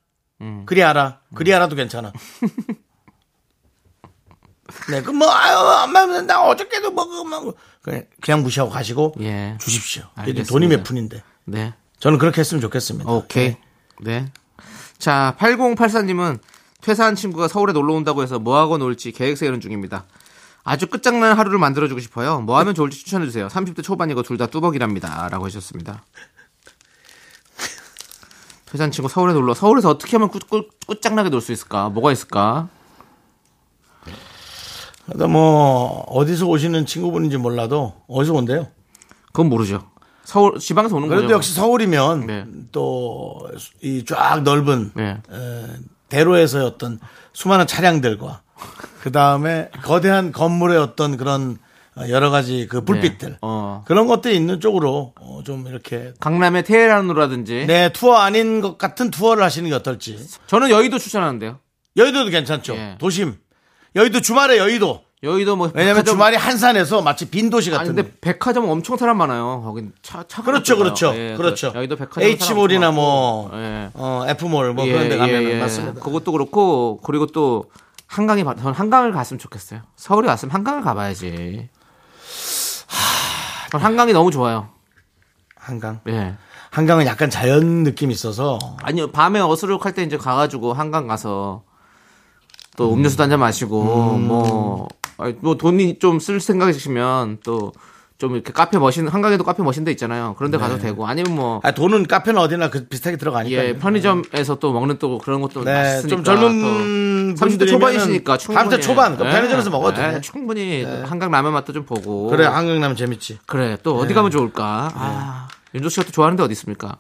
음. 0.41 0.65
그리 0.67 0.83
알아. 0.83 1.21
그리 1.35 1.55
알아도 1.55 1.77
괜찮아. 1.77 2.13
네, 4.91 5.03
그 5.03 5.11
뭐, 5.11 5.31
아유, 5.31 5.57
엄마, 5.85 6.05
나 6.23 6.43
어저께도 6.43 6.91
먹어, 6.93 7.25
먹어. 7.25 7.55
그냥, 7.83 8.05
그냥 8.21 8.43
무시하고 8.43 8.71
가시고 8.71 9.15
예. 9.21 9.57
주십시오. 9.61 10.05
이게. 10.27 10.43
돈이 10.43 10.67
몇 10.67 10.83
푼인데. 10.85 11.23
네. 11.45 11.75
저는 11.99 12.19
그렇게 12.19 12.41
했으면 12.41 12.61
좋겠습니다. 12.61 13.11
오케이. 13.11 13.57
네. 14.01 14.31
자, 14.99 15.35
8084님은 15.39 16.39
퇴사한 16.83 17.15
친구가 17.15 17.49
서울에 17.49 17.73
놀러 17.73 17.95
온다고 17.95 18.23
해서 18.23 18.39
뭐 18.39 18.59
하고 18.59 18.79
놀지 18.79 19.13
계획 19.13 19.37
세우는 19.37 19.61
중입니다. 19.61 20.05
아주 20.63 20.87
끝장나는 20.89 21.37
하루를 21.37 21.59
만들어주고 21.59 22.01
싶어요. 22.01 22.41
뭐 22.41 22.59
하면 22.59 22.75
좋을지 22.75 22.99
추천해주세요. 22.99 23.49
30대 23.49 23.83
초반이고 23.83 24.23
둘 24.23 24.37
다 24.39 24.47
뚜벅이랍니다. 24.47 25.29
라고 25.31 25.47
하셨습니다. 25.47 26.03
퇴사한 28.67 28.93
친구 28.93 29.09
서울에 29.09 29.33
놀러, 29.33 29.53
서울에서 29.53 29.89
어떻게 29.91 30.17
하면 30.17 30.31
끝, 30.31 30.49
끝, 30.49 30.69
끝장나게 30.87 31.29
놀 31.29 31.41
수 31.41 31.51
있을까? 31.53 31.89
뭐가 31.89 32.13
있을까? 32.13 32.69
근데 35.11 35.27
뭐, 35.27 36.05
어디서 36.09 36.47
오시는 36.47 36.87
친구분인지 36.87 37.37
몰라도, 37.37 37.95
어디서 38.09 38.35
온대요? 38.35 38.69
그건 39.27 39.49
모르죠. 39.49 39.83
서울 40.25 40.59
지방에서 40.59 40.97
오는 40.97 41.09
그래도 41.09 41.25
거죠. 41.25 41.35
역시 41.35 41.55
서울이면 41.55 42.27
네. 42.27 42.45
또 42.73 43.41
이 43.83 44.05
쫙 44.05 44.43
넓은 44.43 44.93
네. 44.95 45.17
에, 45.33 45.67
대로에서의 46.09 46.65
어떤 46.67 47.01
수많은 47.33 47.67
차량들과 47.67 48.43
그 49.03 49.11
다음에 49.11 49.71
거대한 49.83 50.31
건물의 50.31 50.79
어떤 50.79 51.17
그런 51.17 51.59
어, 51.97 52.09
여러 52.11 52.31
가지 52.31 52.67
그 52.71 52.85
불빛들 52.85 53.29
네. 53.31 53.39
어. 53.43 53.83
그런 53.87 54.07
것들이 54.07 54.37
있는 54.37 54.61
쪽으로 54.61 55.15
어, 55.21 55.41
좀 55.45 55.67
이렇게 55.67 56.13
강남의 56.21 56.63
테헤란으로라든지 56.65 57.65
내 57.67 57.93
투어 57.93 58.17
아닌 58.17 58.61
것 58.61 58.79
같은 58.79 59.11
투어를 59.11 59.43
하시는 59.43 59.69
게 59.69 59.75
어떨지 59.75 60.25
저는 60.47 60.71
여의도 60.71 60.99
추천하는데요. 60.99 61.59
여의도도 61.97 62.31
괜찮죠 62.31 62.75
예. 62.77 62.97
도심 63.01 63.35
여의도 63.97 64.21
주말에 64.21 64.59
여의도 64.59 65.03
여의도 65.23 65.57
뭐 65.57 65.71
왜냐면 65.75 65.97
백화점- 65.97 66.15
주말이 66.15 66.37
한산해서 66.37 67.03
마치 67.03 67.29
빈 67.29 67.51
도시 67.51 67.71
같은데 67.71 68.03
근데 68.03 68.17
백화점 68.21 68.69
엄청 68.71 68.97
사람 68.97 69.19
많아요. 69.19 69.61
거긴 69.63 69.93
차 70.03 70.25
차가 70.27 70.51
그렇죠. 70.51 70.77
그렇죠 70.79 71.13
예, 71.15 71.35
그렇죠 71.37 71.73
그 71.73 71.79
여의도 71.79 71.97
백화점 71.97 72.23
H몰이나 72.23 72.91
뭐. 72.91 73.51
예. 73.55 73.91
어, 73.95 74.25
F몰 74.29 74.73
뭐 74.73 74.87
예, 74.87 74.93
그런 74.93 75.09
데 75.11 75.17
가면 75.19 75.43
예, 75.43 75.51
예. 75.57 75.61
맞습니다 75.61 76.01
그것도 76.01 76.33
그렇고 76.33 77.01
그리고 77.05 77.27
또 77.27 77.67
한강이 78.07 78.45
바- 78.45 78.55
저는 78.57 78.73
한강을 78.73 79.13
갔으면 79.13 79.39
좋겠어요. 79.39 79.81
서울에 79.97 80.29
왔으면 80.29 80.53
한강을 80.55 80.83
가봐야지. 80.83 81.69
전 83.71 83.81
한강이 83.81 84.13
너무 84.13 84.31
좋아요. 84.31 84.69
한강 85.55 86.01
예. 86.09 86.35
한강은 86.71 87.05
약간 87.07 87.31
자연 87.31 87.83
느낌이 87.85 88.13
있어서 88.15 88.59
아니요 88.83 89.11
밤에 89.11 89.41
어수룩할 89.41 89.93
때 89.93 90.03
이제 90.03 90.17
가가지고 90.17 90.73
한강 90.73 91.07
가서 91.07 91.63
또 92.81 92.93
음료수도 92.95 93.23
한 93.23 93.31
잔 93.31 93.39
마시고 93.41 93.83
뭐, 94.19 94.89
아니, 95.19 95.35
뭐 95.41 95.57
돈이 95.57 95.99
좀 95.99 96.19
쓸 96.19 96.41
생각이시면 96.41 97.39
또 97.45 97.73
좀 98.17 98.35
이렇게 98.35 98.53
카페 98.53 98.77
머신 98.79 99.09
한강에도 99.09 99.45
카페 99.45 99.63
머신 99.63 99.83
데 99.83 99.91
있잖아요. 99.93 100.35
그런 100.37 100.51
데 100.51 100.59
가도 100.59 100.77
되고 100.77 101.07
아니면 101.07 101.35
뭐 101.35 101.61
아, 101.65 101.71
돈은 101.71 102.07
카페는 102.07 102.39
어디나 102.39 102.69
그 102.69 102.87
비슷하게 102.87 103.17
들어가니까. 103.17 103.65
예, 103.65 103.73
편의점에서 103.79 104.57
또 104.57 104.75
먹는 104.75 104.99
또 104.99 105.17
그런 105.17 105.41
것도 105.41 105.65
네, 105.65 105.73
맛있으니까 105.73 106.09
좀 106.17 106.25
젊은 106.25 107.35
30대 107.35 107.39
분들이면은 107.39 107.67
초반이시니까 107.81 108.37
충분히 108.37 108.69
30대 108.69 108.83
초반, 108.83 109.17
그 109.17 109.25
편의점에서 109.25 109.71
먹어도 109.71 110.03
네, 110.03 110.11
돼. 110.13 110.21
충분히 110.21 110.85
한강 110.85 111.31
라면 111.31 111.55
맛도 111.55 111.73
좀 111.73 111.87
보고 111.87 112.27
그래, 112.29 112.45
한강 112.45 112.79
나면 112.79 112.95
재밌지. 112.95 113.39
그래 113.47 113.79
또 113.83 113.97
어디 113.97 114.13
가면 114.13 114.31
좋을까? 114.31 114.91
아, 114.95 115.49
윤조 115.75 115.89
씨가 115.89 116.05
또 116.05 116.13
좋아하는 116.13 116.37
데 116.37 116.43
어디 116.43 116.53
있습니까? 116.53 116.99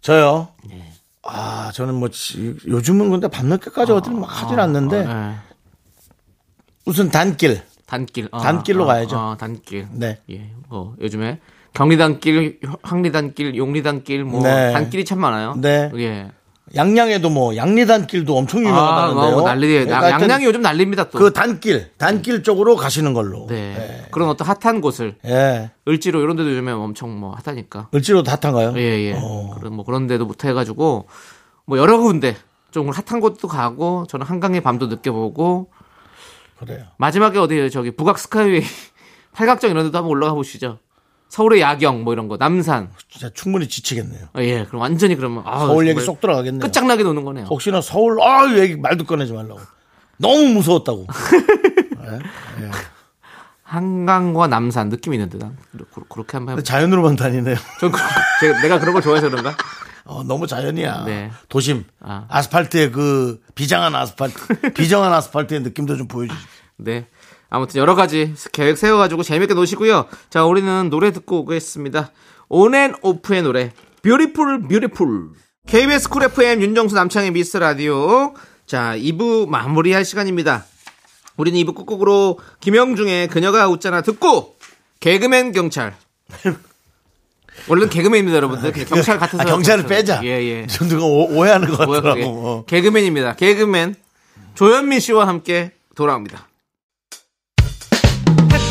저요. 0.00 0.48
네. 0.66 0.91
아, 1.24 1.70
저는 1.72 1.94
뭐, 1.94 2.08
지- 2.08 2.56
요즘은 2.66 3.10
근데 3.10 3.28
밤늦게까지 3.28 3.92
어딜 3.92 4.14
막 4.14 4.26
하진 4.26 4.58
않는데, 4.58 5.06
예, 5.08 5.34
우선 6.84 7.10
단길. 7.10 7.62
단길 7.86 8.28
어, 8.32 8.40
단길로 8.40 8.84
어, 8.84 8.86
가야죠. 8.86 9.16
어, 9.18 9.36
단길 9.38 9.86
네. 9.92 10.18
예, 10.30 10.50
뭐 10.68 10.96
요즘에 11.00 11.40
경리단길, 11.74 12.60
항리단길, 12.82 13.54
용리단길 13.56 14.24
뭐 14.24 14.42
네. 14.42 14.72
단길이 14.72 15.04
참 15.04 15.20
많아요. 15.20 15.54
네. 15.56 15.90
예. 15.96 16.30
양양에도 16.74 17.28
뭐, 17.30 17.54
양리단길도 17.56 18.36
엄청 18.36 18.60
아, 18.60 18.68
유명하다는데요. 18.68 19.30
뭐 19.32 19.42
난리예요. 19.42 19.84
그러니까 19.86 20.06
하여튼 20.06 20.22
양양이 20.22 20.44
요즘 20.46 20.62
난립니다 20.62 21.04
또. 21.10 21.18
그 21.18 21.32
단길, 21.32 21.90
단길 21.98 22.42
쪽으로 22.42 22.76
가시는 22.76 23.12
걸로. 23.12 23.46
네. 23.48 24.06
그런 24.10 24.28
어떤 24.28 24.46
핫한 24.48 24.80
곳을 24.80 25.16
예. 25.26 25.70
을지로 25.86 26.20
이런 26.22 26.36
데도 26.36 26.50
요즘에 26.50 26.72
엄청 26.72 27.18
뭐 27.18 27.34
핫하니까. 27.44 27.88
을지로 27.94 28.22
핫한가요? 28.26 28.72
예, 28.76 28.80
예. 28.80 29.12
어. 29.16 29.54
그런 29.58 29.74
뭐 29.74 29.84
그런 29.84 30.06
데도 30.06 30.24
못 30.26 30.44
해 30.44 30.52
가지고 30.52 31.06
뭐 31.66 31.78
여러 31.78 31.98
군데 31.98 32.36
좀 32.70 32.88
핫한 32.88 33.20
곳도 33.20 33.48
가고 33.48 34.06
저는 34.08 34.24
한강의 34.26 34.62
밤도 34.62 34.86
느껴보고 34.86 35.68
그래요. 36.58 36.84
마지막에 36.96 37.38
어디에요? 37.38 37.68
저기 37.68 37.90
북악 37.90 38.18
스카이웨이 38.18 38.62
팔각정 39.34 39.70
이런 39.70 39.84
데도 39.86 39.98
한번 39.98 40.10
올라가 40.10 40.32
보시죠. 40.34 40.78
서울의 41.32 41.62
야경 41.62 42.04
뭐 42.04 42.12
이런 42.12 42.28
거 42.28 42.36
남산 42.36 42.90
진짜 43.08 43.30
충분히 43.32 43.66
지치겠네요. 43.66 44.26
아, 44.34 44.42
예 44.42 44.66
그럼 44.66 44.82
완전히 44.82 45.14
그러면 45.16 45.42
아, 45.46 45.60
서울 45.60 45.88
얘기 45.88 45.98
쏙 46.02 46.20
들어가겠네요. 46.20 46.60
끝장나게 46.60 47.04
노는 47.04 47.24
거네요. 47.24 47.46
혹시나 47.46 47.80
서울, 47.80 48.20
아, 48.20 48.46
얘기 48.54 48.76
말도 48.76 49.04
꺼내지 49.06 49.32
말라고. 49.32 49.58
너무 50.18 50.48
무서웠다고. 50.48 51.06
한강과 53.62 54.48
남산 54.48 54.90
느낌 54.90 55.14
있는데 55.14 55.38
난 55.38 55.56
그- 55.94 56.02
그렇게 56.06 56.36
한번 56.36 56.52
해보. 56.52 56.62
자연으로만 56.62 57.16
다니네요. 57.16 57.56
전 57.80 57.90
그- 57.90 57.98
제가 58.40 58.60
내가 58.60 58.78
그런 58.78 58.92
걸 58.92 59.00
좋아해서 59.02 59.30
그런가? 59.30 59.56
어, 60.04 60.22
너무 60.24 60.46
자연이야. 60.46 61.04
네. 61.06 61.30
도심. 61.48 61.84
아. 62.00 62.26
아. 62.28 62.42
아스팔트의 62.42 63.20
그 63.20 63.40
비장한 63.54 63.94
아스팔트, 63.94 64.72
비정한 64.76 65.14
아스팔트의 65.14 65.62
느낌도 65.62 65.96
좀 65.96 66.08
보여주시죠. 66.08 66.46
네. 66.76 67.06
아무튼 67.54 67.82
여러 67.82 67.94
가지 67.94 68.32
계획 68.52 68.78
세워가지고 68.78 69.22
재밌게 69.22 69.52
노시고요. 69.52 70.06
자, 70.30 70.44
우리는 70.46 70.88
노래 70.88 71.12
듣고 71.12 71.40
오겠습니다. 71.40 72.10
온앤오프의 72.48 73.42
노래, 73.42 73.72
Beautiful 74.02 74.62
Beautiful. 74.62 75.28
KBS 75.66 76.08
쿨 76.08 76.22
FM 76.24 76.62
윤정수 76.62 76.94
남창희의 76.94 77.30
미스터 77.32 77.58
라디오. 77.58 78.32
자, 78.64 78.96
2부 78.96 79.48
마무리할 79.50 80.06
시간입니다. 80.06 80.64
우리는 81.36 81.60
2부 81.60 81.74
끝곡으로 81.74 82.38
김형중의 82.60 83.28
그녀가 83.28 83.68
웃잖아 83.68 84.00
듣고 84.00 84.56
개그맨 85.00 85.52
경찰. 85.52 85.94
원래는 87.68 87.90
개그맨입니다, 87.90 88.36
여러분들. 88.36 88.72
그냥 88.72 88.88
경찰 88.88 89.18
같아서. 89.18 89.42
아, 89.42 89.44
경찰을 89.44 89.84
빼자. 89.84 90.22
예, 90.24 90.28
예. 90.42 90.66
좀 90.68 90.88
누가 90.88 91.04
오- 91.04 91.28
오해하는 91.36 91.68
것. 91.68 91.76
같더라고. 91.76 92.22
어. 92.24 92.64
개그맨입니다. 92.64 93.36
개그맨 93.36 93.94
조현민 94.54 95.00
씨와 95.00 95.28
함께 95.28 95.72
돌아옵니다. 95.94 96.48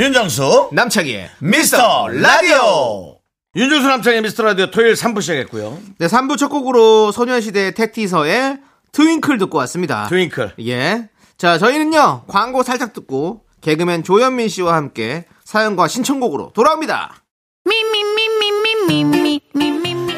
윤정수 0.00 0.70
남창희의 0.72 1.28
미스터 1.40 2.08
라디오 2.08 3.18
윤정수 3.54 3.86
남창희의 3.86 4.22
미스터 4.22 4.44
라디오 4.44 4.70
토요일 4.70 4.94
3부 4.94 5.20
시작했고요. 5.20 5.78
네, 5.98 6.06
3부 6.06 6.38
첫 6.38 6.48
곡으로 6.48 7.12
소녀시대 7.12 7.74
태티서의 7.74 8.60
Twinkle 8.92 9.36
듣고 9.36 9.58
왔습니다. 9.58 10.06
Twinkle. 10.08 10.54
예. 10.66 11.10
자, 11.36 11.58
저희는요, 11.58 12.24
광고 12.28 12.62
살짝 12.62 12.94
듣고 12.94 13.42
개그맨 13.60 14.02
조현민 14.02 14.48
씨와 14.48 14.74
함께 14.74 15.26
사연과 15.44 15.86
신청곡으로 15.86 16.52
돌아옵니다. 16.54 17.22
미미미미미미미미 17.66 19.42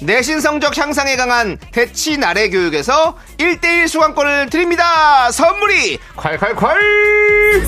내신 0.00 0.40
성적 0.40 0.76
향상에 0.76 1.16
강한 1.16 1.58
대치 1.72 2.16
나래 2.16 2.48
교육에서 2.48 3.16
1대1 3.38 3.88
수강권을 3.88 4.50
드립니다. 4.50 5.30
선물이 5.30 5.98
콸콸콸! 6.16 6.78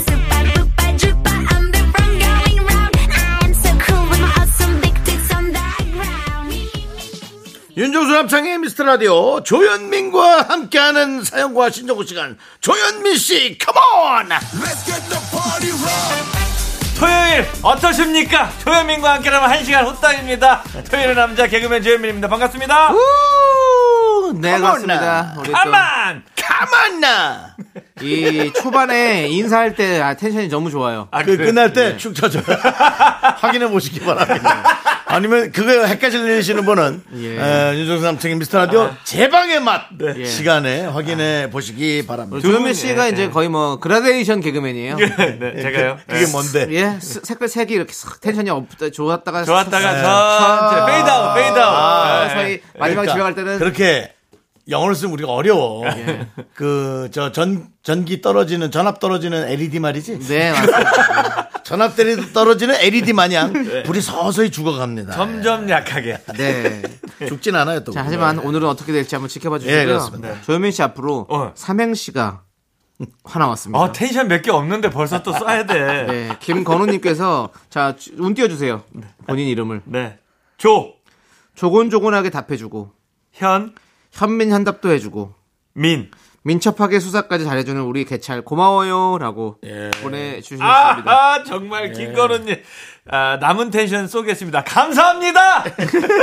The 0.06 0.16
the. 0.16 0.30
윤종수 7.80 8.12
남창의 8.12 8.58
미스터 8.58 8.84
라디오 8.84 9.42
조현민과 9.42 10.42
함께하는 10.50 11.24
사연과 11.24 11.70
신청구 11.70 12.04
시간 12.04 12.36
조현민 12.60 13.16
씨 13.16 13.56
컴온 13.56 14.28
토요일 17.00 17.46
어떠십니까? 17.62 18.50
조현민과 18.62 19.14
함께라면 19.14 19.48
한 19.50 19.64
시간 19.64 19.86
후딱입니다. 19.86 20.62
토요일의 20.90 21.14
남자 21.14 21.46
개그맨 21.46 21.82
조현민입니다. 21.82 22.28
반갑습니다. 22.28 22.92
네, 24.34 24.58
그렇습니다. 24.58 25.34
우리 25.38 25.46
또 25.46 25.52
가만! 25.54 26.22
가만나 26.36 27.56
이 28.02 28.52
초반에 28.54 29.28
인사할 29.28 29.74
때 29.74 30.00
아, 30.00 30.14
텐션이 30.14 30.48
너무 30.48 30.70
좋아요. 30.70 31.08
아, 31.10 31.22
그 31.22 31.36
그래. 31.36 31.46
끝날 31.46 31.72
때축 31.72 32.14
쳐줘요 32.14 32.42
확인해 33.40 33.68
보시기 33.68 34.00
바랍니다 34.00 34.78
아니면 35.06 35.50
그거 35.50 35.84
헷갈리시는 35.84 36.64
분은 36.64 37.02
예. 37.16 37.36
에, 37.36 37.78
윤종수 37.78 38.04
남창의 38.04 38.36
미스터 38.36 38.58
라디오 38.58 38.90
제방의 39.04 39.60
맛 39.60 39.82
예. 40.16 40.24
시간에 40.24 40.82
확인해 40.86 41.50
보시기 41.50 42.06
바랍니다 42.06 42.40
조현민 42.46 42.74
씨가 42.74 43.06
예, 43.06 43.10
이제 43.10 43.22
예. 43.24 43.28
거의 43.30 43.48
뭐 43.48 43.78
그라데이션 43.80 44.40
개그맨이에요. 44.40 44.96
네, 44.96 45.54
제가요. 45.62 45.98
그 46.08 46.18
게 46.20 46.26
뭔데 46.30 46.66
예, 46.70 46.98
스- 47.00 47.20
색깔 47.24 47.48
색이 47.48 47.74
이렇게 47.74 47.92
싹 47.92 48.20
텐션이 48.20 48.50
없, 48.50 48.66
좋았다가 48.92 49.44
좋았다가 49.44 49.92
네. 49.92 50.02
전 50.02 50.86
페이드아웃, 50.86 51.34
페이드아웃. 51.34 51.74
아, 51.76 52.28
네. 52.28 52.34
서희 52.34 52.60
마지막 52.78 53.02
그러니까 53.02 53.12
집에 53.12 53.22
갈 53.22 53.34
때는 53.34 53.58
그렇게 53.58 54.12
영어를 54.68 54.94
쓰면 54.94 55.12
우리가 55.14 55.32
어려워. 55.32 55.86
예. 55.86 56.28
그저 56.54 57.32
전 57.32 57.68
전기 57.82 58.20
떨어지는 58.20 58.70
전압 58.70 59.00
떨어지는 59.00 59.48
LED 59.48 59.80
말이지. 59.80 60.18
네 60.20 60.52
맞습니다. 60.52 61.50
전압 61.64 61.96
때리 61.96 62.32
떨어지는 62.32 62.74
LED 62.76 63.12
마냥 63.12 63.52
불이 63.84 64.00
서서히 64.00 64.50
죽어갑니다. 64.50 65.12
점점 65.12 65.68
약하게. 65.70 66.18
네. 66.36 66.82
죽진 67.28 67.54
않아요 67.56 67.84
또. 67.84 67.92
자 67.92 68.02
하지만 68.04 68.38
오늘은 68.38 68.66
어떻게 68.68 68.92
될지 68.92 69.14
한번 69.14 69.28
지켜봐 69.28 69.58
주시고요. 69.58 69.80
예, 69.80 69.84
그렇습니다. 69.84 70.40
조현민 70.42 70.72
씨 70.72 70.82
앞으로 70.82 71.26
어. 71.28 71.52
삼행시가 71.54 72.42
하나 73.24 73.46
왔습니다. 73.48 73.78
어, 73.80 73.92
텐션 73.92 74.28
몇 74.28 74.42
개 74.42 74.50
없는데 74.50 74.90
벌써 74.90 75.22
또 75.22 75.32
써야 75.32 75.64
돼. 75.64 75.74
네, 76.06 76.36
김건우님께서 76.40 77.50
자 77.70 77.94
운 78.18 78.34
띄워주세요. 78.34 78.82
본인 79.26 79.48
이름을 79.48 79.82
네. 79.86 80.18
조, 80.58 80.92
조곤조곤하게 81.54 82.30
답해주고 82.30 82.90
현, 83.32 83.74
현민 84.12 84.50
현답도 84.50 84.90
해주고 84.90 85.34
민. 85.74 86.10
민첩하게 86.42 87.00
수사까지 87.00 87.44
잘해주는 87.44 87.82
우리 87.82 88.06
개찰 88.06 88.40
고마워요라고 88.42 89.58
보내주셨습니다. 90.02 90.66
아, 90.66 91.02
아, 91.04 91.44
정말 91.44 91.92
김건우님. 91.92 92.56
아, 93.10 93.36
남은 93.38 93.70
텐션 93.70 94.08
쏘겠습니다. 94.08 94.64
감사합니다! 94.64 95.64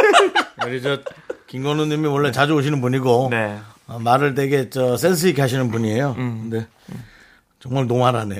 우리 0.65 0.82
저 0.82 1.00
김건우님이 1.45 2.08
원래 2.08 2.32
자주 2.32 2.56
오시는 2.56 2.82
분이고 2.82 3.28
네. 3.30 3.60
어, 3.86 4.00
말을 4.00 4.34
되게 4.34 4.71
저 4.71 4.97
센스 4.97 5.28
있게 5.28 5.41
하시는 5.41 5.69
분이에요. 5.69 6.15
근데 6.15 6.67
정말. 7.60 7.86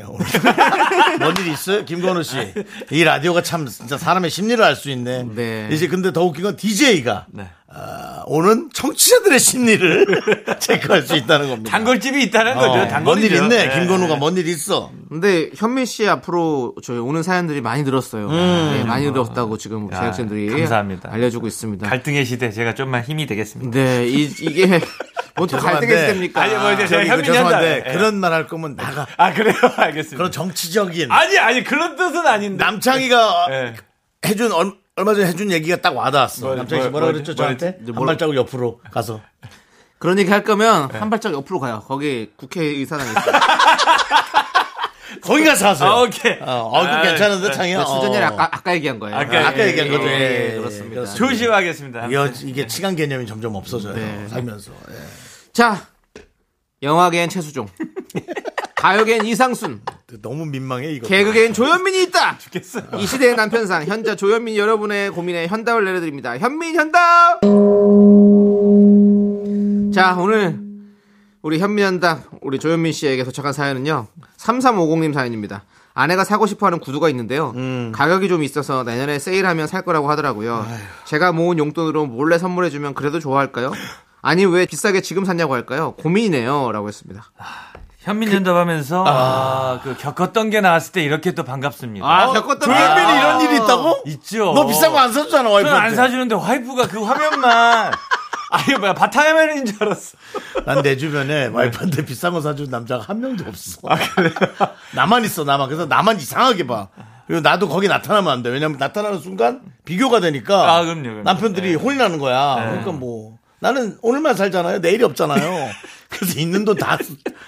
오늘. 0.10 0.25
뭔일 1.19 1.47
있어요, 1.47 1.86
김건우 1.86 2.23
씨? 2.23 2.53
이 2.91 3.03
라디오가 3.03 3.41
참 3.41 3.67
진짜 3.67 3.97
사람의 3.97 4.29
심리를 4.29 4.63
알 4.63 4.75
수 4.75 4.89
있네. 4.89 5.23
네. 5.36 5.69
이제 5.71 5.88
근데 5.88 6.12
더 6.12 6.23
웃긴 6.23 6.43
건 6.43 6.55
DJ가 6.55 7.27
네. 7.29 7.49
오는 8.25 8.69
청취자들의 8.73 9.39
심리를 9.39 10.06
체크할 10.60 11.01
수 11.03 11.15
있다는 11.15 11.49
겁니다. 11.49 11.71
단골집이 11.71 12.23
있다는 12.23 12.56
거죠. 12.56 12.95
어. 12.95 12.99
뭔일 13.01 13.32
있네. 13.32 13.67
네. 13.67 13.80
김건우가 13.80 14.15
뭔 14.15 14.38
일 14.38 14.47
있어. 14.47 14.91
근데 15.10 15.49
현민 15.56 15.86
씨 15.86 16.08
앞으로 16.08 16.75
저희 16.84 16.97
오는 16.97 17.23
사연들이 17.23 17.62
많이 17.62 17.84
늘었어요. 17.84 18.30
네, 18.30 18.84
많이 18.84 19.10
늘었다고 19.12 19.58
지금 19.58 19.86
야, 19.91 19.95
제작진들이 19.99 20.49
감사합니다. 20.49 21.10
알려주고 21.12 21.47
있습니다. 21.47 21.88
갈등의 21.88 22.25
시대 22.25 22.51
제가 22.51 22.73
좀만 22.75 23.03
힘이 23.03 23.25
되겠습니다. 23.25 23.71
네, 23.77 24.08
이, 24.08 24.23
이게 24.41 24.80
뭐또 25.36 25.58
갈등의 25.58 25.88
죄송한데. 25.88 25.97
시대입니까? 26.08 26.41
아니, 26.41 26.56
뭐 26.56 26.71
이제 26.73 26.88
제가 26.88 27.03
그 27.03 27.10
현민이 27.10 27.38
한다. 27.38 27.63
예. 27.65 27.84
그런 27.93 28.15
말 28.19 28.34
할 28.34 28.47
거면 28.47 28.75
나가. 28.75 29.06
아, 29.17 29.34
그래요? 29.34 29.56
알겠습니다. 29.77 30.17
그런 30.17 30.32
정치적인 30.32 31.12
아니, 31.12 31.38
아니, 31.38 31.63
그런 31.63 31.95
뜻은 31.95 32.25
아닌데. 32.25 32.63
남창희가 32.63 33.47
예. 33.51 33.73
해준 34.25 34.51
얼, 34.97 35.01
얼마 35.01 35.13
전에 35.13 35.27
해준 35.27 35.51
얘기가 35.51 35.77
딱 35.77 35.95
와닿았어. 35.95 36.45
뭐, 36.45 36.55
남창희 36.55 36.83
씨 36.83 36.89
뭐, 36.89 36.99
뭐라? 36.99 37.13
그랬죠 37.13 37.36
저한테? 37.36 37.77
한 37.93 38.05
발자국 38.05 38.36
옆으로 38.36 38.81
가서. 38.91 39.21
그런 39.99 40.19
얘기 40.19 40.29
할 40.29 40.43
거면 40.43 40.89
네. 40.89 40.99
한 40.99 41.10
발짝 41.10 41.33
옆으로 41.33 41.60
가요. 41.60 41.83
거기 41.88 42.31
국회의사당이 42.36 43.10
있어요. 43.10 43.39
거기 45.21 45.43
가서 45.43 45.69
하세요. 45.69 45.89
아, 45.89 46.01
오케이. 46.03 46.33
어, 46.39 46.69
어, 46.71 46.81
그 46.81 46.88
아, 46.88 47.01
괜찮은데 47.01 47.51
창희야. 47.51 47.83
수전이 47.83 48.17
어. 48.17 48.25
아까, 48.27 48.43
아까 48.51 48.75
얘기한 48.75 48.99
거예요. 48.99 49.15
아까 49.17 49.47
아까 49.47 49.67
얘기한 49.67 49.89
거죠. 49.89 50.07
예, 50.07 50.51
예, 50.51 50.57
그렇습니다. 50.57 50.95
그렇습니다. 50.95 51.27
조심하겠습니다. 51.27 52.05
이게, 52.07 52.47
이게 52.49 52.67
시간 52.67 52.95
개념이 52.95 53.25
점점 53.25 53.55
없어져요. 53.55 53.95
네. 53.95 54.27
살면서. 54.27 54.71
예. 54.91 54.95
자, 55.53 55.88
영화계엔 56.83 57.29
최수종. 57.29 57.67
가요계엔 58.77 59.25
이상순. 59.25 59.81
너무 60.21 60.45
민망해 60.45 60.91
이거. 60.91 61.07
개그계엔 61.07 61.53
조현민이 61.53 62.03
있다. 62.03 62.37
이 62.97 63.05
시대의 63.07 63.35
남편상 63.35 63.85
현자 63.85 64.15
조현민 64.15 64.55
여러분의 64.55 65.09
고민에 65.11 65.47
현답을 65.47 65.83
내려드립니다. 65.83 66.37
현민 66.37 66.75
현답. 66.75 67.41
자 69.93 70.15
오늘 70.19 70.59
우리 71.41 71.59
현민 71.59 71.85
현답 71.85 72.23
우리 72.41 72.59
조현민 72.59 72.91
씨에게 72.93 73.23
도착한 73.23 73.51
사연은요 73.51 74.07
3350님 74.37 75.13
사연입니다. 75.13 75.63
아내가 75.95 76.23
사고 76.23 76.45
싶어하는 76.45 76.79
구두가 76.79 77.09
있는데요. 77.09 77.53
가격이 77.93 78.27
좀 78.27 78.43
있어서 78.43 78.83
내년에 78.83 79.17
세일하면 79.17 79.65
살 79.65 79.81
거라고 79.81 80.09
하더라고요. 80.11 80.67
제가 81.05 81.31
모은 81.31 81.57
용돈으로 81.57 82.05
몰래 82.05 82.37
선물해주면 82.37 82.93
그래도 82.93 83.19
좋아할까요? 83.19 83.71
아니 84.21 84.45
왜 84.45 84.67
비싸게 84.67 85.01
지금 85.01 85.25
샀냐고 85.25 85.55
할까요? 85.55 85.95
고민이네요라고 85.97 86.87
했습니다. 86.87 87.25
현민 88.07 88.31
연답 88.31 88.55
하면서 88.55 89.03
아, 89.05 89.81
그 89.83 89.97
겪었던 89.97 90.49
게 90.49 90.61
나왔을 90.61 90.93
때 90.93 91.03
이렇게 91.03 91.33
또 91.33 91.43
반갑습니다. 91.43 92.05
아 92.07 92.27
겪었던 92.31 92.61
조현민이 92.61 93.07
게- 93.11 93.17
이런 93.19 93.41
일이 93.41 93.55
있다고? 93.57 94.03
있죠. 94.05 94.53
너 94.53 94.65
비싼 94.65 94.93
거 94.93 94.97
안 94.99 95.11
사주잖아 95.11 95.43
저는 95.43 95.51
와이프한테. 95.51 95.87
안 95.89 95.95
사주는데 95.95 96.35
와이프가 96.35 96.87
그 96.87 97.03
화면만 97.03 97.91
아니 98.49 98.77
뭐야 98.77 98.93
바탕화면인 98.93 99.65
줄 99.65 99.75
알았어. 99.83 100.17
난 100.65 100.81
내 100.81 100.95
주변에 100.95 101.47
와이프한테 101.47 102.05
비싼 102.05 102.31
거 102.31 102.39
사주는 102.39 102.71
남자가 102.71 103.03
한 103.05 103.19
명도 103.19 103.43
없어. 103.45 103.81
나만 104.95 105.25
있어, 105.25 105.43
나만. 105.43 105.67
그래서 105.67 105.85
나만 105.85 106.15
이상하게 106.17 106.65
봐. 106.65 106.87
그리고 107.27 107.41
나도 107.41 107.67
거기 107.67 107.89
나타나면 107.89 108.31
안 108.31 108.41
돼. 108.41 108.49
왜냐면 108.49 108.77
나타나는 108.79 109.19
순간 109.19 109.59
비교가 109.83 110.21
되니까 110.21 110.77
아, 110.77 110.83
그럼요, 110.85 111.01
그럼요. 111.03 111.23
남편들이 111.23 111.71
네. 111.71 111.75
혼이 111.75 111.97
나는 111.97 112.19
거야. 112.19 112.55
그러니까 112.69 112.91
뭐 112.93 113.35
나는 113.59 113.97
오늘만 114.01 114.33
살잖아요. 114.35 114.79
내일이 114.79 115.03
없잖아요. 115.03 115.69
그래서 116.09 116.39
있는 116.39 116.65
돈 116.65 116.77
다 116.77 116.97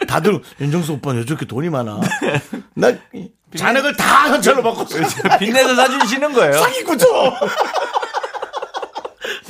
다들 0.07 0.41
윤정수 0.59 0.93
오빠는 0.93 1.21
왜 1.21 1.25
저렇게 1.25 1.45
돈이 1.45 1.69
많아? 1.69 1.99
나 2.75 2.91
잔액을 3.55 3.95
다 3.95 4.29
현찰로 4.29 4.61
받고 4.63 4.85
빚내서 5.39 5.75
사주시는 5.75 6.33
거예요. 6.33 6.53
사기꾸죠. 6.53 7.07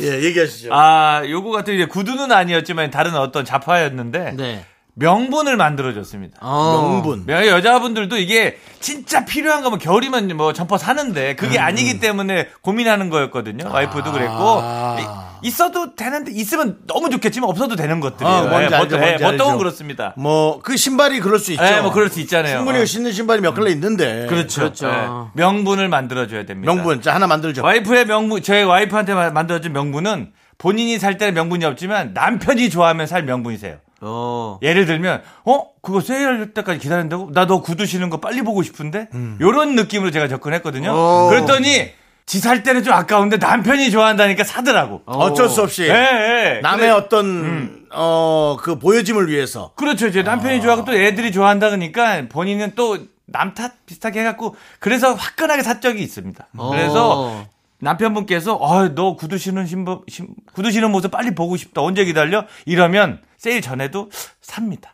예, 0.02 0.24
얘기하시죠. 0.24 0.70
아, 0.74 1.24
요거 1.28 1.52
같은 1.52 1.74
이제 1.76 1.86
구두는 1.86 2.32
아니었지만 2.32 2.90
다른 2.92 3.16
어떤 3.16 3.44
자파였는데 3.46 4.34
네. 4.38 4.66
명분을 4.94 5.58
만들어줬습니다. 5.58 6.38
어. 6.42 6.82
명분. 6.92 7.26
명- 7.26 7.46
여자분들도 7.46 8.18
이게 8.18 8.58
진짜 8.80 9.26
필요한 9.26 9.64
거면 9.64 9.80
겨울이면 9.80 10.36
뭐 10.38 10.54
점퍼 10.54 10.78
사는데 10.78 11.36
그게 11.36 11.58
음. 11.58 11.64
아니기 11.64 12.00
때문에 12.00 12.50
고민하는 12.62 13.10
거였거든요. 13.10 13.70
와이프도 13.72 14.12
그랬고 14.12 14.62
이- 15.00 15.29
있어도 15.44 15.96
되는데 15.96 16.32
있으면 16.32 16.80
너무 16.88 17.10
좋겠지만 17.10 17.50
없어도 17.50 17.76
되는 17.76 18.00
것들이에요. 18.00 18.36
아, 18.36 18.42
뭔지 18.44 18.74
예, 18.74 18.78
알죠, 18.78 18.98
보통, 18.98 19.08
예, 19.08 19.18
보통은. 19.18 19.58
그렇습니다. 19.58 20.14
뭐 20.18 20.60
그 20.62 20.78
신발이 20.78 21.20
그럴 21.20 21.40
수 21.40 21.52
있죠. 21.54 21.64
예, 21.64 21.82
뭐 21.82 21.92
그럴 21.92 22.10
수 22.10 22.20
있잖아요. 22.22 22.58
충분히 22.58 22.80
어. 22.82 22.86
신는 22.86 23.12
신발이 23.12 23.42
몇 23.42 23.54
켤레 23.54 23.72
있는데. 23.72 24.26
그렇죠. 24.30 24.62
그렇죠. 24.62 24.88
예, 24.88 25.08
명분을 25.34 25.88
만들어줘야 25.90 26.46
됩니다. 26.46 26.74
명분. 26.74 27.02
자, 27.02 27.14
하나 27.16 27.28
만들죠. 27.28 27.64
와이프의 27.64 28.06
명분, 28.06 28.42
제 28.42 28.62
와이프한테 28.64 29.14
마- 29.14 29.30
만들어준 29.32 29.72
명분은 29.74 30.32
본인이 30.58 31.00
살 31.00 31.18
때는 31.18 31.34
명분이 31.36 31.64
없지만 31.66 32.12
남편이 32.14 32.70
좋아하면 32.70 33.08
살 33.08 33.24
명분이세요. 33.24 33.78
어. 34.02 34.60
예를 34.62 34.86
들면, 34.86 35.22
어? 35.46 35.64
그거 35.82 36.00
세일할 36.02 36.54
때까지 36.54 36.80
기다린다고? 36.80 37.32
나 37.34 37.46
너 37.46 37.62
구두 37.62 37.86
신는 37.86 38.10
거 38.10 38.18
빨리 38.22 38.42
보고 38.42 38.62
싶은데? 38.64 39.08
요런 39.42 39.76
느낌으로 39.76 40.12
제가 40.12 40.28
접근했거든요. 40.28 40.92
어. 40.94 41.28
그랬더니, 41.30 41.92
지 42.30 42.40
살 42.40 42.62
때는 42.62 42.84
좀 42.84 42.94
아까운데 42.94 43.38
남편이 43.38 43.90
좋아한다니까 43.90 44.44
사더라고. 44.44 45.02
어쩔 45.08 45.50
수 45.50 45.64
없이 45.64 45.86
예, 45.86 45.90
예. 45.90 46.60
남의 46.62 46.80
그래- 46.82 46.90
어떤 46.92 47.88
어그 47.92 48.78
보여짐을 48.78 49.30
위해서 49.30 49.72
그렇죠. 49.76 50.06
이제 50.06 50.22
남편이 50.22 50.62
좋아하고 50.62 50.86
또 50.86 50.94
애들이 50.94 51.32
좋아한다 51.32 51.72
그러니까 51.72 52.22
본인은 52.30 52.74
또 52.76 53.00
남탓 53.26 53.84
비슷하게 53.88 54.20
해갖고 54.20 54.56
그래서 54.80 55.14
화끈하게 55.16 55.64
산 55.64 55.82
적이 55.82 56.04
있습니다. 56.04 56.48
그래서 56.70 57.20
어. 57.20 57.48
남편분께서 57.80 58.56
어, 58.58 58.90
너 58.94 59.16
구두 59.16 59.40
신은 59.40 59.66
신부, 59.66 60.04
신, 60.08 60.28
구두 60.54 60.70
신은 60.70 60.92
모습 60.92 61.10
빨리 61.10 61.34
보고 61.34 61.58
싶다. 61.58 61.82
언제 61.82 62.06
기다려? 62.06 62.46
이러면 62.68 63.22
세일 63.38 63.62
전에도 63.62 64.12
삽니다. 64.42 64.94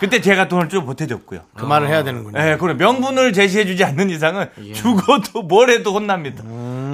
그때 0.00 0.20
제가 0.20 0.48
돈을 0.48 0.68
좀 0.68 0.84
보태줬고요. 0.84 1.40
그 1.54 1.64
말을 1.64 1.88
해야 1.88 2.04
되는군요. 2.04 2.38
예, 2.40 2.56
그래 2.58 2.74
명분을 2.74 3.32
제시해주지 3.32 3.84
않는 3.84 4.10
이상은 4.10 4.48
죽어도 4.74 5.42
뭘 5.42 5.70
해도 5.70 5.92
혼납니다. 5.92 6.42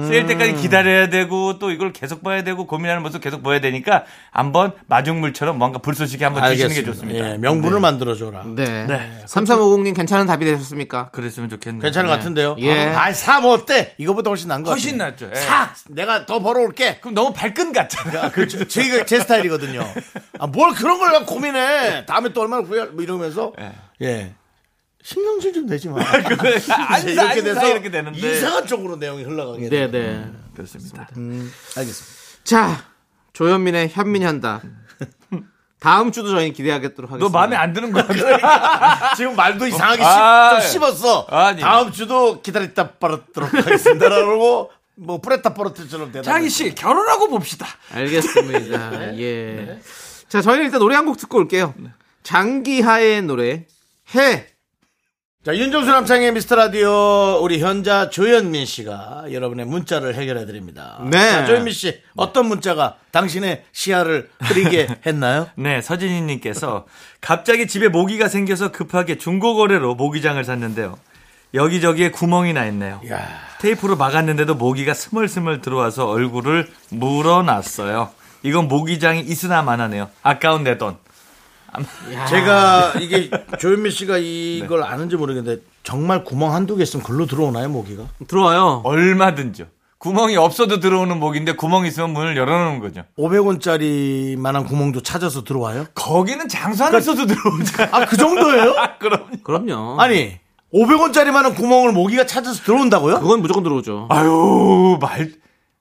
세일 0.07 0.25
때까지 0.27 0.55
기다려야 0.55 1.09
되고 1.09 1.59
또 1.59 1.71
이걸 1.71 1.93
계속 1.93 2.23
봐야 2.23 2.43
되고 2.43 2.65
고민하는 2.67 3.01
모습 3.03 3.21
계속 3.21 3.43
보여야 3.43 3.59
되니까 3.61 4.03
한번 4.31 4.73
마중물처럼 4.87 5.57
뭔가 5.57 5.79
불쏘시개 5.79 6.23
한번 6.23 6.49
주시는 6.51 6.73
게 6.75 6.83
좋습니다. 6.83 7.31
예, 7.31 7.37
명분을 7.37 7.79
만들어 7.79 8.15
줘라. 8.15 8.43
네. 8.55 8.85
네. 8.85 9.23
3350님 9.25 9.95
괜찮은 9.95 10.25
답이 10.25 10.45
되셨습니까? 10.45 11.09
그랬으면 11.09 11.49
좋겠네요. 11.49 11.81
괜찮은 11.81 12.09
것 12.09 12.15
같은데요. 12.17 12.55
예. 12.59 12.87
아, 12.87 13.11
사뭐 13.11 13.53
어때? 13.53 13.93
이거보다 13.97 14.29
훨씬 14.29 14.47
나은 14.47 14.63
것 14.63 14.69
같아. 14.69 14.75
훨씬 14.75 14.97
낫죠. 14.97 15.29
예. 15.31 15.35
사! 15.39 15.73
내가 15.89 16.25
더 16.25 16.39
벌어올게. 16.39 16.99
그럼 16.99 17.13
너무 17.13 17.33
발끈 17.33 17.73
같잖아. 17.73 18.25
아, 18.25 18.31
그렇죠. 18.31 18.67
제가 18.67 19.05
제 19.05 19.19
스타일이거든요. 19.19 19.81
아, 20.39 20.47
뭘 20.47 20.73
그런 20.73 20.99
걸 20.99 21.25
고민해. 21.25 22.05
다음에 22.05 22.33
또 22.33 22.41
얼마나 22.41 22.63
후회, 22.63 22.83
뭐 22.85 23.03
이러면서. 23.03 23.53
예. 24.01 24.33
신경질 25.03 25.53
좀 25.53 25.65
내지 25.67 25.89
마. 25.89 25.99
안사, 26.87 27.09
이렇게 27.09 27.43
돼서 27.43 27.67
이렇게 27.67 27.91
되는데. 27.91 28.17
이상한 28.37 28.65
쪽으로 28.65 28.95
내용이 28.95 29.23
흘러가게 29.23 29.69
네, 29.69 29.69
돼. 29.69 29.87
네. 29.91 30.31
그렇습니다. 30.55 31.07
알겠습니다. 31.77 32.13
자, 32.45 32.85
조현민의 33.33 33.89
현민현다. 33.89 34.61
다음 35.79 36.13
주도 36.13 36.29
저희는 36.31 36.53
기대하겠도록 36.53 37.09
너 37.11 37.15
하겠습니다. 37.15 37.37
마음에 37.37 37.55
안 37.57 37.73
드는 37.73 37.91
거야? 37.91 38.07
지금 39.17 39.35
말도 39.35 39.67
이상하게 39.67 40.01
아, 40.01 40.61
씹, 40.61 40.79
좀 40.79 40.81
씹었어. 40.81 41.27
아니. 41.29 41.59
다음 41.61 41.91
주도 41.91 42.41
기다렸다 42.41 42.91
빠르도록 42.91 43.53
하겠습니다라고 43.53 44.71
뭐 44.95 45.19
프레타 45.19 45.53
포르트처럼 45.53 46.13
대답. 46.13 46.23
장희 46.23 46.49
씨 46.49 46.73
결혼하고 46.73 47.27
봅시다. 47.27 47.67
알겠습니다. 47.91 49.17
예. 49.19 49.79
자, 50.29 50.41
저희는 50.41 50.65
일단 50.65 50.79
노래 50.79 50.95
한 50.95 51.05
곡 51.05 51.17
듣고 51.17 51.37
올게요. 51.39 51.73
장기하의 52.23 53.23
노래, 53.23 53.65
해. 54.15 54.47
자, 55.45 55.53
윤정수 55.53 55.91
남창의 55.91 56.31
미스터 56.31 56.55
라디오 56.55 57.37
우리 57.41 57.59
현자 57.59 58.09
조현민 58.09 58.65
씨가 58.65 59.25
여러분의 59.33 59.65
문자를 59.65 60.15
해결해 60.15 60.45
드립니다. 60.45 61.01
네. 61.11 61.17
자, 61.31 61.45
조현민 61.45 61.73
씨 61.73 61.99
어떤 62.15 62.47
문자가 62.47 62.95
당신의 63.11 63.65
시야를 63.73 64.29
흐리게 64.39 64.87
했나요? 65.05 65.49
네, 65.55 65.81
서진희 65.81 66.21
님께서 66.21 66.85
갑자기 67.19 67.67
집에 67.67 67.89
모기가 67.89 68.29
생겨서 68.29 68.71
급하게 68.71 69.17
중고 69.17 69.55
거래로 69.55 69.95
모기장을 69.95 70.41
샀는데요. 70.41 70.97
여기저기에 71.53 72.11
구멍이 72.11 72.53
나 72.53 72.65
있네요. 72.67 73.01
야. 73.11 73.27
테이프로 73.59 73.97
막았는데도 73.97 74.55
모기가 74.55 74.93
스멀스멀 74.93 75.59
들어와서 75.59 76.07
얼굴을 76.07 76.69
물어놨어요. 76.89 78.11
이건 78.43 78.69
모기장이 78.69 79.19
있으나 79.19 79.61
마나네요. 79.61 80.09
아까운 80.23 80.63
내 80.63 80.77
돈. 80.77 80.95
제가 82.29 82.93
이게 82.99 83.29
조현민 83.59 83.91
씨가 83.91 84.17
이걸 84.17 84.83
아는지 84.83 85.15
모르겠는데 85.15 85.61
정말 85.83 86.23
구멍 86.23 86.53
한두 86.53 86.75
개 86.75 86.83
있으면 86.83 87.03
글로 87.05 87.25
들어오나요, 87.25 87.69
모기가? 87.69 88.03
들어와요. 88.27 88.81
얼마든지요. 88.83 89.67
구멍이 89.97 90.35
없어도 90.35 90.79
들어오는 90.81 91.17
모기인데 91.17 91.53
구멍 91.55 91.85
있으면 91.85 92.11
문을 92.11 92.35
열어놓는 92.35 92.79
거죠. 92.81 93.03
500원짜리 93.17 94.37
만한 94.37 94.65
구멍도 94.65 95.01
찾아서 95.01 95.43
들어와요? 95.45 95.85
거기는 95.95 96.47
장수 96.49 96.83
안 96.83 96.93
했어도 96.93 97.25
들어오잖아. 97.25 97.89
아, 97.97 98.05
그 98.05 98.17
정도예요? 98.17 98.75
그럼. 98.99 99.27
그럼요. 99.43 100.01
아니, 100.01 100.39
500원짜리만한 100.73 101.55
구멍을 101.55 101.93
모기가 101.93 102.25
찾아서 102.25 102.61
들어온다고요? 102.63 103.19
그건 103.21 103.41
무조건 103.41 103.63
들어오죠. 103.63 104.07
아유, 104.09 104.97
말. 104.99 105.31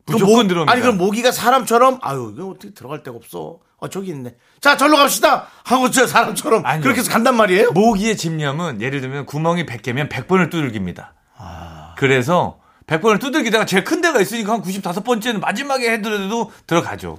무조건 0.06 0.34
모- 0.42 0.48
들어옵니다. 0.48 0.72
아니 0.72 0.80
그럼 0.82 0.98
모기가 0.98 1.30
사람처럼 1.32 1.98
아유 2.02 2.32
이거 2.36 2.48
어떻게 2.48 2.74
들어갈 2.74 3.02
데가 3.02 3.16
없어. 3.16 3.58
아 3.82 3.88
저기 3.88 4.10
있네. 4.10 4.36
자 4.60 4.76
절로 4.76 4.96
갑시다. 4.96 5.48
하고 5.64 5.90
저 5.90 6.06
사람처럼 6.06 6.64
아니요. 6.64 6.82
그렇게 6.82 7.00
해서 7.00 7.10
간단 7.10 7.36
말이에요? 7.36 7.72
모기의 7.72 8.16
집념은 8.16 8.80
예를 8.80 9.00
들면 9.00 9.26
구멍이 9.26 9.66
100개면 9.66 10.08
100번을 10.08 10.50
두들깁니다. 10.50 11.14
그래서 11.96 12.58
100번을 12.86 13.20
두들기다가 13.20 13.66
제일 13.66 13.84
큰 13.84 14.00
데가 14.00 14.20
있으니까 14.20 14.52
한 14.52 14.62
95번째는 14.62 15.40
마지막에 15.40 15.90
해더라도 15.92 16.50
들어가죠. 16.66 17.18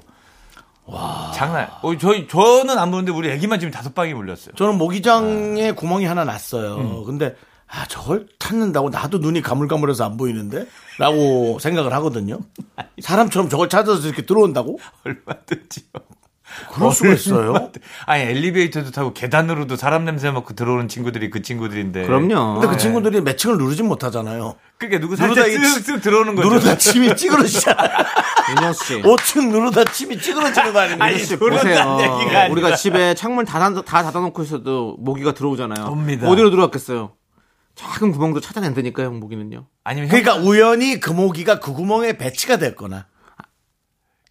와. 0.85 1.31
장난. 1.33 1.69
어, 1.81 1.97
저희, 1.97 2.27
저는 2.27 2.77
안 2.77 2.91
보는데 2.91 3.11
우리 3.11 3.29
애기만 3.29 3.59
지금 3.59 3.71
다섯 3.71 3.95
방이 3.95 4.13
물렸어요. 4.13 4.55
저는 4.55 4.77
모기장에 4.77 5.69
아. 5.69 5.73
구멍이 5.73 6.05
하나 6.05 6.25
났어요. 6.25 6.75
음. 6.75 7.03
근데 7.05 7.35
아 7.67 7.85
저걸 7.87 8.27
찾는다고 8.37 8.89
나도 8.89 9.19
눈이 9.19 9.41
가물가물해서 9.41 10.05
안 10.05 10.17
보이는데? 10.17 10.65
라고 10.99 11.57
생각을 11.59 11.93
하거든요. 11.93 12.39
사람처럼 13.01 13.49
저걸 13.49 13.69
찾아서 13.69 14.05
이렇게 14.05 14.25
들어온다고? 14.25 14.77
얼마든지요. 15.05 15.85
그럴 16.71 16.91
수가 16.91 17.13
있어요. 17.13 17.71
아니, 18.05 18.23
엘리베이터도 18.23 18.91
타고 18.91 19.13
계단으로도 19.13 19.75
사람 19.75 20.05
냄새 20.05 20.29
맡고 20.31 20.53
들어오는 20.55 20.87
친구들이 20.87 21.29
그 21.29 21.41
친구들인데. 21.41 22.05
그럼요. 22.05 22.59
근데 22.59 22.67
그 22.67 22.77
친구들이 22.77 23.21
매칭을 23.21 23.57
누르진 23.57 23.87
못하잖아요. 23.87 24.55
그게 24.77 24.99
누구 24.99 25.13
이 25.13 25.17
쓱쓱 25.17 26.01
들어오는 26.01 26.35
거죠. 26.35 26.49
누르다 26.49 26.77
침이 26.77 27.15
찌그러지잖아. 27.15 27.77
윤정수 28.49 28.85
씨. 28.85 29.01
5층 29.01 29.49
누르다 29.49 29.85
침이 29.85 30.19
찌그러지는 30.19 30.73
거 30.73 30.79
아닙니까? 30.79 31.05
아니, 31.05 31.17
보세요. 31.17 31.97
얘기가. 32.01 32.47
우리가 32.49 32.75
집에 32.75 33.13
창문 33.13 33.45
다, 33.45 33.59
닫- 33.59 33.85
다 33.85 34.03
닫아놓고 34.03 34.43
있어도 34.43 34.97
모기가 34.99 35.33
들어오잖아요. 35.33 35.85
옵니다. 35.87 36.27
어디로 36.29 36.49
들어왔겠어요? 36.49 37.13
작은 37.75 38.11
구멍도 38.11 38.39
찾아낸다니까요, 38.39 39.11
모기는요. 39.11 39.65
아니면 39.83 40.09
형, 40.09 40.21
그러니까 40.21 40.45
우연히 40.47 40.99
그 40.99 41.09
모기가 41.11 41.59
그 41.59 41.73
구멍에 41.73 42.17
배치가 42.17 42.57
됐거나. 42.57 43.07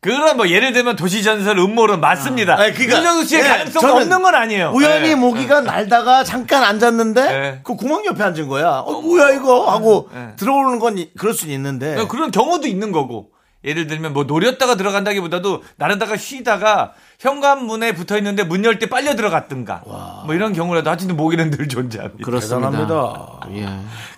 그런 0.02 0.36
뭐 0.36 0.48
예를 0.48 0.72
들면 0.72 0.96
도시전설 0.96 1.58
음모론 1.58 2.00
맞습니다. 2.00 2.58
아니, 2.58 2.72
그러니까, 2.72 2.96
윤정수 2.98 3.24
씨의 3.28 3.42
예, 3.44 3.48
가능성 3.48 3.96
없는 3.98 4.22
건 4.22 4.34
아니에요. 4.34 4.72
우연히 4.74 5.10
예. 5.10 5.14
모기가 5.14 5.60
날다가 5.60 6.24
잠깐 6.24 6.64
앉았는데 6.64 7.22
네. 7.22 7.60
그 7.62 7.76
구멍 7.76 8.04
옆에 8.04 8.20
앉은 8.24 8.48
거야. 8.48 8.82
어, 8.84 9.00
뭐야 9.00 9.30
이거 9.30 9.70
하고 9.70 10.08
네. 10.12 10.30
들어오는 10.36 10.80
건 10.80 10.98
이- 10.98 11.10
그럴 11.16 11.32
수 11.34 11.46
있는데. 11.46 12.04
그런 12.08 12.32
경우도 12.32 12.66
있는 12.66 12.90
거고. 12.90 13.30
예를 13.64 13.86
들면 13.86 14.12
뭐 14.12 14.24
노렸다가 14.24 14.74
들어간다기보다도 14.74 15.62
나르다가 15.76 16.16
쉬다가 16.16 16.94
현관문에 17.22 17.94
붙어 17.94 18.18
있는데 18.18 18.42
문 18.42 18.64
열 18.64 18.78
때 18.80 18.86
빨려 18.86 19.14
들어갔든가. 19.14 19.82
뭐 20.26 20.34
이런 20.34 20.52
경우라도 20.52 20.90
하여튼 20.90 21.16
모기는 21.16 21.50
늘 21.50 21.68
존재합니다. 21.68 22.24
그렇습니다. 22.24 22.70
대단합니다. 22.70 23.40
예. 23.54 23.68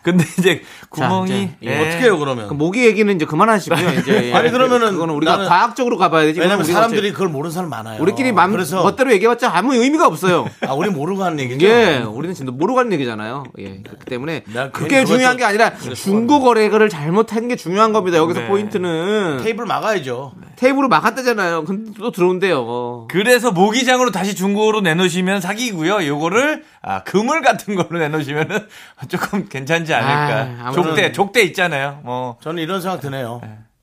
근데 0.03 0.25
이제 0.39 0.63
구멍이 0.91 1.31
이제, 1.31 1.57
예. 1.65 1.69
예. 1.71 1.81
어떻게 1.89 2.05
해요 2.05 2.19
그러면? 2.19 2.49
그 2.49 2.55
모기 2.55 2.85
얘기는 2.87 3.15
이제 3.15 3.25
그만하시고요. 3.27 3.91
이제 4.01 4.29
예. 4.29 4.33
아니, 4.37 4.51
그러면은 4.51 4.93
그거는 4.93 5.15
우리가 5.15 5.37
나는- 5.37 5.49
과학적으로 5.49 5.99
가봐야 5.99 6.25
되지. 6.25 6.41
왜냐면 6.41 6.65
사람들이 6.65 7.13
그걸 7.13 7.29
모르는 7.29 7.51
사람 7.53 7.69
많아요. 7.71 8.01
우리끼리 8.01 8.33
맘 8.33 8.53
그래서 8.53 8.83
멋대로 8.83 9.13
얘기해봤자 9.13 9.51
아무 9.55 9.75
의미가 9.75 10.07
없어요. 10.07 10.49
아 10.67 10.73
우리 10.73 10.89
모르고 10.89 11.23
하는 11.25 11.41
얘기죠. 11.41 11.67
예, 11.67 11.99
우리는 12.07 12.35
진짜 12.35 12.53
모르고 12.53 12.79
하는 12.79 12.93
얘기잖아요. 12.95 13.45
예, 13.59 13.81
그렇기 13.83 14.05
때문에 14.07 14.45
내가 14.47 14.71
그게 14.71 15.05
중요한 15.05 15.37
게 15.37 15.45
아니라 15.45 15.75
중고 15.77 16.41
거래를 16.41 16.89
잘못한 16.89 17.49
게 17.49 17.57
중요한 17.57 17.93
겁니다. 17.93 18.17
여기서 18.19 18.41
네. 18.41 18.47
포인트는 18.49 19.41
테이블 19.43 19.67
막아야죠. 19.67 20.33
테이블로 20.57 20.89
막았다잖아요. 20.89 21.65
근데 21.65 21.93
또 21.99 22.11
들어온대요. 22.13 22.94
그래서 23.11 23.53
모기장으로 23.53 24.11
다시 24.11 24.35
중고로 24.35 24.81
내놓으시면 24.81 25.41
사기고요. 25.41 26.07
요거를 26.07 26.65
아, 26.83 27.03
그물 27.05 27.43
같은 27.43 27.75
걸로 27.75 27.99
내놓으시면은 27.99 28.69
조금 29.09 29.49
괜찮지 29.49 29.93
않을까. 29.95 30.67
아, 30.67 30.73
족대, 30.73 31.13
족대 31.13 31.43
있잖아요. 31.43 32.01
뭐 32.05 32.39
저는 32.43 32.63
이런 32.63 32.81
생각 32.81 33.01
드네요. 33.01 33.41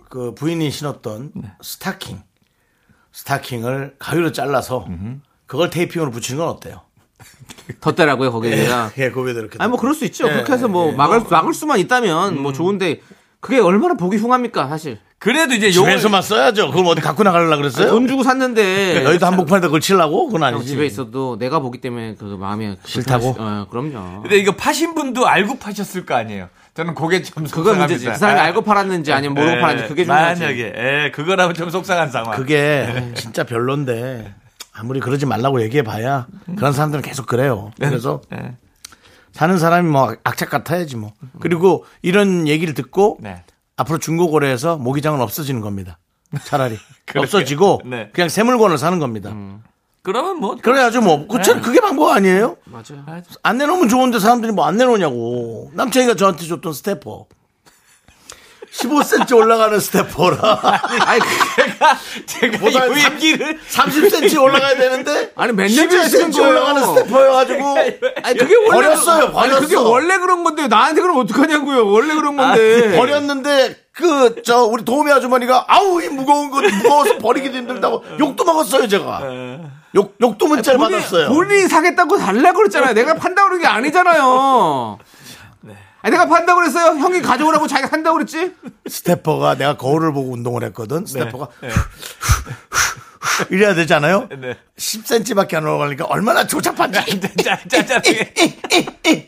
그 0.09 0.33
부인이 0.35 0.69
신었던 0.69 1.31
스타킹, 1.61 2.21
스타킹을 3.13 3.95
가위로 3.99 4.31
잘라서 4.31 4.87
그걸 5.45 5.69
테이핑으로 5.69 6.11
붙이는 6.11 6.39
건 6.39 6.49
어때요? 6.49 6.81
덧대라고요 7.81 8.31
거기에다가. 8.31 8.91
예, 8.97 9.11
거기다 9.11 9.39
이렇게. 9.39 9.57
아니 9.59 9.69
뭐 9.69 9.79
그럴 9.79 9.93
수 9.93 10.05
있죠. 10.05 10.27
예, 10.27 10.33
그렇게 10.33 10.53
해서 10.53 10.67
뭐 10.67 10.91
예. 10.91 10.95
막을 10.95 11.21
막을 11.29 11.53
수만 11.53 11.79
있다면 11.79 12.41
뭐 12.41 12.53
좋은데 12.53 13.01
그게 13.39 13.59
얼마나 13.59 13.95
보기 13.95 14.17
흉합니까 14.17 14.67
사실. 14.67 14.99
그래도 15.21 15.53
이제 15.53 15.67
요거 15.67 15.87
집에서만 15.87 16.23
써야죠. 16.23 16.71
그럼 16.71 16.87
어디 16.87 16.99
갖고 16.99 17.21
나가려고 17.21 17.57
그랬어요? 17.57 17.91
돈 17.91 18.07
주고 18.07 18.23
샀는데 18.23 19.03
너희도 19.03 19.23
한복판에다 19.27 19.67
그걸 19.67 19.79
치려고? 19.79 20.25
그건 20.25 20.41
형 20.41 20.47
아니지. 20.47 20.69
집에 20.69 20.83
있어도 20.87 21.37
내가 21.37 21.59
보기 21.59 21.79
때문에 21.79 22.15
그 22.15 22.23
마음이 22.25 22.75
싫다고? 22.83 23.35
어, 23.37 23.67
그럼요. 23.69 24.23
근데 24.23 24.37
이거 24.37 24.53
파신 24.53 24.95
분도 24.95 25.27
알고 25.27 25.59
파셨을 25.59 26.07
거 26.07 26.15
아니에요. 26.15 26.49
저는 26.73 26.95
그게 26.95 27.21
좀 27.21 27.43
그건 27.43 27.47
속상합니다. 27.47 27.85
문제지. 27.87 28.05
그 28.07 28.15
사람이 28.17 28.39
아, 28.39 28.43
알고 28.45 28.61
팔았는지 28.63 29.13
아니면 29.13 29.35
모르고 29.35 29.57
예, 29.57 29.61
팔았는지 29.61 29.89
그게 29.89 30.05
중요하지. 30.05 30.41
만약에 30.41 30.73
예, 30.75 31.11
그거라면 31.13 31.53
좀 31.53 31.69
속상한 31.69 32.09
상황. 32.09 32.35
그게 32.35 33.11
진짜 33.13 33.43
별론데 33.43 34.33
아무리 34.73 34.99
그러지 34.99 35.27
말라고 35.27 35.61
얘기해 35.61 35.83
봐야 35.83 36.25
그런 36.55 36.73
사람들은 36.73 37.03
계속 37.03 37.27
그래요. 37.27 37.69
그래서 37.77 38.21
예. 38.33 38.55
사는 39.33 39.55
사람이 39.59 39.87
뭐 39.87 40.15
악착 40.23 40.49
같아야지 40.49 40.95
뭐. 40.95 41.13
그리고 41.39 41.85
이런 42.01 42.47
얘기를 42.47 42.73
듣고 42.73 43.19
네. 43.21 43.43
앞으로 43.81 43.97
중고거래에서 43.99 44.77
모기장은 44.77 45.21
없어지는 45.21 45.61
겁니다. 45.61 45.99
차라리. 46.45 46.77
없어지고 47.15 47.81
네. 47.85 48.09
그냥 48.13 48.29
새 48.29 48.43
물건을 48.43 48.77
사는 48.77 48.99
겁니다. 48.99 49.33
그러면 50.03 50.39
뭐 50.39 50.55
그래야죠 50.55 51.01
뭐. 51.01 51.27
그쵸? 51.27 51.59
그게 51.61 51.79
방법 51.79 52.09
아니에요? 52.09 52.57
맞아요. 52.65 53.05
안 53.43 53.57
내놓으면 53.57 53.89
좋은데 53.89 54.19
사람들이 54.19 54.51
뭐 54.51 54.65
안 54.65 54.77
내놓냐고. 54.77 55.71
남창이가 55.73 56.15
저한테 56.15 56.45
줬던 56.45 56.73
스테퍼. 56.73 57.25
15cm 58.73 59.35
올라가는 59.35 59.79
스테퍼라. 59.79 60.37
아니 61.05 61.21
제가 62.25 62.57
보다 62.57 62.85
이 62.87 62.99
삼- 63.01 63.13
얘기를 63.15 63.59
30cm 63.69 64.41
올라가야 64.41 64.75
되는데 64.77 65.31
아니 65.35 65.51
몇 65.53 65.69
년째 65.69 66.07
쓰는 66.07 66.31
11cm 66.31 66.37
거예요. 66.37 66.49
올라가는 66.49 66.85
스테퍼여가지고 66.87 67.77
아니 68.23 68.37
그게 68.37 68.55
원래 68.55 68.69
버렸어요, 68.69 69.37
아니 69.37 69.53
그게 69.55 69.75
버렸어. 69.75 69.89
원래 69.89 70.17
그런 70.19 70.43
건데 70.43 70.67
나한테 70.67 71.01
그럼 71.01 71.17
어떡하냐고요. 71.17 71.91
원래 71.91 72.15
그런 72.15 72.39
아, 72.39 72.47
건데. 72.47 72.97
버렸는데 72.97 73.75
그 73.91 74.41
저 74.43 74.63
우리 74.63 74.85
도우미 74.85 75.11
아주머니가 75.11 75.65
아우 75.67 76.01
이 76.01 76.07
무거운 76.07 76.49
거 76.49 76.61
무거워서 76.61 77.17
버리기도 77.17 77.57
힘들다고 77.57 78.03
욕도 78.19 78.45
먹었어요 78.45 78.87
제가. 78.87 79.21
욕 79.95 80.15
욕도 80.21 80.47
문자를 80.47 80.79
본인- 80.79 80.97
받았어요. 80.99 81.27
본인이 81.27 81.67
사겠다고 81.67 82.17
달라고 82.17 82.57
그랬잖아요. 82.59 82.93
내가 82.93 83.15
판다고 83.15 83.49
그런 83.49 83.61
게 83.61 83.67
아니잖아요. 83.67 84.97
아니, 86.01 86.11
내가 86.11 86.25
판다고 86.25 86.59
그랬어요? 86.61 86.97
형이 86.99 87.21
가져오라고 87.21 87.67
자기가 87.67 87.87
산다고 87.89 88.17
그랬지? 88.17 88.53
stepper가 88.87 89.55
내가 89.55 89.77
거울을 89.77 90.13
보고 90.13 90.31
운동을 90.31 90.63
했거든. 90.65 91.05
stepper가 91.05 91.47
이래야 93.49 93.75
되잖아요. 93.75 94.27
네. 94.39 94.57
10cm밖에 94.77 95.55
안 95.55 95.63
올라가니까 95.63 96.05
얼마나 96.05 96.45
조잡한지. 96.47 96.99
짜짜짜게 97.43 98.33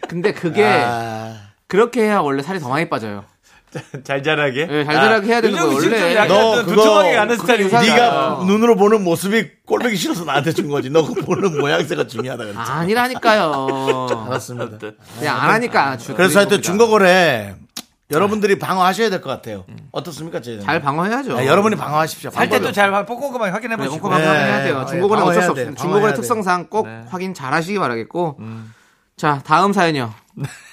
근데 0.07 0.33
그게 0.33 0.65
아, 0.65 1.35
그렇게 1.67 2.01
해야 2.01 2.19
원래 2.19 2.41
살이 2.41 2.59
더 2.59 2.69
많이 2.69 2.89
빠져요. 2.89 3.25
잘 4.03 4.21
자라게. 4.23 4.67
예, 4.69 4.83
잘 4.85 4.95
자라게 4.95 5.27
해야 5.27 5.41
되는 5.41 5.57
요즘 5.59 5.89
거예요, 5.89 6.03
원래. 6.03 6.15
약간 6.15 6.27
너 6.27 6.63
두툼하게 6.65 7.15
가는 7.15 7.37
스타일이. 7.37 7.63
네가 7.65 8.43
눈으로 8.45 8.75
보는 8.75 9.03
모습이 9.03 9.49
꼴보기 9.65 9.95
싫어서 9.95 10.23
나한테 10.25 10.51
준 10.51 10.69
거지. 10.69 10.89
너 10.89 11.05
그거 11.05 11.21
보는 11.25 11.59
모양새가 11.59 12.07
중요하다 12.07 12.43
그랬지. 12.43 12.59
아니라니까요. 12.59 14.25
알았습니다. 14.29 14.77
그냥 15.19 15.41
안 15.41 15.49
하니까 15.51 15.83
안 15.91 15.97
주- 15.97 16.13
그래서 16.15 16.39
하여튼. 16.39 16.61
중고거래 16.61 17.55
여러분들이 18.11 18.59
방어하셔야 18.59 19.09
될 19.09 19.21
것 19.21 19.29
같아요. 19.29 19.65
어떻습니까, 19.91 20.39
제 20.41 20.59
잘 20.59 20.81
방어해야죠. 20.81 21.35
네, 21.37 21.47
여러분이 21.47 21.75
방어하십시오. 21.75 22.29
살 22.29 22.47
때도 22.49 22.71
잘 22.71 22.91
꼼꼼하게 23.05 23.49
확인해 23.51 23.75
네, 23.75 23.77
보시고. 23.77 23.95
꼼꼼하게 24.01 24.23
네. 24.23 24.29
확인해야 24.29 24.63
돼요. 24.63 24.79
네, 24.81 24.85
중고거래 24.91 25.21
어쩔 25.21 25.41
수. 25.41 25.51
없습니다. 25.51 25.81
중고거래 25.81 26.13
특성상 26.13 26.67
꼭 26.69 26.87
확인 27.09 27.33
잘 27.33 27.53
하시기 27.53 27.79
바라겠고. 27.79 28.37
자, 29.17 29.41
다음 29.45 29.73
사연이요. 29.73 30.13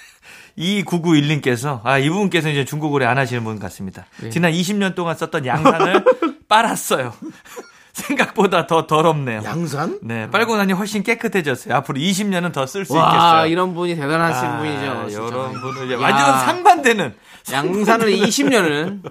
2991님께서 0.61 1.80
아 1.84 1.98
이분께서 1.98 2.48
이제 2.50 2.64
중고거래 2.64 3.06
안 3.06 3.18
하시는 3.18 3.42
분 3.42 3.58
같습니다. 3.58 4.06
예. 4.22 4.30
지난 4.30 4.52
20년 4.52 4.94
동안 4.94 5.16
썼던 5.16 5.46
양산을 5.46 6.04
빨았어요. 6.48 7.14
생각보다 7.92 8.66
더 8.66 8.86
더럽네요. 8.86 9.42
양산? 9.44 9.98
네, 10.02 10.30
빨고 10.30 10.56
나니 10.56 10.72
훨씬 10.72 11.02
깨끗해졌어요. 11.02 11.74
앞으로 11.74 11.98
20년은 11.98 12.52
더 12.52 12.64
쓸수 12.66 12.94
와, 12.94 13.08
있겠어요. 13.08 13.46
이런 13.46 13.74
분이 13.74 13.96
대단하신 13.96 14.44
아, 14.48 14.58
분이죠. 14.58 15.08
진짜. 15.11 15.26
이런 15.26 15.52
분은 15.61 15.84
이제 15.86 15.94
야. 15.94 15.98
완전 15.98 16.38
상반되는. 16.40 17.14
양산을 17.52 18.11
20년을 18.12 19.00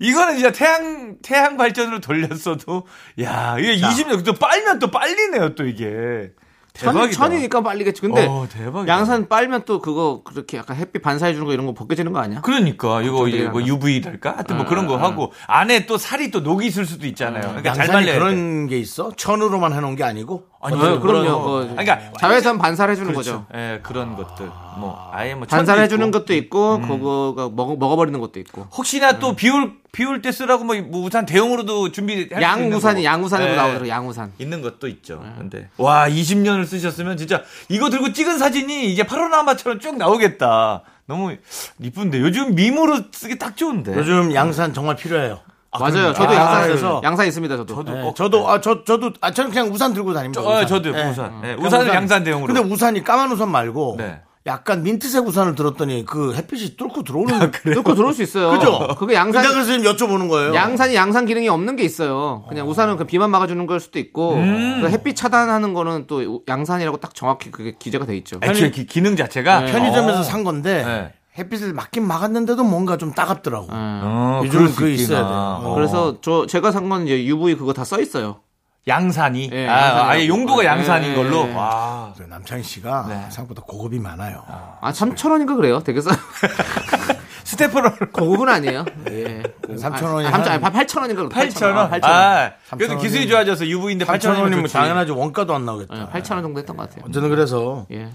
이거는 0.00 0.34
진짜 0.36 0.50
태양 0.50 1.16
태양 1.22 1.56
발전으로 1.56 2.00
돌렸어도 2.00 2.86
야 3.22 3.56
이게 3.58 3.76
20년 3.76 4.24
또 4.24 4.32
빨면 4.32 4.78
또 4.78 4.90
빨리네요 4.90 5.54
또 5.54 5.66
이게 5.66 6.32
천. 6.80 7.10
천이니까 7.10 7.62
빨리겠지. 7.62 8.00
근데 8.00 8.26
어. 8.26 8.46
양산 8.86 9.28
빨면 9.28 9.62
또 9.66 9.80
그거 9.80 10.22
그렇게 10.24 10.56
약간 10.56 10.76
햇빛 10.76 11.02
반사해 11.02 11.32
주는 11.32 11.46
거 11.46 11.52
이런 11.52 11.66
거 11.66 11.74
벗겨지는 11.74 12.12
거 12.12 12.20
아니야? 12.20 12.40
그러니까 12.40 13.02
이거 13.02 13.28
이제 13.28 13.48
뭐 13.48 13.60
되게 13.60 13.72
UV랄까 13.72 14.34
하여튼 14.36 14.56
뭐 14.56 14.66
그런 14.66 14.86
거 14.86 14.96
하고 14.96 15.32
안에 15.46 15.86
또 15.86 15.98
살이 15.98 16.30
또 16.30 16.40
녹이 16.40 16.66
있을 16.66 16.86
수도 16.86 17.06
있잖아요. 17.06 17.42
그러니까 17.42 17.72
잘 17.72 17.86
양산이 17.86 18.06
말려야 18.06 18.12
돼. 18.12 18.18
그런 18.18 18.66
게 18.66 18.78
있어? 18.78 19.12
천으로만 19.16 19.72
해 19.72 19.80
놓은 19.80 19.96
게 19.96 20.04
아니고? 20.04 20.49
아니, 20.62 20.76
네, 20.76 20.82
그런- 20.82 21.00
그럼요. 21.00 21.42
그 21.42 21.68
그러니까 21.70 22.12
자외선 22.18 22.58
반사를 22.58 22.92
해주는 22.92 23.14
거죠. 23.14 23.46
예, 23.54 23.80
그런 23.82 24.14
것들. 24.14 24.44
뭐 24.78 25.08
아예 25.10 25.34
뭐 25.34 25.46
반사를 25.46 25.82
해주는 25.82 26.06
있고. 26.08 26.18
것도 26.18 26.34
있고, 26.34 26.80
그거가 26.82 27.48
먹어, 27.48 27.76
먹어버리는 27.76 28.18
것도 28.20 28.38
있고. 28.40 28.66
혹시나 28.76 29.18
또 29.18 29.34
비올 29.34 29.72
비올 29.90 30.20
때 30.20 30.30
쓰라고 30.30 30.64
뭐, 30.64 30.76
뭐 30.82 31.02
우산 31.06 31.24
대용으로도 31.24 31.92
준비 31.92 32.28
양 32.40 32.70
우산이 32.70 33.04
양 33.06 33.24
우산으로 33.24 33.50
네. 33.50 33.56
나오더라고 33.56 33.88
양 33.88 34.06
우산. 34.06 34.32
있는 34.38 34.60
것도 34.60 34.86
있죠. 34.88 35.22
근데 35.38 35.68
와 35.78 36.08
20년을 36.08 36.66
쓰셨으면 36.66 37.16
진짜 37.16 37.42
이거 37.70 37.88
들고 37.88 38.12
찍은 38.12 38.38
사진이 38.38 38.92
이제 38.92 39.02
파노라마처럼 39.04 39.80
쭉 39.80 39.96
나오겠다. 39.96 40.82
너무 41.06 41.36
이쁜데 41.80 42.20
요즘 42.20 42.54
밈으로 42.54 43.00
쓰기 43.12 43.38
딱 43.38 43.56
좋은데. 43.56 43.96
요즘 43.96 44.32
양산 44.34 44.74
정말 44.74 44.94
필요해요. 44.96 45.40
맞아요. 45.78 46.12
저도 46.12 46.32
아, 46.32 47.00
양산 47.04 47.26
있습니다. 47.26 47.56
저도. 47.58 47.74
저도 47.74 47.92
네, 47.92 48.02
꼭 48.02 48.16
저도, 48.16 48.48
아, 48.48 48.60
저, 48.60 48.82
저도, 48.82 49.12
아, 49.20 49.30
저는 49.30 49.50
그냥 49.50 49.68
우산 49.68 49.94
들고 49.94 50.12
다닙니다. 50.12 50.42
저, 50.42 50.48
어, 50.48 50.54
우산. 50.56 50.66
저도 50.66 50.90
네. 50.90 51.10
우산. 51.10 51.40
네, 51.42 51.54
그냥 51.54 51.66
우산은 51.66 51.94
양산 51.94 52.24
대용으로. 52.24 52.52
근데 52.52 52.68
우산이 52.68 53.04
까만 53.04 53.30
우산 53.30 53.50
말고 53.50 53.94
네. 53.98 54.20
약간 54.46 54.82
민트색 54.82 55.26
우산을 55.26 55.54
들었더니 55.54 56.04
그 56.06 56.34
햇빛이 56.34 56.76
뚫고 56.76 57.04
들어오는 57.04 57.52
뚫고 57.52 57.94
들어올 57.94 58.14
수 58.14 58.22
있어요. 58.22 58.50
그죠? 58.50 58.88
그게 58.98 59.14
양산 59.14 59.42
그래서 59.42 59.64
지금 59.64 59.82
여쭤보는 59.82 60.28
거예요. 60.30 60.54
양산이 60.54 60.94
양산 60.94 61.26
기능이 61.26 61.48
없는 61.48 61.76
게 61.76 61.84
있어요. 61.84 62.44
그냥 62.48 62.66
우산은 62.66 62.96
그 62.96 63.04
비만 63.04 63.30
막아주는 63.30 63.64
걸 63.66 63.80
수도 63.80 63.98
있고 63.98 64.36
그 64.36 64.88
햇빛 64.88 65.14
차단하는 65.14 65.74
거는 65.74 66.06
또 66.06 66.42
양산이라고 66.48 66.96
딱 66.96 67.14
정확히 67.14 67.50
그게 67.50 67.74
기재가 67.78 68.06
돼 68.06 68.16
있죠. 68.16 68.40
애초에 68.42 68.70
기, 68.70 68.86
기능 68.86 69.14
자체가 69.14 69.60
네. 69.60 69.72
편의점에서 69.72 70.20
어. 70.20 70.22
산 70.22 70.42
건데 70.42 70.84
네. 70.84 71.12
햇빛을 71.40 71.72
막긴 71.72 72.06
막았는데도 72.06 72.62
뭔가 72.64 72.96
좀 72.96 73.12
따갑더라고. 73.12 73.66
어, 73.70 74.42
요즘은 74.44 74.64
그럴 74.66 74.68
수 74.68 74.76
그게 74.76 74.92
있어야 74.92 75.20
있구나. 75.20 75.58
돼요. 75.60 75.68
어. 75.70 75.74
그래서 75.74 76.16
저 76.20 76.46
제가 76.46 76.70
산 76.70 76.88
건 76.88 77.06
이제 77.06 77.24
UV 77.24 77.56
그거 77.56 77.72
다 77.72 77.84
써 77.84 78.00
있어요. 78.00 78.40
양산이 78.88 79.50
예, 79.52 79.68
아, 79.68 79.72
양산이라고. 79.76 80.08
아예 80.10 80.28
용도가 80.28 80.62
예, 80.62 80.66
양산인 80.68 81.10
예, 81.10 81.14
걸로. 81.14 81.48
예. 81.48 81.54
와. 81.54 82.12
그래서 82.14 82.30
남창희 82.30 82.62
씨가 82.62 83.06
네. 83.08 83.26
생각보다 83.30 83.62
고급이 83.66 83.98
많아요. 84.00 84.42
아, 84.80 84.90
3천 84.92 85.30
원인가 85.32 85.54
그래요. 85.54 85.80
되게 85.80 86.00
싸. 86.00 86.10
스테프로 87.44 87.90
고급은 88.12 88.48
아니에요. 88.48 88.84
예. 89.10 89.42
3,000 89.76 90.10
원이 90.12 90.26
아, 90.28 90.30
삼천- 90.30 90.48
한- 90.48 90.64
아니, 90.64 90.86
8천 90.86 91.00
원인가 91.02 91.28
그래요. 91.28 91.48
8천 91.48 91.76
원. 91.76 91.90
8천 91.90 92.04
원. 92.04 92.12
아, 92.12 92.52
그래도 92.70 92.92
3,000 92.94 92.98
기술이 92.98 93.28
좋아져서 93.28 93.66
UV인데 93.66 94.04
8천 94.04 94.18
8천 94.18 94.26
원이면 94.28 94.42
원이면 94.52 94.66
당연하지 94.70 95.12
원가도 95.12 95.54
안 95.54 95.64
나오겠다. 95.66 95.94
예, 95.96 96.20
8천 96.20 96.34
원 96.34 96.42
정도 96.42 96.58
했던 96.60 96.76
것 96.76 96.88
같아요. 96.88 97.04
어쨌든 97.08 97.28
그래서 97.30 97.86
예. 97.92 98.08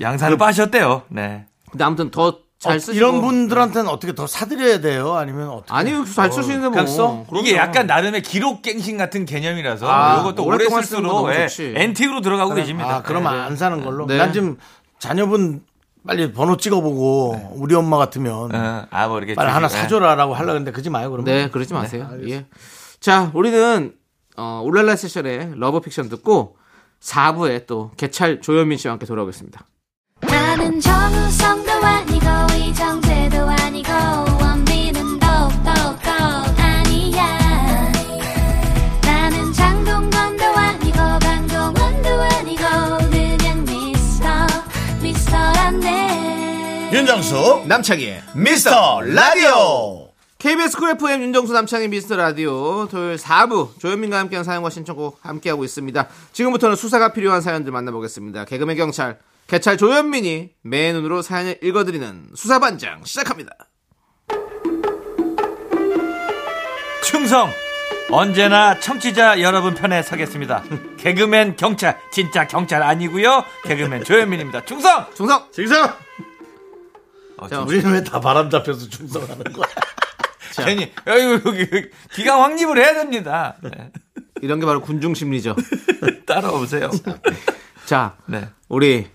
양산을 0.00 0.36
빠셨대요. 0.36 1.02
네. 1.08 1.46
근데 1.70 1.84
아무튼 1.84 2.10
더잘 2.10 2.76
어, 2.76 2.78
쓰시고 2.78 2.92
이런 2.96 3.20
분들한테는 3.20 3.88
어떻게 3.88 4.14
더 4.14 4.26
사드려야 4.26 4.80
돼요? 4.80 5.14
아니면 5.14 5.50
어떻게? 5.50 5.72
아니요, 5.72 6.04
잘쓸수 6.04 6.50
있는데 6.52 6.68
뭐. 6.68 6.70
그냥 6.70 6.86
써? 6.86 7.24
이게 7.40 7.52
그럼요. 7.52 7.56
약간 7.56 7.86
나름의 7.86 8.22
기록 8.22 8.62
갱신 8.62 8.96
같은 8.98 9.24
개념이라서 9.24 9.88
아, 9.90 10.20
이것도 10.20 10.44
오래 10.44 10.56
오랫동안 10.56 10.82
쓰는 10.82 11.02
거 11.08 11.32
쓸수록 11.32 11.34
예, 11.34 11.48
좋지. 11.48 11.74
antique으로 11.76 12.20
들어가고 12.20 12.54
계십니다. 12.54 12.96
아, 12.96 13.02
그러면 13.02 13.34
안 13.40 13.56
사는 13.56 13.82
걸로. 13.84 14.06
네. 14.06 14.16
난 14.16 14.32
지금 14.32 14.56
자녀분 14.98 15.62
빨리 16.06 16.32
번호 16.32 16.56
찍어보고 16.56 17.54
우리 17.56 17.74
엄마 17.74 17.98
같으면 17.98 18.54
어, 18.54 18.86
아, 18.90 19.08
뭐 19.08 19.18
이렇게 19.18 19.34
빨리 19.34 19.50
하나 19.50 19.64
예. 19.66 19.68
사줘라라고 19.68 20.34
하려 20.34 20.52
근데 20.52 20.70
그러지 20.70 20.88
마요 20.88 21.10
그러면. 21.10 21.24
네, 21.24 21.50
그러지 21.50 21.74
마세요. 21.74 22.08
예. 22.28 22.46
자, 23.00 23.30
우리는 23.34 23.92
어, 24.36 24.62
울랄라 24.64 24.96
세션의 24.96 25.54
Love 25.56 25.80
Fiction 25.80 26.08
듣고 26.08 26.56
4부에 27.00 27.66
또 27.66 27.90
개찰 27.96 28.40
조현민 28.40 28.78
씨와 28.78 28.92
함께 28.92 29.06
돌아오겠습니다. 29.06 29.66
나는 30.56 30.80
정우성도 30.80 31.70
아니고 31.70 32.26
이정재도 32.56 33.46
아니고 33.46 33.92
원빈은 34.40 35.18
더욱더 35.18 35.70
아니야 36.56 37.92
나는 39.02 39.52
장동건도 39.52 40.44
아니고 40.44 40.96
강동원도 40.96 42.08
아니고 42.08 42.62
그냥 43.10 43.64
미스터 43.66 44.28
미스터란데 45.02 46.90
윤정수 46.94 47.64
남창희의 47.66 48.22
미스터 48.34 49.02
라디오. 49.02 50.08
KBS 50.38 50.78
쿨 50.78 50.90
FM 50.92 51.20
윤정수 51.20 51.52
남창희 51.52 51.88
미스터 51.88 52.16
라디오 52.16 52.88
토요일 52.88 53.16
4부 53.16 53.78
조현민과 53.78 54.18
함께한 54.20 54.42
사연과 54.42 54.70
신청곡 54.70 55.18
함께하고 55.20 55.64
있습니다. 55.64 56.08
지금부터는 56.32 56.76
수사가 56.76 57.12
필요한 57.12 57.42
사연들 57.42 57.72
만나보겠습니다. 57.72 58.46
개그맨 58.46 58.78
경찰 58.78 59.18
개찰 59.46 59.76
조현민이 59.76 60.50
매 60.62 60.92
눈으로 60.92 61.22
사연을 61.22 61.58
읽어드리는 61.62 62.30
수사반장 62.34 63.04
시작합니다. 63.04 63.52
충성 67.04 67.48
언제나 68.10 68.78
청취자 68.80 69.40
여러분 69.40 69.74
편에 69.74 70.02
서겠습니다. 70.02 70.64
개그맨 70.98 71.56
경찰 71.56 71.98
진짜 72.10 72.46
경찰 72.46 72.82
아니고요. 72.82 73.44
개그맨 73.64 74.04
조현민입니다. 74.04 74.64
충성. 74.64 75.06
중성 75.14 75.48
지성. 75.52 75.92
어, 77.38 77.48
자, 77.48 77.60
우리는 77.60 77.92
왜 77.92 78.02
다 78.02 78.18
바람 78.18 78.48
잡혀서 78.50 78.88
충성하는 78.88 79.44
거야? 79.52 79.66
괜히 80.64 80.90
여기 81.06 81.66
여기 81.66 81.90
기강 82.14 82.42
확립을 82.42 82.78
해야 82.78 82.94
됩니다. 82.94 83.56
네. 83.62 83.70
이런 84.40 84.58
게 84.58 84.66
바로 84.66 84.80
군중 84.80 85.14
심리죠. 85.14 85.54
따라오세요. 86.26 86.90
자, 87.84 88.16
네. 88.26 88.48
우리 88.68 89.06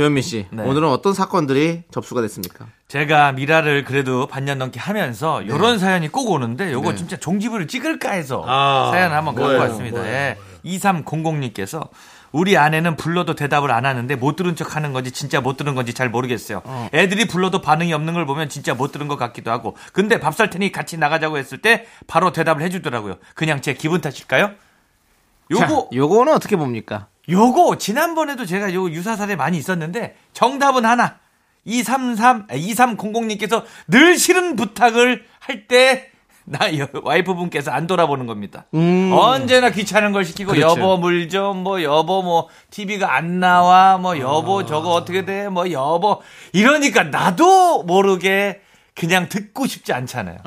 조현민 0.00 0.22
씨 0.22 0.46
네. 0.50 0.62
오늘은 0.62 0.88
어떤 0.88 1.12
사건들이 1.12 1.82
접수가 1.90 2.22
됐습니까? 2.22 2.66
제가 2.88 3.32
미라를 3.32 3.84
그래도 3.84 4.26
반년 4.26 4.56
넘게 4.56 4.80
하면서 4.80 5.42
이런 5.42 5.78
사연이 5.78 6.08
꼭 6.08 6.30
오는데 6.30 6.72
요거 6.72 6.94
진짜 6.94 7.18
종지부를 7.18 7.68
찍을까 7.68 8.12
해서 8.12 8.42
아, 8.46 8.88
사연 8.94 9.12
한번 9.12 9.34
갖고 9.34 9.42
뭐예요? 9.48 9.60
왔습니다. 9.60 9.98
뭐예요? 9.98 10.14
예. 10.16 10.38
2300님께서 10.64 11.88
우리 12.32 12.56
아내는 12.56 12.96
불러도 12.96 13.34
대답을 13.34 13.70
안 13.70 13.84
하는데 13.84 14.14
못 14.16 14.36
들은 14.36 14.56
척 14.56 14.74
하는 14.74 14.94
건지 14.94 15.10
진짜 15.10 15.42
못 15.42 15.58
들은 15.58 15.74
건지 15.74 15.92
잘 15.92 16.08
모르겠어요. 16.08 16.62
애들이 16.94 17.26
불러도 17.26 17.60
반응이 17.60 17.92
없는 17.92 18.14
걸 18.14 18.24
보면 18.24 18.48
진짜 18.48 18.72
못 18.72 18.92
들은 18.92 19.06
것 19.06 19.16
같기도 19.18 19.50
하고 19.50 19.76
근데 19.92 20.18
밥 20.18 20.32
살 20.32 20.48
테니 20.48 20.72
같이 20.72 20.96
나가자고 20.96 21.36
했을 21.36 21.58
때 21.58 21.84
바로 22.06 22.32
대답을 22.32 22.62
해주더라고요. 22.62 23.16
그냥 23.34 23.60
제 23.60 23.74
기분 23.74 24.00
탓일까요? 24.00 24.52
요거 25.50 25.66
자, 25.66 25.76
요거는 25.92 26.32
어떻게 26.32 26.56
봅니까? 26.56 27.08
요거 27.30 27.78
지난번에도 27.78 28.44
제가 28.44 28.74
요 28.74 28.90
유사 28.90 29.16
사례 29.16 29.36
많이 29.36 29.56
있었는데 29.58 30.16
정답은 30.32 30.84
하나. 30.84 31.16
233, 31.66 32.46
2300님께서 32.48 33.62
늘 33.86 34.16
싫은 34.18 34.56
부탁을 34.56 35.24
할 35.40 35.68
때, 35.68 36.10
나 36.46 36.58
와이프분께서 37.02 37.70
안 37.70 37.86
돌아보는 37.86 38.26
겁니다. 38.26 38.64
언제나 38.72 39.70
귀찮은 39.70 40.10
걸 40.12 40.24
시키고 40.24 40.52
그렇죠. 40.52 40.68
여보 40.80 40.96
물 40.96 41.28
좀 41.28 41.58
뭐 41.58 41.82
여보 41.82 42.22
뭐 42.22 42.48
TV가 42.70 43.14
안 43.14 43.38
나와 43.40 43.98
뭐 43.98 44.18
여보 44.18 44.64
저거 44.64 44.90
어떻게 44.94 45.24
돼 45.26 45.48
뭐 45.48 45.70
여보 45.70 46.22
이러니까 46.54 47.04
나도 47.04 47.82
모르게 47.84 48.62
그냥 48.96 49.28
듣고 49.28 49.66
싶지 49.66 49.92
않잖아요. 49.92 50.38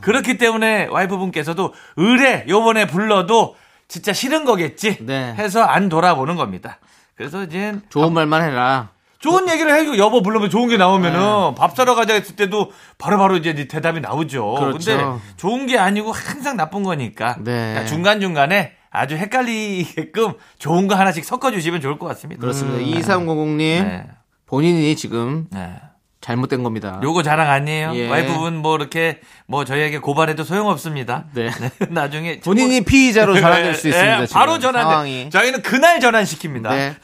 그렇기 0.00 0.38
때문에 0.38 0.86
와이프분께서도 0.86 1.74
의뢰 1.96 2.44
요번에 2.48 2.86
불러도 2.86 3.56
진짜 3.88 4.12
싫은 4.12 4.44
거겠지 4.44 4.98
네. 5.04 5.34
해서 5.34 5.62
안 5.62 5.88
돌아보는 5.88 6.36
겁니다. 6.36 6.78
그래서 7.16 7.44
이제 7.44 7.74
좋은 7.90 8.12
말만 8.12 8.42
해라. 8.42 8.90
좋은 9.18 9.48
얘기를 9.48 9.74
해주고 9.74 9.96
여보 9.96 10.20
불러면 10.22 10.50
좋은 10.50 10.68
게 10.68 10.76
나오면은 10.76 11.18
네. 11.18 11.54
밥 11.56 11.74
사러 11.74 11.94
가자 11.94 12.12
했을 12.12 12.36
때도 12.36 12.72
바로바로 12.98 13.36
이제 13.36 13.54
네 13.54 13.66
대답이 13.66 14.00
나오죠. 14.00 14.54
그렇죠. 14.54 14.78
근데 14.78 15.04
좋은 15.36 15.66
게 15.66 15.78
아니고 15.78 16.12
항상 16.12 16.56
나쁜 16.56 16.82
거니까 16.82 17.36
네. 17.40 17.86
중간 17.86 18.20
중간에 18.20 18.72
아주 18.90 19.16
헷갈리게끔 19.16 20.34
좋은 20.58 20.88
거 20.88 20.94
하나씩 20.94 21.24
섞어주시면 21.24 21.80
좋을 21.80 21.98
것 21.98 22.06
같습니다. 22.08 22.40
그렇습니다. 22.40 22.78
2300님 23.00 23.58
네. 23.58 24.06
본인이 24.46 24.94
지금 24.94 25.46
네. 25.50 25.74
잘못된 26.24 26.62
겁니다. 26.62 26.98
요거 27.02 27.22
자랑 27.22 27.50
아니에요. 27.50 27.92
예. 27.96 28.08
와이프분 28.08 28.56
뭐 28.56 28.76
이렇게 28.76 29.20
뭐 29.46 29.66
저희에게 29.66 29.98
고발해도 29.98 30.42
소용없습니다. 30.42 31.26
네. 31.34 31.50
나중에 31.90 32.40
본인이 32.42 32.80
피의자로 32.82 33.34
전환될 33.38 33.74
수 33.74 33.88
예, 33.88 33.90
있습니다. 33.90 34.22
예, 34.22 34.26
지금 34.26 34.38
바로 34.40 34.58
전환. 34.58 35.30
저희는 35.30 35.60
그날 35.60 36.00
전환시킵니다. 36.00 36.70
네. 36.70 36.94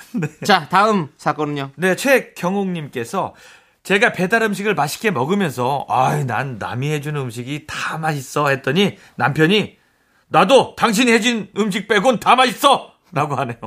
자, 0.44 0.68
다음 0.70 1.08
사건은요. 1.18 1.72
네, 1.76 1.96
최경옥 1.96 2.68
님께서 2.68 3.34
제가 3.82 4.14
배달 4.14 4.42
음식을 4.42 4.74
맛있게 4.74 5.10
먹으면서 5.10 5.84
아이 5.90 6.24
난 6.24 6.56
남이 6.58 6.90
해주는 6.90 7.20
음식이 7.20 7.66
다 7.66 7.98
맛있어 7.98 8.48
했더니 8.48 8.96
남편이 9.16 9.76
나도 10.28 10.76
당신이 10.76 11.12
해준 11.12 11.48
음식 11.58 11.88
빼곤 11.88 12.20
다 12.20 12.36
맛있어 12.36 12.92
라고 13.12 13.34
하네요. 13.34 13.58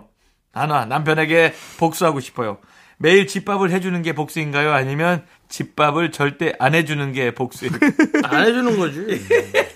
나나 0.51 0.86
남편에게 0.86 1.54
복수하고 1.78 2.22
싶어요. 2.22 2.58
매일 2.97 3.28
집밥을 3.28 3.72
해주는 3.72 4.01
게 4.01 4.14
복수인가요? 4.14 4.72
아니면 4.72 5.26
집밥을 5.54 6.12
절대 6.12 6.54
안 6.58 6.74
해주는 6.74 7.12
게 7.12 7.30
복수일까요? 7.36 7.91
안 8.26 8.47
해주는 8.47 8.76
거지. 8.76 9.24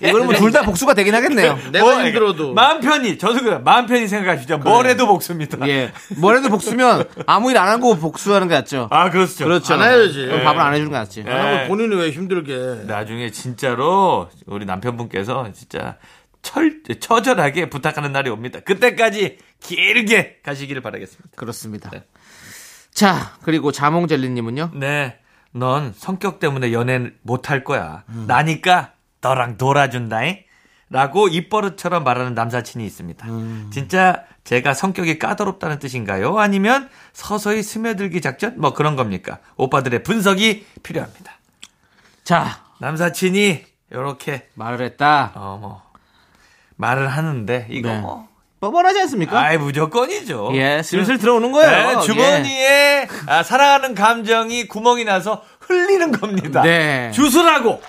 이거는 0.02 0.26
뭐둘다 0.26 0.62
복수가 0.62 0.94
되긴 0.94 1.14
하겠네요. 1.14 1.56
내가 1.70 1.84
뭐, 1.84 2.04
힘들어도. 2.04 2.52
마음 2.52 2.80
편히 2.80 3.16
저도 3.16 3.42
그래요. 3.44 3.60
마음 3.64 3.86
편히 3.86 4.08
생각하시죠. 4.08 4.58
뭘 4.58 4.86
해도 4.86 5.06
복수입니다. 5.06 5.68
예. 5.68 5.92
뭐래도 6.16 6.48
복수면 6.48 7.08
아무 7.26 7.52
일 7.52 7.58
안 7.58 7.68
하고 7.68 7.96
복수하는 7.96 8.48
게 8.48 8.54
낫죠. 8.54 8.88
아 8.90 9.10
그렇죠. 9.10 9.44
그렇죠. 9.44 9.74
안 9.74 9.82
해야지. 9.82 10.26
그럼 10.26 10.42
밥을 10.42 10.60
안 10.60 10.74
해주는 10.74 10.90
게 10.90 10.96
낫지. 10.96 11.24
예. 11.24 11.30
아, 11.30 11.66
본인이 11.68 11.94
왜 11.94 12.10
힘들게. 12.10 12.84
나중에 12.86 13.30
진짜로 13.30 14.28
우리 14.46 14.64
남편분께서 14.64 15.52
진짜 15.52 15.96
철, 16.42 16.82
처절하게 16.98 17.70
부탁하는 17.70 18.10
날이 18.10 18.30
옵니다. 18.30 18.58
그때까지 18.60 19.38
길게 19.60 20.38
가시기를 20.44 20.82
바라겠습니다. 20.82 21.28
그렇습니다. 21.36 21.90
네. 21.90 22.02
자, 22.92 23.36
그리고 23.44 23.70
자몽젤리님은요? 23.70 24.72
네. 24.74 25.18
넌 25.52 25.92
성격 25.96 26.38
때문에 26.40 26.72
연애 26.72 27.10
못할 27.22 27.64
거야. 27.64 28.04
나니까 28.26 28.92
너랑 29.20 29.56
놀아준다잉. 29.58 30.44
라고 30.90 31.28
입버릇처럼 31.28 32.02
말하는 32.02 32.32
남사친이 32.32 32.84
있습니다. 32.86 33.26
진짜 33.70 34.24
제가 34.44 34.72
성격이 34.72 35.18
까다롭다는 35.18 35.78
뜻인가요? 35.80 36.38
아니면 36.38 36.88
서서히 37.12 37.62
스며들기 37.62 38.22
작전? 38.22 38.58
뭐 38.58 38.72
그런 38.72 38.96
겁니까? 38.96 39.38
오빠들의 39.56 40.02
분석이 40.02 40.66
필요합니다. 40.82 41.32
자, 42.24 42.64
남사친이 42.80 43.64
이렇게 43.90 44.48
말을 44.54 44.80
했다. 44.84 45.32
어, 45.34 45.58
뭐, 45.60 45.82
말을 46.76 47.08
하는데, 47.08 47.66
이거 47.70 47.88
네. 47.90 48.00
뭐. 48.00 48.28
뻔뻔하지 48.60 49.00
않습니까? 49.02 49.38
아이, 49.40 49.56
무조건이죠. 49.56 50.50
예, 50.54 50.82
슬슬 50.82 51.18
들어오는 51.18 51.52
거예요. 51.52 51.70
네, 51.70 52.00
주머니에 52.04 53.08
아, 53.26 53.42
사랑하는 53.42 53.94
감정이 53.94 54.66
구멍이 54.66 55.04
나서 55.04 55.42
흘리는 55.60 56.10
겁니다. 56.12 56.62
네. 56.62 57.10
주스라고. 57.14 57.80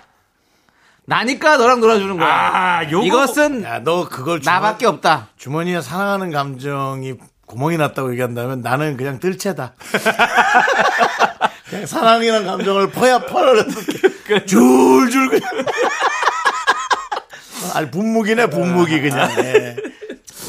나니까 1.06 1.58
너랑 1.58 1.80
놀아주는 1.80 2.18
거야. 2.18 2.30
아, 2.30 2.84
요거. 2.92 3.06
이것은 3.06 3.64
야, 3.64 3.80
너 3.84 4.08
그걸 4.08 4.42
주머, 4.42 4.54
나밖에 4.54 4.86
없다. 4.86 5.30
주머니에 5.38 5.82
사랑하는 5.82 6.32
감정이 6.32 7.16
구멍이 7.48 7.78
났다고 7.78 8.12
얘기한다면 8.12 8.62
나는 8.62 8.96
그냥 8.96 9.20
뜰채다. 9.20 9.74
그냥 11.68 11.86
사랑이라는 11.88 12.46
감정을 12.46 12.92
퍼야 12.92 13.20
퍼를 13.26 13.66
이렇게 14.28 14.46
줄줄 14.46 15.30
그냥. 15.30 15.50
아니 17.74 17.90
분무기네 17.90 18.52
분무기 18.52 19.02
그냥. 19.02 19.32
예. 19.40 19.76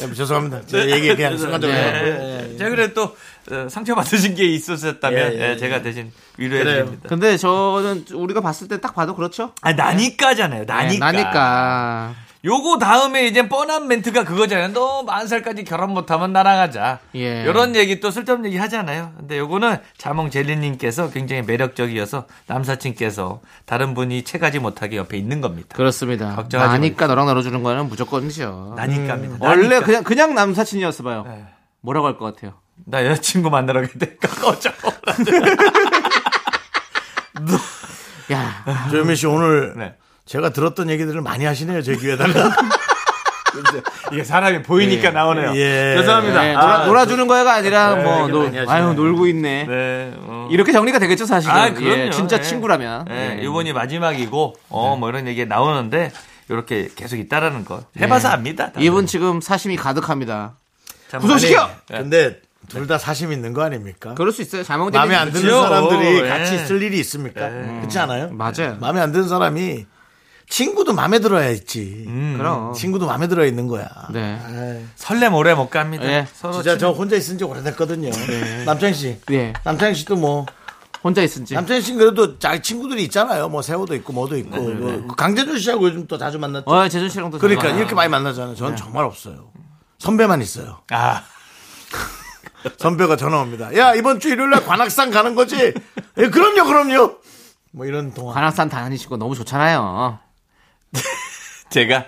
예, 0.08 0.14
죄송합니다. 0.14 0.62
제 0.66 0.90
얘기 0.90 1.14
그냥 1.14 1.36
순간적으로. 1.36 1.78
네. 1.78 1.84
예, 2.04 2.50
예. 2.52 2.56
제가 2.56 2.70
그래 2.70 2.92
또 2.94 3.16
어, 3.50 3.68
상처받으신 3.68 4.34
게 4.34 4.44
있었다면 4.44 5.32
예, 5.34 5.38
예, 5.38 5.50
예, 5.52 5.56
제가 5.56 5.82
대신 5.82 6.12
위로해 6.36 6.62
그래요. 6.62 6.84
드립니다. 6.84 7.08
근데 7.08 7.36
저는 7.36 8.04
우리가 8.12 8.40
봤을 8.40 8.68
때 8.68 8.78
딱 8.78 8.94
봐도 8.94 9.14
그렇죠. 9.14 9.52
아, 9.60 9.72
나니까잖아요. 9.72 10.60
네, 10.60 10.66
나니까. 10.66 11.12
나니까. 11.12 12.14
요거 12.42 12.78
다음에 12.78 13.26
이제 13.26 13.46
뻔한 13.48 13.86
멘트가 13.86 14.24
그거잖아요. 14.24 14.68
너 14.72 15.02
만 15.02 15.26
살까지 15.26 15.64
결혼 15.64 15.90
못하면 15.92 16.32
나랑 16.32 16.58
하자. 16.58 17.00
예. 17.14 17.42
이런 17.42 17.74
얘기 17.76 18.00
또 18.00 18.10
쓸데없는 18.10 18.46
얘기 18.48 18.56
하잖아요. 18.58 19.12
근데 19.18 19.38
요거는 19.38 19.78
자몽 19.98 20.30
젤리님께서 20.30 21.10
굉장히 21.10 21.42
매력적이어서 21.42 22.26
남사친께서 22.46 23.40
다른 23.66 23.92
분이 23.94 24.22
채가지 24.24 24.58
못하게 24.58 24.96
옆에 24.96 25.18
있는 25.18 25.40
겁니다. 25.42 25.68
그렇습니다. 25.76 26.34
걱정하지 26.36 26.72
나니까 26.72 27.06
너랑 27.08 27.26
놀아주는 27.26 27.62
거는 27.62 27.88
무조건이죠. 27.88 28.72
나니까입니다. 28.76 29.36
원래 29.46 29.68
나니까. 29.68 29.84
그냥 29.86 30.04
그냥 30.04 30.34
남사친이었어 30.34 31.02
봐요. 31.02 31.24
네. 31.26 31.44
뭐라고 31.82 32.06
할 32.06 32.16
것 32.16 32.34
같아요? 32.34 32.54
나 32.86 33.04
여자친구 33.04 33.50
만나러 33.50 33.80
가야 33.82 33.90
되니까 33.98 34.28
꺼져. 34.40 34.70
야, 38.32 38.64
조현민 38.90 39.16
씨 39.16 39.26
오늘 39.26 39.74
네. 39.76 39.94
제가 40.30 40.50
들었던 40.50 40.88
얘기들을 40.90 41.20
많이 41.22 41.44
하시네요. 41.44 41.82
제 41.82 41.96
귀에다가. 41.96 42.54
이게 44.12 44.22
사람이 44.22 44.62
보이니까 44.62 45.10
나오네요. 45.10 45.56
예. 45.56 45.96
죄송합니다. 45.98 46.42
네, 46.42 46.54
아, 46.54 46.86
놀아, 46.86 47.04
주는 47.04 47.26
거야가 47.26 47.52
아니라 47.52 47.96
네, 47.96 48.04
뭐 48.04 48.28
많이 48.28 48.56
하시네. 48.56 48.64
아유 48.68 48.92
놀고 48.94 49.26
있네. 49.26 49.66
네. 49.66 50.14
어. 50.18 50.46
이렇게 50.52 50.70
정리가 50.70 51.00
되겠죠 51.00 51.26
사실은. 51.26 51.52
아, 51.56 51.74
그럼요. 51.74 51.90
예, 51.90 52.10
진짜 52.10 52.36
예. 52.38 52.42
친구라면. 52.42 53.06
네, 53.06 53.38
예. 53.40 53.44
이번이 53.44 53.72
마지막이고, 53.72 54.54
어, 54.68 54.96
뭐 54.96 55.08
이런 55.08 55.26
얘기 55.26 55.44
나오는데, 55.46 56.12
이렇게 56.48 56.88
계속 56.94 57.16
있다라는 57.16 57.64
거. 57.64 57.82
해봐서 58.00 58.28
네. 58.28 58.34
압니다. 58.34 58.66
다들. 58.66 58.82
이분 58.82 59.06
지금 59.06 59.40
사심이 59.40 59.74
가득합니다. 59.74 60.54
참 61.10 61.20
구속시켜! 61.22 61.68
네. 61.88 61.98
근데 61.98 62.40
둘 62.68 62.86
다 62.86 62.98
사심 62.98 63.32
있는 63.32 63.52
거 63.52 63.62
아닙니까? 63.64 64.14
그럴 64.14 64.30
수 64.30 64.42
있어요. 64.42 64.62
자몽 64.62 64.90
마음에 64.92 65.16
안 65.16 65.32
드는 65.32 65.42
그렇죠. 65.42 65.62
사람들이 65.62 66.20
예. 66.22 66.28
같이 66.28 66.54
있을 66.54 66.82
일이 66.82 67.00
있습니까? 67.00 67.48
그렇지 67.50 67.98
않아요? 67.98 68.30
맞아요. 68.30 68.76
마음에 68.80 69.00
안 69.00 69.10
드는 69.10 69.26
사람이 69.28 69.86
친구도 70.50 70.92
마음에 70.92 71.20
들어야 71.20 71.48
있지. 71.50 72.04
음. 72.08 72.34
그럼. 72.36 72.74
친구도 72.74 73.06
마음에 73.06 73.28
들어 73.28 73.46
있는 73.46 73.68
거야. 73.68 73.88
네. 74.12 74.84
설렘 74.96 75.32
오래 75.34 75.54
못 75.54 75.70
갑니다. 75.70 76.04
예. 76.04 76.26
서로 76.34 76.54
진짜 76.54 76.72
친- 76.72 76.78
저 76.80 76.90
혼자 76.90 77.16
있은 77.16 77.38
지 77.38 77.44
오래됐거든요. 77.44 78.10
남창희 78.66 78.92
씨. 78.94 79.18
예. 79.30 79.52
남창희 79.64 79.94
씨도 79.94 80.16
뭐 80.16 80.44
혼자 81.04 81.22
있은지. 81.22 81.54
남창희 81.54 81.80
씨는 81.80 81.98
그래도 82.00 82.38
자기 82.38 82.60
친구들이 82.62 83.04
있잖아요. 83.04 83.48
뭐 83.48 83.62
세호도 83.62 83.94
있고 83.94 84.12
뭐도 84.12 84.36
있고 84.38 84.56
그 85.06 85.14
강재준 85.16 85.58
씨하고 85.58 85.86
요즘 85.86 86.06
또 86.08 86.18
자주 86.18 86.38
만났죠. 86.38 86.68
어, 86.68 86.88
재준 86.88 87.08
씨랑도 87.08 87.38
그러니까 87.38 87.68
잘 87.68 87.78
이렇게 87.78 87.94
많이 87.94 88.10
만나잖아요. 88.10 88.56
저는 88.56 88.76
정말 88.76 89.04
없어요. 89.04 89.52
선배만 90.00 90.42
있어요. 90.42 90.80
아, 90.90 91.22
선배가 92.78 93.16
전화 93.16 93.40
옵니다. 93.40 93.74
야 93.76 93.94
이번 93.94 94.18
주 94.18 94.28
일요일 94.28 94.50
날 94.50 94.64
관악산 94.66 95.10
가는 95.10 95.34
거지? 95.34 95.56
예, 96.18 96.28
그럼요, 96.28 96.64
그럼요. 96.64 97.14
뭐 97.72 97.86
이런 97.86 98.12
동안 98.12 98.34
관악산 98.34 98.68
다니시고 98.68 99.16
너무 99.16 99.34
좋잖아요. 99.36 100.18
제가 101.70 102.06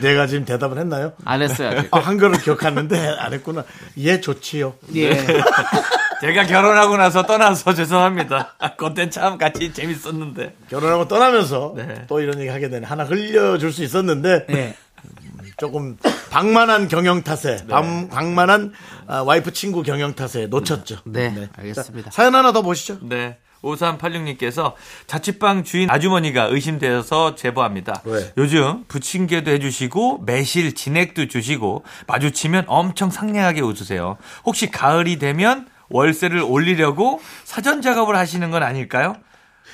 내가 0.00 0.26
지금 0.26 0.44
대답을 0.44 0.78
했나요? 0.78 1.12
안 1.24 1.42
했어요. 1.42 1.70
아직. 1.78 1.88
아, 1.94 1.98
한 1.98 2.18
거를 2.18 2.40
기억하는데 2.40 3.16
안 3.18 3.32
했구나. 3.32 3.64
예, 3.98 4.20
좋지요. 4.20 4.74
예. 4.96 5.14
제가 6.20 6.46
결혼하고 6.46 6.96
나서 6.96 7.24
떠나서 7.26 7.74
죄송합니다. 7.74 8.54
아, 8.58 8.74
그때 8.76 9.10
참 9.10 9.36
같이 9.38 9.72
재밌었는데. 9.72 10.56
결혼하고 10.70 11.06
떠나면서 11.06 11.74
네. 11.76 12.06
또 12.08 12.20
이런 12.20 12.40
얘기 12.40 12.48
하게 12.48 12.68
되네. 12.68 12.86
하나 12.86 13.04
흘려줄 13.04 13.72
수 13.72 13.84
있었는데 13.84 14.46
예. 14.50 14.76
조금 15.58 15.96
방만한 16.30 16.88
경영 16.88 17.22
탓에 17.22 17.64
방, 17.68 18.08
방만한 18.08 18.72
아, 19.06 19.20
와이프 19.20 19.52
친구 19.52 19.82
경영 19.82 20.14
탓에 20.14 20.46
놓쳤죠. 20.46 20.98
네, 21.04 21.48
알겠습니다. 21.56 22.10
사연 22.10 22.34
하나 22.34 22.52
더 22.52 22.62
보시죠. 22.62 22.98
네. 23.02 23.38
5386님께서 23.64 24.74
자취방 25.06 25.64
주인 25.64 25.90
아주머니가 25.90 26.44
의심되어서 26.44 27.34
제보합니다. 27.34 28.02
왜? 28.04 28.32
요즘 28.36 28.84
부침개도 28.86 29.50
해주시고 29.50 30.22
매실 30.26 30.74
진액도 30.74 31.28
주시고 31.28 31.84
마주치면 32.06 32.64
엄청 32.68 33.10
상냥하게 33.10 33.60
웃으세요. 33.60 34.16
혹시 34.44 34.70
가을이 34.70 35.18
되면 35.18 35.66
월세를 35.88 36.40
올리려고 36.40 37.20
사전 37.44 37.82
작업을 37.82 38.16
하시는 38.16 38.50
건 38.50 38.62
아닐까요? 38.62 39.16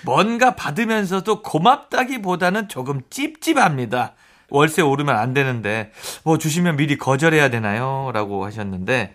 뭔가 0.04 0.54
받으면서도 0.54 1.42
고맙다기보다는 1.42 2.68
조금 2.68 3.00
찝찝합니다. 3.10 4.14
월세 4.48 4.82
오르면 4.82 5.16
안 5.16 5.32
되는데 5.32 5.92
뭐 6.24 6.36
주시면 6.38 6.76
미리 6.76 6.98
거절해야 6.98 7.50
되나요? 7.50 8.10
라고 8.12 8.44
하셨는데 8.44 9.14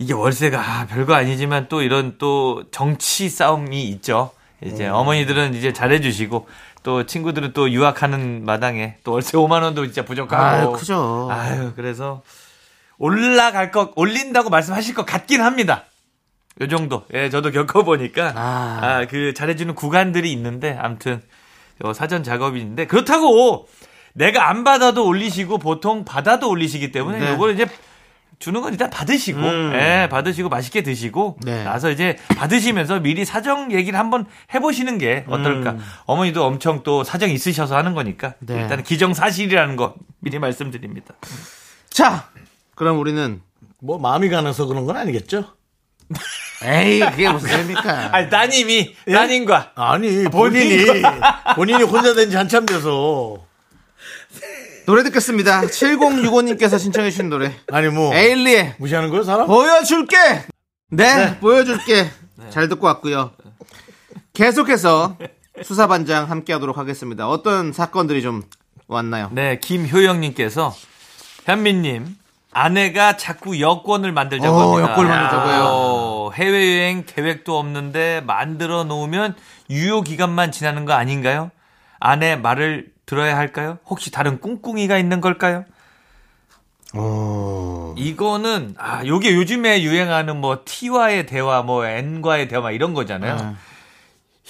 이게 0.00 0.14
월세가 0.14 0.58
아, 0.58 0.86
별거 0.86 1.12
아니지만 1.14 1.66
또 1.68 1.82
이런 1.82 2.16
또 2.16 2.64
정치 2.70 3.28
싸움이 3.28 3.82
있죠. 3.90 4.30
이제 4.64 4.88
어머니들은 4.88 5.54
이제 5.54 5.74
잘해주시고 5.74 6.48
또 6.82 7.04
친구들은 7.04 7.52
또 7.52 7.70
유학하는 7.70 8.46
마당에 8.46 8.96
또 9.04 9.12
월세 9.12 9.36
5만 9.36 9.62
원도 9.62 9.84
진짜 9.84 10.02
부족하고. 10.06 10.42
아유, 10.42 10.72
크죠. 10.72 11.28
아유, 11.30 11.72
그래서 11.76 12.22
올라갈 12.96 13.70
것 13.70 13.92
올린다고 13.94 14.48
말씀하실 14.48 14.94
것 14.94 15.04
같긴 15.04 15.42
합니다. 15.42 15.84
요 16.62 16.68
정도. 16.68 17.04
예, 17.12 17.28
저도 17.28 17.50
겪어보니까 17.50 18.32
아. 18.34 18.78
아, 18.82 19.06
그 19.06 19.34
잘해주는 19.34 19.74
구간들이 19.74 20.32
있는데 20.32 20.78
아무튼 20.80 21.20
요 21.84 21.92
사전 21.92 22.24
작업인데 22.24 22.86
그렇다고 22.86 23.68
내가 24.14 24.48
안 24.48 24.64
받아도 24.64 25.06
올리시고 25.06 25.58
보통 25.58 26.06
받아도 26.06 26.48
올리시기 26.48 26.90
때문에 26.90 27.18
네. 27.18 27.32
요거를 27.32 27.54
이제 27.54 27.66
주는 28.40 28.62
건 28.62 28.72
일단 28.72 28.88
받으시고, 28.88 29.38
예, 29.74 30.08
받으시고 30.10 30.48
맛있게 30.48 30.82
드시고, 30.82 31.36
네. 31.42 31.62
나서 31.62 31.90
이제 31.90 32.16
받으시면서 32.36 33.00
미리 33.00 33.26
사정 33.26 33.70
얘기를 33.70 33.98
한번 33.98 34.24
해보시는 34.54 34.96
게 34.96 35.24
어떨까. 35.28 35.76
어머니도 36.06 36.42
엄청 36.44 36.82
또 36.82 37.04
사정 37.04 37.30
있으셔서 37.30 37.76
하는 37.76 37.92
거니까, 37.94 38.34
네. 38.40 38.62
일단 38.62 38.82
기정 38.82 39.12
사실이라는 39.12 39.76
거 39.76 39.94
미리 40.20 40.38
말씀드립니다. 40.38 41.14
자, 41.90 42.30
그럼 42.74 42.98
우리는 42.98 43.42
뭐 43.78 43.98
마음이 43.98 44.30
가나서 44.30 44.64
그런 44.64 44.86
건 44.86 44.96
아니겠죠? 44.96 45.44
에이 46.64 47.00
그게 47.00 47.28
무슨 47.30 47.46
소리입니까? 47.50 48.08
아니, 48.16 48.30
따님이, 48.30 48.94
따님과, 49.04 49.72
아니 49.74 50.24
본인이 50.24 50.86
본인이 51.56 51.82
혼자 51.82 52.14
된 52.14 52.30
지 52.30 52.36
한참 52.36 52.64
돼서 52.64 53.38
노래 54.90 55.04
듣겠습니다. 55.04 55.60
7065님께서 55.60 56.76
신청해 56.76 57.10
주신 57.10 57.28
노래 57.28 57.54
아니 57.70 57.86
뭐 57.90 58.12
에일리의 58.12 58.74
무시하는 58.78 59.08
거요 59.08 59.22
사람? 59.22 59.46
보여줄게. 59.46 60.16
네, 60.90 61.38
보여줄게. 61.38 62.10
잘 62.50 62.68
듣고 62.68 62.88
왔고요. 62.88 63.30
계속해서 64.32 65.16
수사반장 65.62 66.28
함께하도록 66.28 66.76
하겠습니다. 66.76 67.28
어떤 67.28 67.72
사건들이 67.72 68.20
좀 68.20 68.42
왔나요? 68.88 69.28
네, 69.30 69.60
김효영님께서, 69.60 70.74
현민님, 71.44 72.16
아내가 72.50 73.16
자꾸 73.16 73.60
여권을 73.60 74.10
만들자고 74.10 74.56
어, 74.56 74.60
합니다. 74.72 74.90
여권을 74.90 75.08
만들자고요. 75.08 75.64
어, 75.68 76.30
해외여행 76.32 77.04
계획도 77.06 77.56
없는데 77.56 78.22
만들어 78.26 78.82
놓으면 78.82 79.36
유효 79.70 80.02
기간만 80.02 80.50
지나는 80.50 80.84
거 80.84 80.94
아닌가요? 80.94 81.52
아내 82.00 82.34
말을 82.34 82.86
들어야 83.10 83.36
할까요? 83.36 83.78
혹시 83.86 84.12
다른 84.12 84.40
꿍꿍이가 84.40 84.96
있는 84.96 85.20
걸까요? 85.20 85.64
이거는 87.96 88.76
아 88.78 89.04
요게 89.04 89.34
요즘에 89.34 89.82
유행하는 89.82 90.36
뭐 90.36 90.60
T와의 90.64 91.26
대화, 91.26 91.62
뭐 91.62 91.84
N과의 91.84 92.46
대화 92.46 92.70
이런 92.70 92.94
거잖아요. 92.94 93.56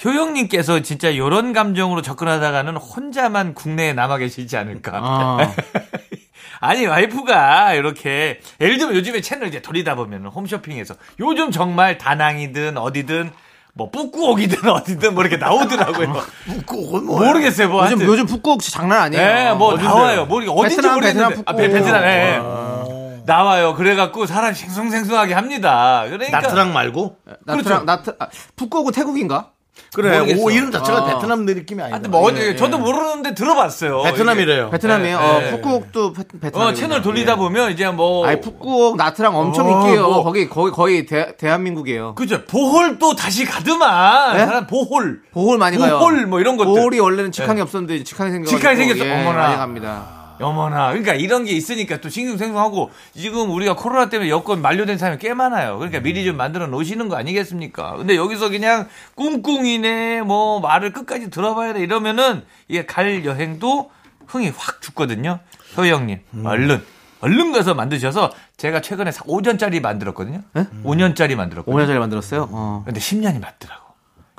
효영님께서 0.05 0.81
진짜 0.81 1.17
요런 1.17 1.53
감정으로 1.53 2.03
접근하다가는 2.03 2.77
혼자만 2.77 3.55
국내에 3.55 3.93
남아 3.93 4.19
계시지 4.19 4.55
않을까. 4.57 4.91
아, 4.93 5.55
아니 6.61 6.85
와이프가 6.85 7.73
이렇게 7.73 8.41
예를 8.59 8.77
들면 8.77 8.95
요즘에 8.95 9.21
채널 9.21 9.47
이제 9.47 9.63
돌리다 9.63 9.95
보면 9.95 10.27
홈쇼핑에서 10.27 10.93
요즘 11.19 11.49
정말 11.49 11.97
다낭이든 11.97 12.77
어디든 12.77 13.31
뭐 13.73 13.89
뿌꾸옥이든 13.89 14.69
어디든 14.69 15.13
뭐 15.13 15.23
이렇게 15.23 15.37
나오더라고요. 15.37 16.13
꼭 16.65 17.05
뭐야? 17.05 17.27
모르겠어요. 17.27 17.69
뭐 17.69 17.85
요즘. 17.85 18.01
요즘 18.05 18.25
북극 18.25 18.61
장난 18.61 19.01
아니에요. 19.03 19.23
예, 19.23 19.53
뭐 19.53 19.69
어딘데요? 19.69 19.89
나와요. 19.89 20.25
뭐 20.25 20.41
이게 20.41 20.51
어딘지 20.51 20.75
베트남, 20.77 20.93
모르겠는데. 20.95 21.35
베트남 21.35 21.45
아. 21.45 21.53
베트남. 21.53 22.03
예. 22.03 22.41
나와요. 23.25 23.75
그래갖고 23.75 24.25
사람 24.25 24.53
생숭생숭하게 24.53 25.33
합니다. 25.33 26.03
그러니까 26.07 26.41
나트랑 26.41 26.73
말고? 26.73 27.17
나트랑 27.45 27.85
나트 27.85 28.15
아, 28.19 28.27
북극은 28.55 28.91
태국인가? 28.91 29.51
그래. 29.93 30.19
모르겠어. 30.19 30.41
오 30.43 30.51
이름 30.51 30.71
자체가 30.71 30.99
아. 30.99 31.05
베트남 31.05 31.45
느낌이 31.45 31.81
아니다. 31.81 31.95
하여튼 31.95 32.11
뭐 32.11 32.21
어디 32.21 32.55
저도 32.55 32.77
모르는데 32.77 33.33
들어봤어요. 33.33 34.03
베트남이래요. 34.03 34.69
베트남이에요. 34.69 35.17
예, 35.17 35.21
어, 35.21 35.41
예. 35.41 35.51
베, 35.51 36.39
베트남. 36.39 36.67
어, 36.67 36.73
채널 36.73 37.01
돌리다 37.01 37.35
보면 37.35 37.71
이제 37.71 37.87
뭐 37.89 38.25
아니 38.25 38.39
북극 38.39 38.95
나트랑 38.95 39.35
엄청 39.35 39.67
어, 39.67 39.87
있게요. 39.87 40.07
뭐. 40.07 40.23
거기 40.23 40.47
거기 40.47 40.71
거의 40.71 41.05
대, 41.05 41.35
대한민국이에요. 41.37 42.15
그죠. 42.15 42.45
보홀 42.45 42.99
또 42.99 43.15
다시 43.15 43.43
가더만. 43.45 44.37
네? 44.37 44.67
보홀. 44.67 45.21
보홀 45.33 45.57
많이 45.57 45.77
가요. 45.77 45.99
보홀 45.99 46.25
뭐 46.25 46.39
이런 46.39 46.55
것들. 46.57 46.71
보홀이 46.73 46.99
원래는 46.99 47.31
직항이 47.31 47.59
없었는데 47.59 48.03
직항이 48.03 48.31
생겨. 48.31 48.47
직항이 48.47 48.77
생겼어. 48.77 49.03
어머나. 49.03 49.33
많이 49.33 49.57
갑니다. 49.57 50.20
어머나. 50.41 50.89
그러니까 50.89 51.13
이런 51.13 51.45
게 51.45 51.51
있으니까 51.51 52.01
또 52.01 52.09
싱숭생숭하고 52.09 52.91
지금 53.15 53.51
우리가 53.51 53.75
코로나 53.75 54.09
때문에 54.09 54.29
여권 54.29 54.61
만료된 54.61 54.97
사람이 54.97 55.19
꽤 55.19 55.33
많아요. 55.33 55.77
그러니까 55.77 55.99
미리 55.99 56.23
좀 56.25 56.37
만들어 56.37 56.67
놓으시는 56.67 57.09
거 57.09 57.15
아니겠습니까? 57.15 57.97
근데 57.97 58.15
여기서 58.15 58.49
그냥 58.49 58.87
꿍꿍이네 59.15 60.21
뭐 60.21 60.59
말을 60.59 60.91
끝까지 60.93 61.29
들어봐야 61.29 61.73
돼 61.73 61.81
이러면은 61.81 62.43
이게 62.67 62.85
갈 62.85 63.23
여행도 63.25 63.91
흥이 64.27 64.51
확 64.55 64.81
죽거든요. 64.81 65.39
효영님 65.77 66.19
얼른 66.45 66.83
얼른 67.21 67.51
가서 67.51 67.73
만드셔서 67.75 68.31
제가 68.57 68.81
최근에 68.81 69.11
5년짜리 69.11 69.81
만들었거든요. 69.81 70.41
5년짜리 70.83 71.35
만들었거든요. 71.35 71.85
5년짜리 71.85 71.99
만들었어요. 71.99 72.49
어. 72.51 72.81
근데 72.85 72.99
10년이 72.99 73.39
맞더라고. 73.39 73.90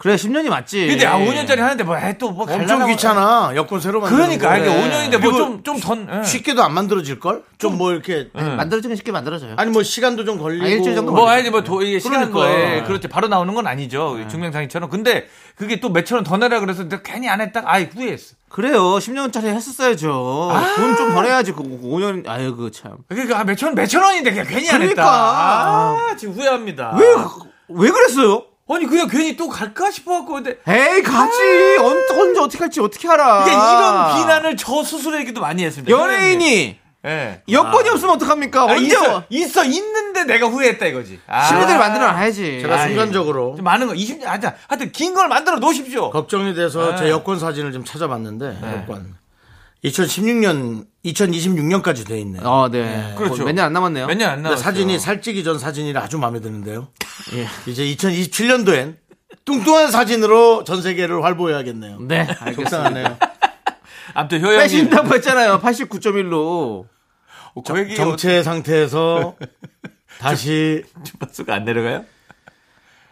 그래 0.02 0.16
10년이 0.16 0.48
맞지. 0.48 0.88
근데 0.88 1.06
아 1.06 1.16
5년짜리 1.16 1.58
하는데 1.58 1.84
뭐또뭐 1.84 2.46
엄청 2.52 2.86
귀찮아. 2.88 3.52
여권 3.54 3.78
새로 3.78 4.00
만드는 4.00 4.20
그러니까 4.40 4.48
거. 4.48 4.56
이게 4.58 4.68
5년인데 4.68 5.10
그리고 5.20 5.30
뭐좀 5.30 5.62
좀더 5.62 6.24
쉽게도 6.24 6.60
안 6.60 6.74
만들어질 6.74 7.20
걸? 7.20 7.44
좀 7.58 7.76
뭐 7.78 7.92
이렇게 7.92 8.28
만들어지긴 8.34 8.96
쉽게 8.96 9.12
만들어져요. 9.12 9.54
아니 9.58 9.70
뭐 9.70 9.84
시간도 9.84 10.24
좀 10.24 10.38
걸리고 10.38 10.64
아, 10.64 10.68
일주일 10.68 10.96
정도 10.96 11.12
뭐 11.12 11.28
아니 11.30 11.48
뭐 11.50 11.62
도, 11.62 11.82
이게 11.82 12.00
시간 12.00 12.32
그러니까. 12.32 12.38
거에 12.40 12.82
그렇지 12.82 13.06
바로 13.06 13.28
나오는 13.28 13.54
건 13.54 13.68
아니죠 13.68 14.18
증명상이처럼 14.28 14.90
근데 14.90 15.28
그게 15.54 15.78
또 15.78 15.88
몇천 15.90 16.16
원 16.16 16.24
더 16.24 16.36
내라 16.36 16.58
그래서 16.58 16.82
내가 16.88 17.00
괜히 17.02 17.28
안 17.28 17.40
했다 17.40 17.62
아이 17.64 17.84
후회했어 17.84 18.34
그래요. 18.48 18.82
10년짜리 18.98 19.44
했었어야죠. 19.44 20.50
아. 20.52 20.74
돈좀더 20.74 21.22
내야지. 21.22 21.52
그 21.52 21.62
5년 21.62 22.28
아유 22.28 22.56
그 22.56 22.72
참. 22.72 22.96
그러니까 23.08 23.38
아, 23.38 23.44
몇천 23.44 23.76
몇천 23.76 24.02
원인데 24.02 24.30
그냥 24.32 24.46
괜히 24.48 24.68
안 24.68 24.78
그러니까. 24.80 25.02
했다 25.02 26.12
아 26.12 26.16
지금 26.16 26.34
후회합니다 26.34 26.96
왜 26.98 27.06
왜 27.74 27.90
그랬어요? 27.90 28.42
아니 28.74 28.86
그냥 28.86 29.08
괜히 29.08 29.36
또 29.36 29.48
갈까 29.48 29.90
싶어갖고 29.90 30.34
근데 30.34 30.58
에이 30.66 31.02
가지. 31.02 31.76
언- 31.80 32.18
언제 32.18 32.40
어떻게 32.40 32.58
할지 32.58 32.80
어떻게 32.80 33.08
알아. 33.08 33.42
이게 33.42 33.52
이런 33.52 34.16
비난을 34.16 34.56
저 34.56 34.82
스스로에게도 34.82 35.40
많이 35.40 35.64
했습니다 35.64 35.96
연예인이 35.96 36.78
예 37.04 37.42
여건이 37.50 37.88
없으면 37.88 38.14
어떡합니까? 38.14 38.60
아, 38.60 38.64
언제 38.66 38.84
있어, 38.86 39.24
있어 39.28 39.64
있는데 39.64 40.22
내가 40.24 40.46
후회했다 40.46 40.86
이거지 40.86 41.18
아. 41.26 41.42
신뢰들 41.46 41.76
만들어 41.76 42.12
놔야지. 42.12 42.60
제가 42.62 42.74
아, 42.76 42.86
순간적으로 42.86 43.54
좀 43.56 43.64
많은 43.64 43.88
거 43.88 43.92
20년 43.92 44.22
하여튼 44.24 44.52
하여튼 44.68 44.92
긴 44.92 45.12
걸 45.12 45.26
만들어 45.28 45.56
놓으십시오 45.58 46.10
걱정이 46.10 46.54
돼서 46.54 46.92
네. 46.92 46.96
제 46.98 47.10
여권 47.10 47.40
사진을 47.40 47.72
좀 47.72 47.84
찾아봤는데 47.84 48.56
여권 48.62 49.16
2016년 49.84 50.86
2026년까지 51.04 52.06
돼 52.06 52.20
있네요. 52.20 52.42
어, 52.44 52.68
네. 52.70 53.14
그렇죠. 53.18 53.44
몇 53.44 53.52
년 53.54 53.66
안 53.66 53.72
남았네요. 53.72 54.06
몇 54.06 54.14
년 54.16 54.30
안 54.30 54.36
근데 54.36 54.48
나왔어요 54.50 54.62
사진이 54.62 54.98
살찌기 54.98 55.42
전 55.44 55.58
사진이라 55.58 56.02
아주 56.02 56.18
마음에 56.18 56.40
드는데요. 56.40 56.88
예. 57.34 57.46
이제 57.70 57.84
2027년도엔 57.84 58.96
뚱뚱한 59.44 59.90
사진으로 59.90 60.62
전 60.64 60.82
세계를 60.82 61.24
활보해야겠네요. 61.24 61.98
네, 62.02 62.20
알겠습니다. 62.20 62.52
속상하네요. 62.54 63.18
아무튼 64.14 64.40
효영님 64.42 64.60
빼신다고 64.60 65.14
했잖아요. 65.14 65.60
89.1로. 65.60 66.86
그 67.66 67.78
얘기 67.80 67.96
정체 67.96 68.42
상태에서 68.42 69.36
다시 70.20 70.84
주파수가 71.04 71.52
안 71.54 71.64
내려가요? 71.64 72.04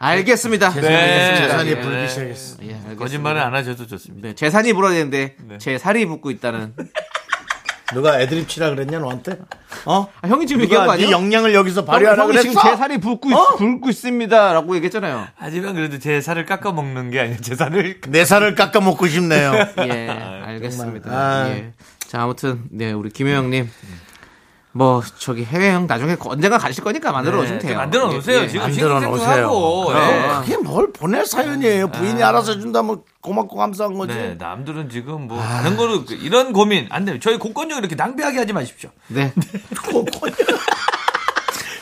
알겠습니다. 0.02 0.70
재산이, 0.72 0.94
네. 0.96 1.36
재산이 1.36 1.70
예. 1.70 1.80
불기 1.80 2.08
시작했어. 2.08 2.56
예, 2.62 2.68
알겠습니다. 2.68 2.96
거짓말은 2.96 3.40
안 3.42 3.54
하셔도 3.54 3.86
좋습니다. 3.86 4.28
네, 4.28 4.34
재산이 4.34 4.72
불어야 4.72 4.94
되는데 4.94 5.36
네. 5.46 5.58
제 5.58 5.76
살이 5.76 6.06
붙고 6.06 6.30
있다는. 6.30 6.74
누가 7.92 8.20
애드립 8.20 8.48
치라 8.48 8.70
그랬냐 8.70 9.00
너한테? 9.00 9.36
어? 9.84 10.08
아, 10.22 10.28
형이 10.28 10.46
지금 10.46 10.62
얘기한 10.62 10.86
거네 10.86 10.98
아니에요? 11.02 11.10
역량을 11.10 11.52
여기서 11.54 11.80
형, 11.80 11.86
발휘하라 11.86 12.22
형이 12.22 12.32
그랬어? 12.32 12.48
지금 12.48 12.62
제 12.62 12.76
살이 12.76 12.98
붓고 12.98 13.30
있, 13.30 13.34
어? 13.34 13.56
붓고 13.56 13.90
있습니다라고 13.90 14.76
얘기했잖아요. 14.76 15.26
하지만 15.34 15.74
그래도 15.74 15.98
제 15.98 16.20
살을 16.20 16.46
깎아 16.46 16.70
먹는 16.72 17.10
게 17.10 17.20
아니라 17.20 17.38
제 17.42 17.54
살을 17.56 18.00
내 18.08 18.24
살을 18.24 18.54
깎아 18.54 18.80
먹고 18.80 19.06
싶네요. 19.08 19.52
예, 19.84 20.08
알겠습니다. 20.08 21.10
아. 21.10 21.48
예. 21.50 21.72
자, 21.98 22.22
아무튼 22.22 22.62
네 22.70 22.92
우리 22.92 23.10
김효영님. 23.10 23.68
뭐 24.72 25.02
저기 25.18 25.44
해외여행 25.44 25.86
나중에 25.86 26.16
언젠가 26.20 26.56
가실 26.58 26.84
거니까 26.84 27.10
만들어 27.10 27.38
놓으시면 27.38 27.58
돼요. 27.60 27.76
만들어 27.76 28.06
놓으세요. 28.06 28.38
예, 28.38 28.42
예. 28.44 28.48
지금 28.48 28.62
만들어 28.62 29.00
놓으세요. 29.00 29.50
그럼. 29.50 29.94
네. 29.94 30.30
그게 30.42 30.56
뭘 30.58 30.92
보낼 30.92 31.26
사연이에요. 31.26 31.90
부인이 31.90 32.22
알아서 32.22 32.52
해준다면 32.54 33.02
고맙고 33.20 33.56
감사한 33.56 33.94
거지. 33.94 34.14
네, 34.14 34.36
남들은 34.38 34.88
지금 34.88 35.26
뭐 35.26 35.38
다른 35.40 35.76
거로 35.76 36.04
그 36.04 36.14
이런 36.14 36.52
고민 36.52 36.86
안 36.90 37.04
돼요. 37.04 37.18
저희 37.18 37.36
공권력 37.38 37.78
이렇게 37.78 37.96
낭비하게 37.96 38.38
하지 38.38 38.52
마십시오. 38.52 38.90
네. 39.08 39.32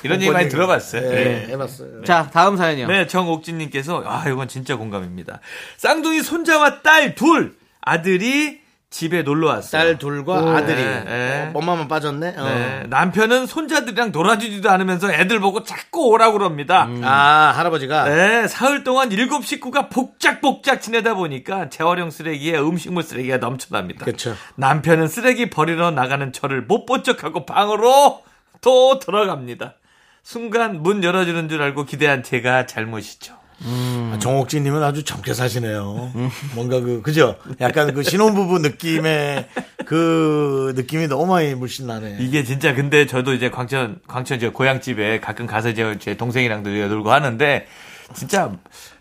이런 0.05 0.22
얘기 0.22 0.30
많이 0.30 0.49
들어봤어요. 0.49 1.03
네, 1.03 1.24
네. 1.24 1.47
해봤어요. 1.53 2.05
자, 2.05 2.30
다음 2.32 2.57
사연이요. 2.57 2.86
네, 2.86 3.07
정옥진님께서 3.07 4.05
아 4.07 4.28
이건 4.28 4.49
진짜 4.49 4.76
공감입니다. 4.76 5.41
쌍둥이 5.76 6.22
손자와 6.22 6.82
딸 6.82 7.14
둘 7.14 7.57
아들이 7.80 8.61
집에 8.91 9.22
놀러 9.22 9.49
왔어요. 9.49 9.82
딸 9.82 9.99
둘과 9.99 10.57
아들이 10.57 10.82
네, 10.82 11.05
네. 11.05 11.51
어, 11.55 11.59
엄마만 11.59 11.89
빠졌네. 11.89 12.34
어. 12.39 12.45
네, 12.45 12.84
남편은 12.89 13.47
손자들이랑 13.47 14.12
놀아주지도 14.12 14.70
않으면서 14.70 15.12
애들 15.12 15.41
보고 15.41 15.62
자꾸 15.62 16.09
오라고 16.09 16.39
그럽니다. 16.39 16.89
아 17.05 17.53
할아버지가 17.55 18.05
네, 18.09 18.49
사흘 18.49 18.84
동안 18.84 19.12
일곱 19.12 19.45
식구가 19.45 19.89
복작복작 19.91 20.80
지내다 20.80 21.14
보니까 21.14 21.68
재활용 21.68 22.11
쓰레기에 22.11 22.59
음식물 22.59 23.03
쓰레기가 23.03 23.36
넘쳐납니다. 23.36 24.07
그쵸. 24.07 24.34
남편은 24.57 25.09
쓰레기 25.09 25.51
버리러 25.51 25.91
나가는 25.91 26.32
저를 26.32 26.62
못 26.62 26.86
본 26.89 27.05
척하고 27.05 27.45
방으로 27.45 28.22
또 28.62 28.99
들어갑니다. 28.99 29.74
순간 30.22 30.82
문 30.82 31.05
열어주는 31.05 31.51
줄 31.51 31.61
알고 31.61 31.84
기대한 31.84 32.22
제가 32.22 32.64
잘못이죠. 32.64 33.34
아, 33.64 34.18
정옥진님은 34.20 34.82
아주 34.82 35.02
젊게 35.02 35.34
사시네요. 35.34 36.12
뭔가 36.54 36.80
그 36.80 37.02
그죠? 37.02 37.36
약간 37.61 37.92
그 37.92 38.02
신혼부부 38.02 38.61
느낌의 38.61 39.48
그 39.84 40.72
느낌이 40.76 41.09
너무 41.09 41.26
많이 41.26 41.54
물씬 41.54 41.86
나네. 41.86 42.18
이게 42.20 42.44
진짜 42.44 42.74
근데 42.74 43.06
저도 43.06 43.34
이제 43.34 43.50
광천 43.50 44.00
광천 44.06 44.38
저 44.40 44.50
고향집에 44.50 45.20
가끔 45.20 45.46
가서 45.46 45.70
이제 45.70 45.96
제 45.98 46.16
동생이랑도 46.16 46.70
놀고 46.70 47.11
하는데 47.11 47.66
진짜 48.14 48.52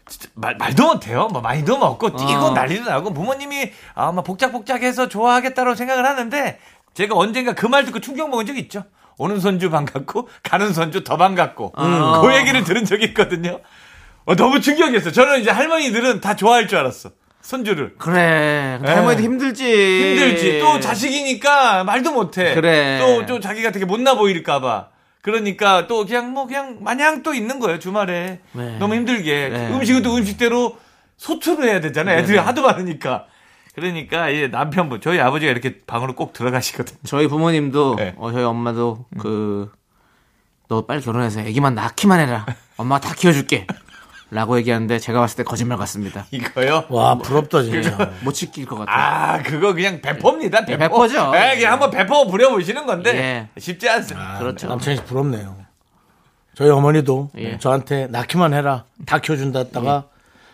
진짜 0.07 0.29
말, 0.33 0.55
말도 0.57 0.85
못해요. 0.93 1.27
뭐 1.31 1.41
많이도 1.41 1.77
먹고 1.77 2.15
뛰고 2.15 2.31
어. 2.31 2.51
난리도 2.51 2.89
나고 2.89 3.13
부모님이 3.13 3.71
아마 3.93 4.23
복작복작해서 4.23 5.07
좋아하겠다고 5.09 5.75
생각을 5.75 6.05
하는데 6.05 6.59
제가 6.95 7.15
언젠가 7.15 7.53
그 7.53 7.67
말 7.67 7.85
듣고 7.85 7.99
충격 7.99 8.29
먹은 8.29 8.45
적 8.47 8.57
있죠. 8.57 8.85
오는 9.19 9.39
손주 9.39 9.69
반갑고 9.69 10.29
가는 10.43 10.73
손주 10.73 11.03
더 11.03 11.17
반갑고 11.17 11.73
어. 11.75 12.21
그 12.21 12.35
얘기를 12.35 12.63
들은 12.63 12.85
적이 12.85 13.05
있거든요. 13.05 13.59
어, 14.27 14.35
너무 14.35 14.59
충격이었어. 14.59 15.11
저는 15.11 15.39
이제 15.39 15.49
할머니들은 15.51 16.19
다 16.19 16.35
좋아할 16.35 16.67
줄 16.67 16.77
알았어. 16.77 17.11
손주를. 17.41 17.95
그래. 17.97 18.77
네. 18.81 18.91
할머니도 18.91 19.23
힘들지. 19.23 19.63
힘들지. 19.63 20.59
또 20.59 20.81
자식이니까 20.81 21.85
말도 21.85 22.11
못해. 22.11 22.53
그래. 22.53 22.99
또, 22.99 23.25
또 23.25 23.39
자기가 23.39 23.71
되게 23.71 23.85
못나 23.85 24.15
보일까봐. 24.15 24.89
그러니까 25.21 25.87
또 25.87 26.05
그냥 26.05 26.31
뭐 26.33 26.45
그냥 26.45 26.79
마냥 26.81 27.23
또 27.23 27.33
있는 27.33 27.59
거예요, 27.59 27.79
주말에. 27.79 28.41
네. 28.51 28.77
너무 28.79 28.95
힘들게. 28.95 29.47
네. 29.49 29.69
음식은 29.71 30.01
또 30.01 30.17
음식대로 30.17 30.77
소투를 31.15 31.69
해야 31.69 31.79
되잖아요. 31.79 32.19
애들이 32.19 32.37
하도 32.37 32.63
많으니까. 32.63 33.27
그러니까 33.75 34.29
이 34.29 34.49
남편분, 34.49 34.99
저희 34.99 35.21
아버지가 35.21 35.49
이렇게 35.51 35.81
방으로 35.87 36.15
꼭 36.15 36.33
들어가시거든요. 36.33 36.97
저희 37.05 37.27
부모님도 37.27 37.95
네. 37.97 38.13
어, 38.17 38.31
저희 38.33 38.43
엄마도 38.43 39.05
그 39.17 39.71
너 40.69 40.85
빨리 40.85 41.01
결혼해서 41.01 41.39
애기만 41.41 41.75
낳기만 41.75 42.19
해라. 42.19 42.45
엄마가 42.75 43.07
다 43.07 43.13
키워줄게. 43.15 43.65
라고 44.29 44.57
얘기하는데 44.57 44.99
제가 44.99 45.19
봤을 45.21 45.37
때 45.37 45.43
거짓말 45.43 45.77
같습니다. 45.77 46.25
이거요. 46.31 46.83
와 46.89 47.15
부럽다 47.17 47.63
진짜. 47.63 48.11
못 48.21 48.33
지킬 48.33 48.65
것 48.65 48.77
같아요. 48.77 48.95
아, 48.95 49.41
그거 49.41 49.73
그냥 49.73 50.01
배포입니다. 50.01 50.65
배포. 50.65 50.79
배포죠. 50.79 51.31
네, 51.31 51.55
그냥 51.55 51.73
한번 51.73 51.91
배포 51.91 52.27
부려보시는 52.27 52.85
건데. 52.85 53.15
예. 53.15 53.59
쉽지 53.59 53.87
않습니다. 53.89 54.39
그렇죠. 54.39 54.67
남편이 54.67 55.05
부럽네요. 55.05 55.55
저희 56.55 56.69
어머니도 56.69 57.29
예. 57.37 57.57
저한테 57.57 58.07
낳기만 58.07 58.53
해라 58.53 58.83
다 59.05 59.19
키워준다 59.19 59.59
했다가 59.59 60.05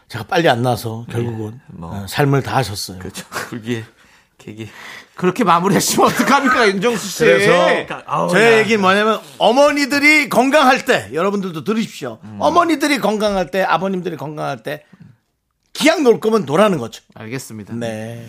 제가 0.10 0.26
빨리 0.26 0.50
안 0.50 0.62
나서 0.62 1.06
결국은 1.10 1.60
뭐. 1.68 1.96
어, 1.96 2.06
삶을 2.08 2.44
다 2.44 2.58
하셨어요. 2.58 3.00
그렇죠. 3.00 3.26
그게, 3.32 3.84
계기. 4.38 4.70
그렇게 5.16 5.44
마무리하시면 5.44 6.08
어떡합니까, 6.08 6.68
윤정수 6.74 7.08
씨. 7.08 7.20
그래서 7.24 8.02
아우, 8.06 8.30
제 8.32 8.54
야. 8.54 8.58
얘기는 8.60 8.82
뭐냐면 8.82 9.20
어머니들이 9.38 10.30
건강할 10.30 10.86
때 10.86 11.10
여러분들도 11.14 11.64
들으십시오. 11.64 12.20
어머니들이 12.40 13.00
건강할 13.00 13.52
때 13.52 13.62
아버님들이 13.62 14.18
건강할 14.18 14.64
때 14.64 14.84
기약 15.74 16.02
놀 16.02 16.20
거면 16.20 16.46
놀라는 16.46 16.78
거죠. 16.78 17.04
알겠습니다. 17.16 17.74
네. 17.76 18.28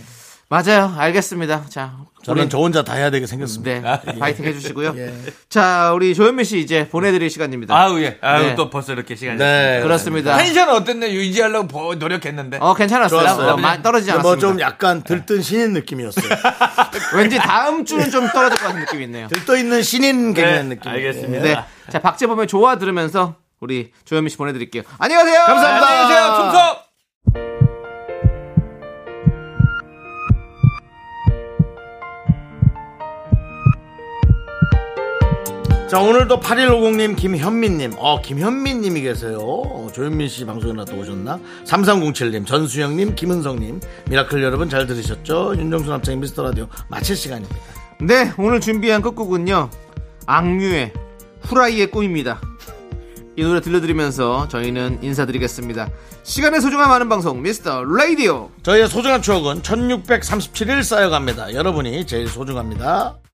맞아요. 0.49 0.95
알겠습니다. 0.97 1.65
자, 1.69 1.95
저는 2.23 2.43
우리 2.43 2.49
저 2.51 2.59
혼자 2.59 2.85
다 2.85 2.95
해야 2.95 3.11
되게 3.11 3.27
생겼습니다. 3.27 4.01
네, 4.05 4.19
파이팅 4.21 4.45
해주시고요. 4.45 4.95
예. 4.97 5.15
자, 5.49 5.93
우리 5.95 6.15
조현미 6.15 6.45
씨 6.45 6.59
이제 6.61 6.89
보내드릴 6.89 7.29
시간입니다. 7.31 7.75
아우, 7.77 7.99
예. 8.01 8.19
아우, 8.21 8.43
네. 8.43 8.55
또 8.55 8.71
벌써 8.71 8.93
이렇게 8.93 9.17
시간이. 9.17 9.39
네. 9.39 9.81
그렇습니다. 9.83 10.37
텐션은 10.37 10.75
어땠나요? 10.75 11.11
유지하려고 11.11 11.67
보- 11.67 11.95
노력했는데. 11.95 12.59
어, 12.61 12.75
괜찮았어요. 12.75 13.21
좋았어요. 13.21 13.53
어, 13.53 13.57
많이 13.57 13.83
떨어지지 13.83 14.11
않았습니다. 14.13 14.29
뭐 14.47 14.53
좀 14.53 14.61
약간 14.61 15.03
들뜬 15.03 15.43
신인 15.43 15.73
느낌이었어요. 15.73 16.29
왠지 17.17 17.39
다음 17.39 17.85
주는 17.85 18.11
좀 18.11 18.29
떨어질 18.29 18.59
것 18.59 18.67
같은 18.67 18.81
느낌이 18.81 19.05
있네요. 19.05 19.29
들떠 19.29 19.57
있는 19.57 19.83
신인 19.83 20.35
개그맨 20.35 20.69
네, 20.69 20.75
느낌. 20.77 20.91
알겠습니다. 20.93 21.43
네. 21.45 21.57
자, 21.91 21.99
박재범의 22.01 22.47
좋아 22.47 22.77
들으면서 22.79 23.37
우리 23.61 23.93
조현미 24.05 24.29
씨 24.31 24.37
보내드릴게요. 24.37 24.83
안녕히 24.99 25.25
가세요. 25.25 25.45
감사합니다. 25.47 25.87
안녕히 25.89 26.09
계세요. 26.09 26.35
충성! 26.37 26.84
자, 35.95 36.01
오늘도 36.01 36.41
8150님, 36.41 37.17
김현민님, 37.17 37.93
어, 37.99 38.21
김현민님이 38.21 39.01
계세요. 39.03 39.39
어, 39.39 39.89
조현민 39.95 40.27
씨 40.27 40.45
방송에 40.45 40.73
나또 40.73 40.97
오셨나? 40.97 41.39
3307님, 41.65 42.45
전수영님, 42.45 43.15
김은성님, 43.15 43.79
미라클 44.11 44.43
여러분 44.43 44.69
잘 44.69 44.89
들으셨죠? 44.89 45.55
윤정수 45.57 45.89
남창희의 45.89 46.19
미스터 46.19 46.43
라디오 46.43 46.67
마칠 46.89 47.15
시간입니다. 47.15 47.55
네, 48.01 48.33
오늘 48.39 48.61
준비한 48.61 49.03
끝곡은요. 49.03 49.71
악뮤의 50.27 50.93
후라이의 51.43 51.93
꿈입니다. 51.93 52.41
이 53.37 53.45
노래 53.45 53.61
들려드리면서 53.61 54.49
저희는 54.49 54.99
인사드리겠습니다. 55.01 55.91
시간의 56.25 56.61
소중함 56.61 56.91
아는 56.91 57.09
방송 57.09 57.41
미스터 57.41 57.85
라디오. 57.85 58.51
저희의 58.65 58.89
소중한 58.89 59.23
추억은 59.23 59.63
1637일 59.63 60.83
쌓여갑니다. 60.83 61.55
여러분이 61.55 62.05
제일 62.05 62.27
소중합니다. 62.27 63.17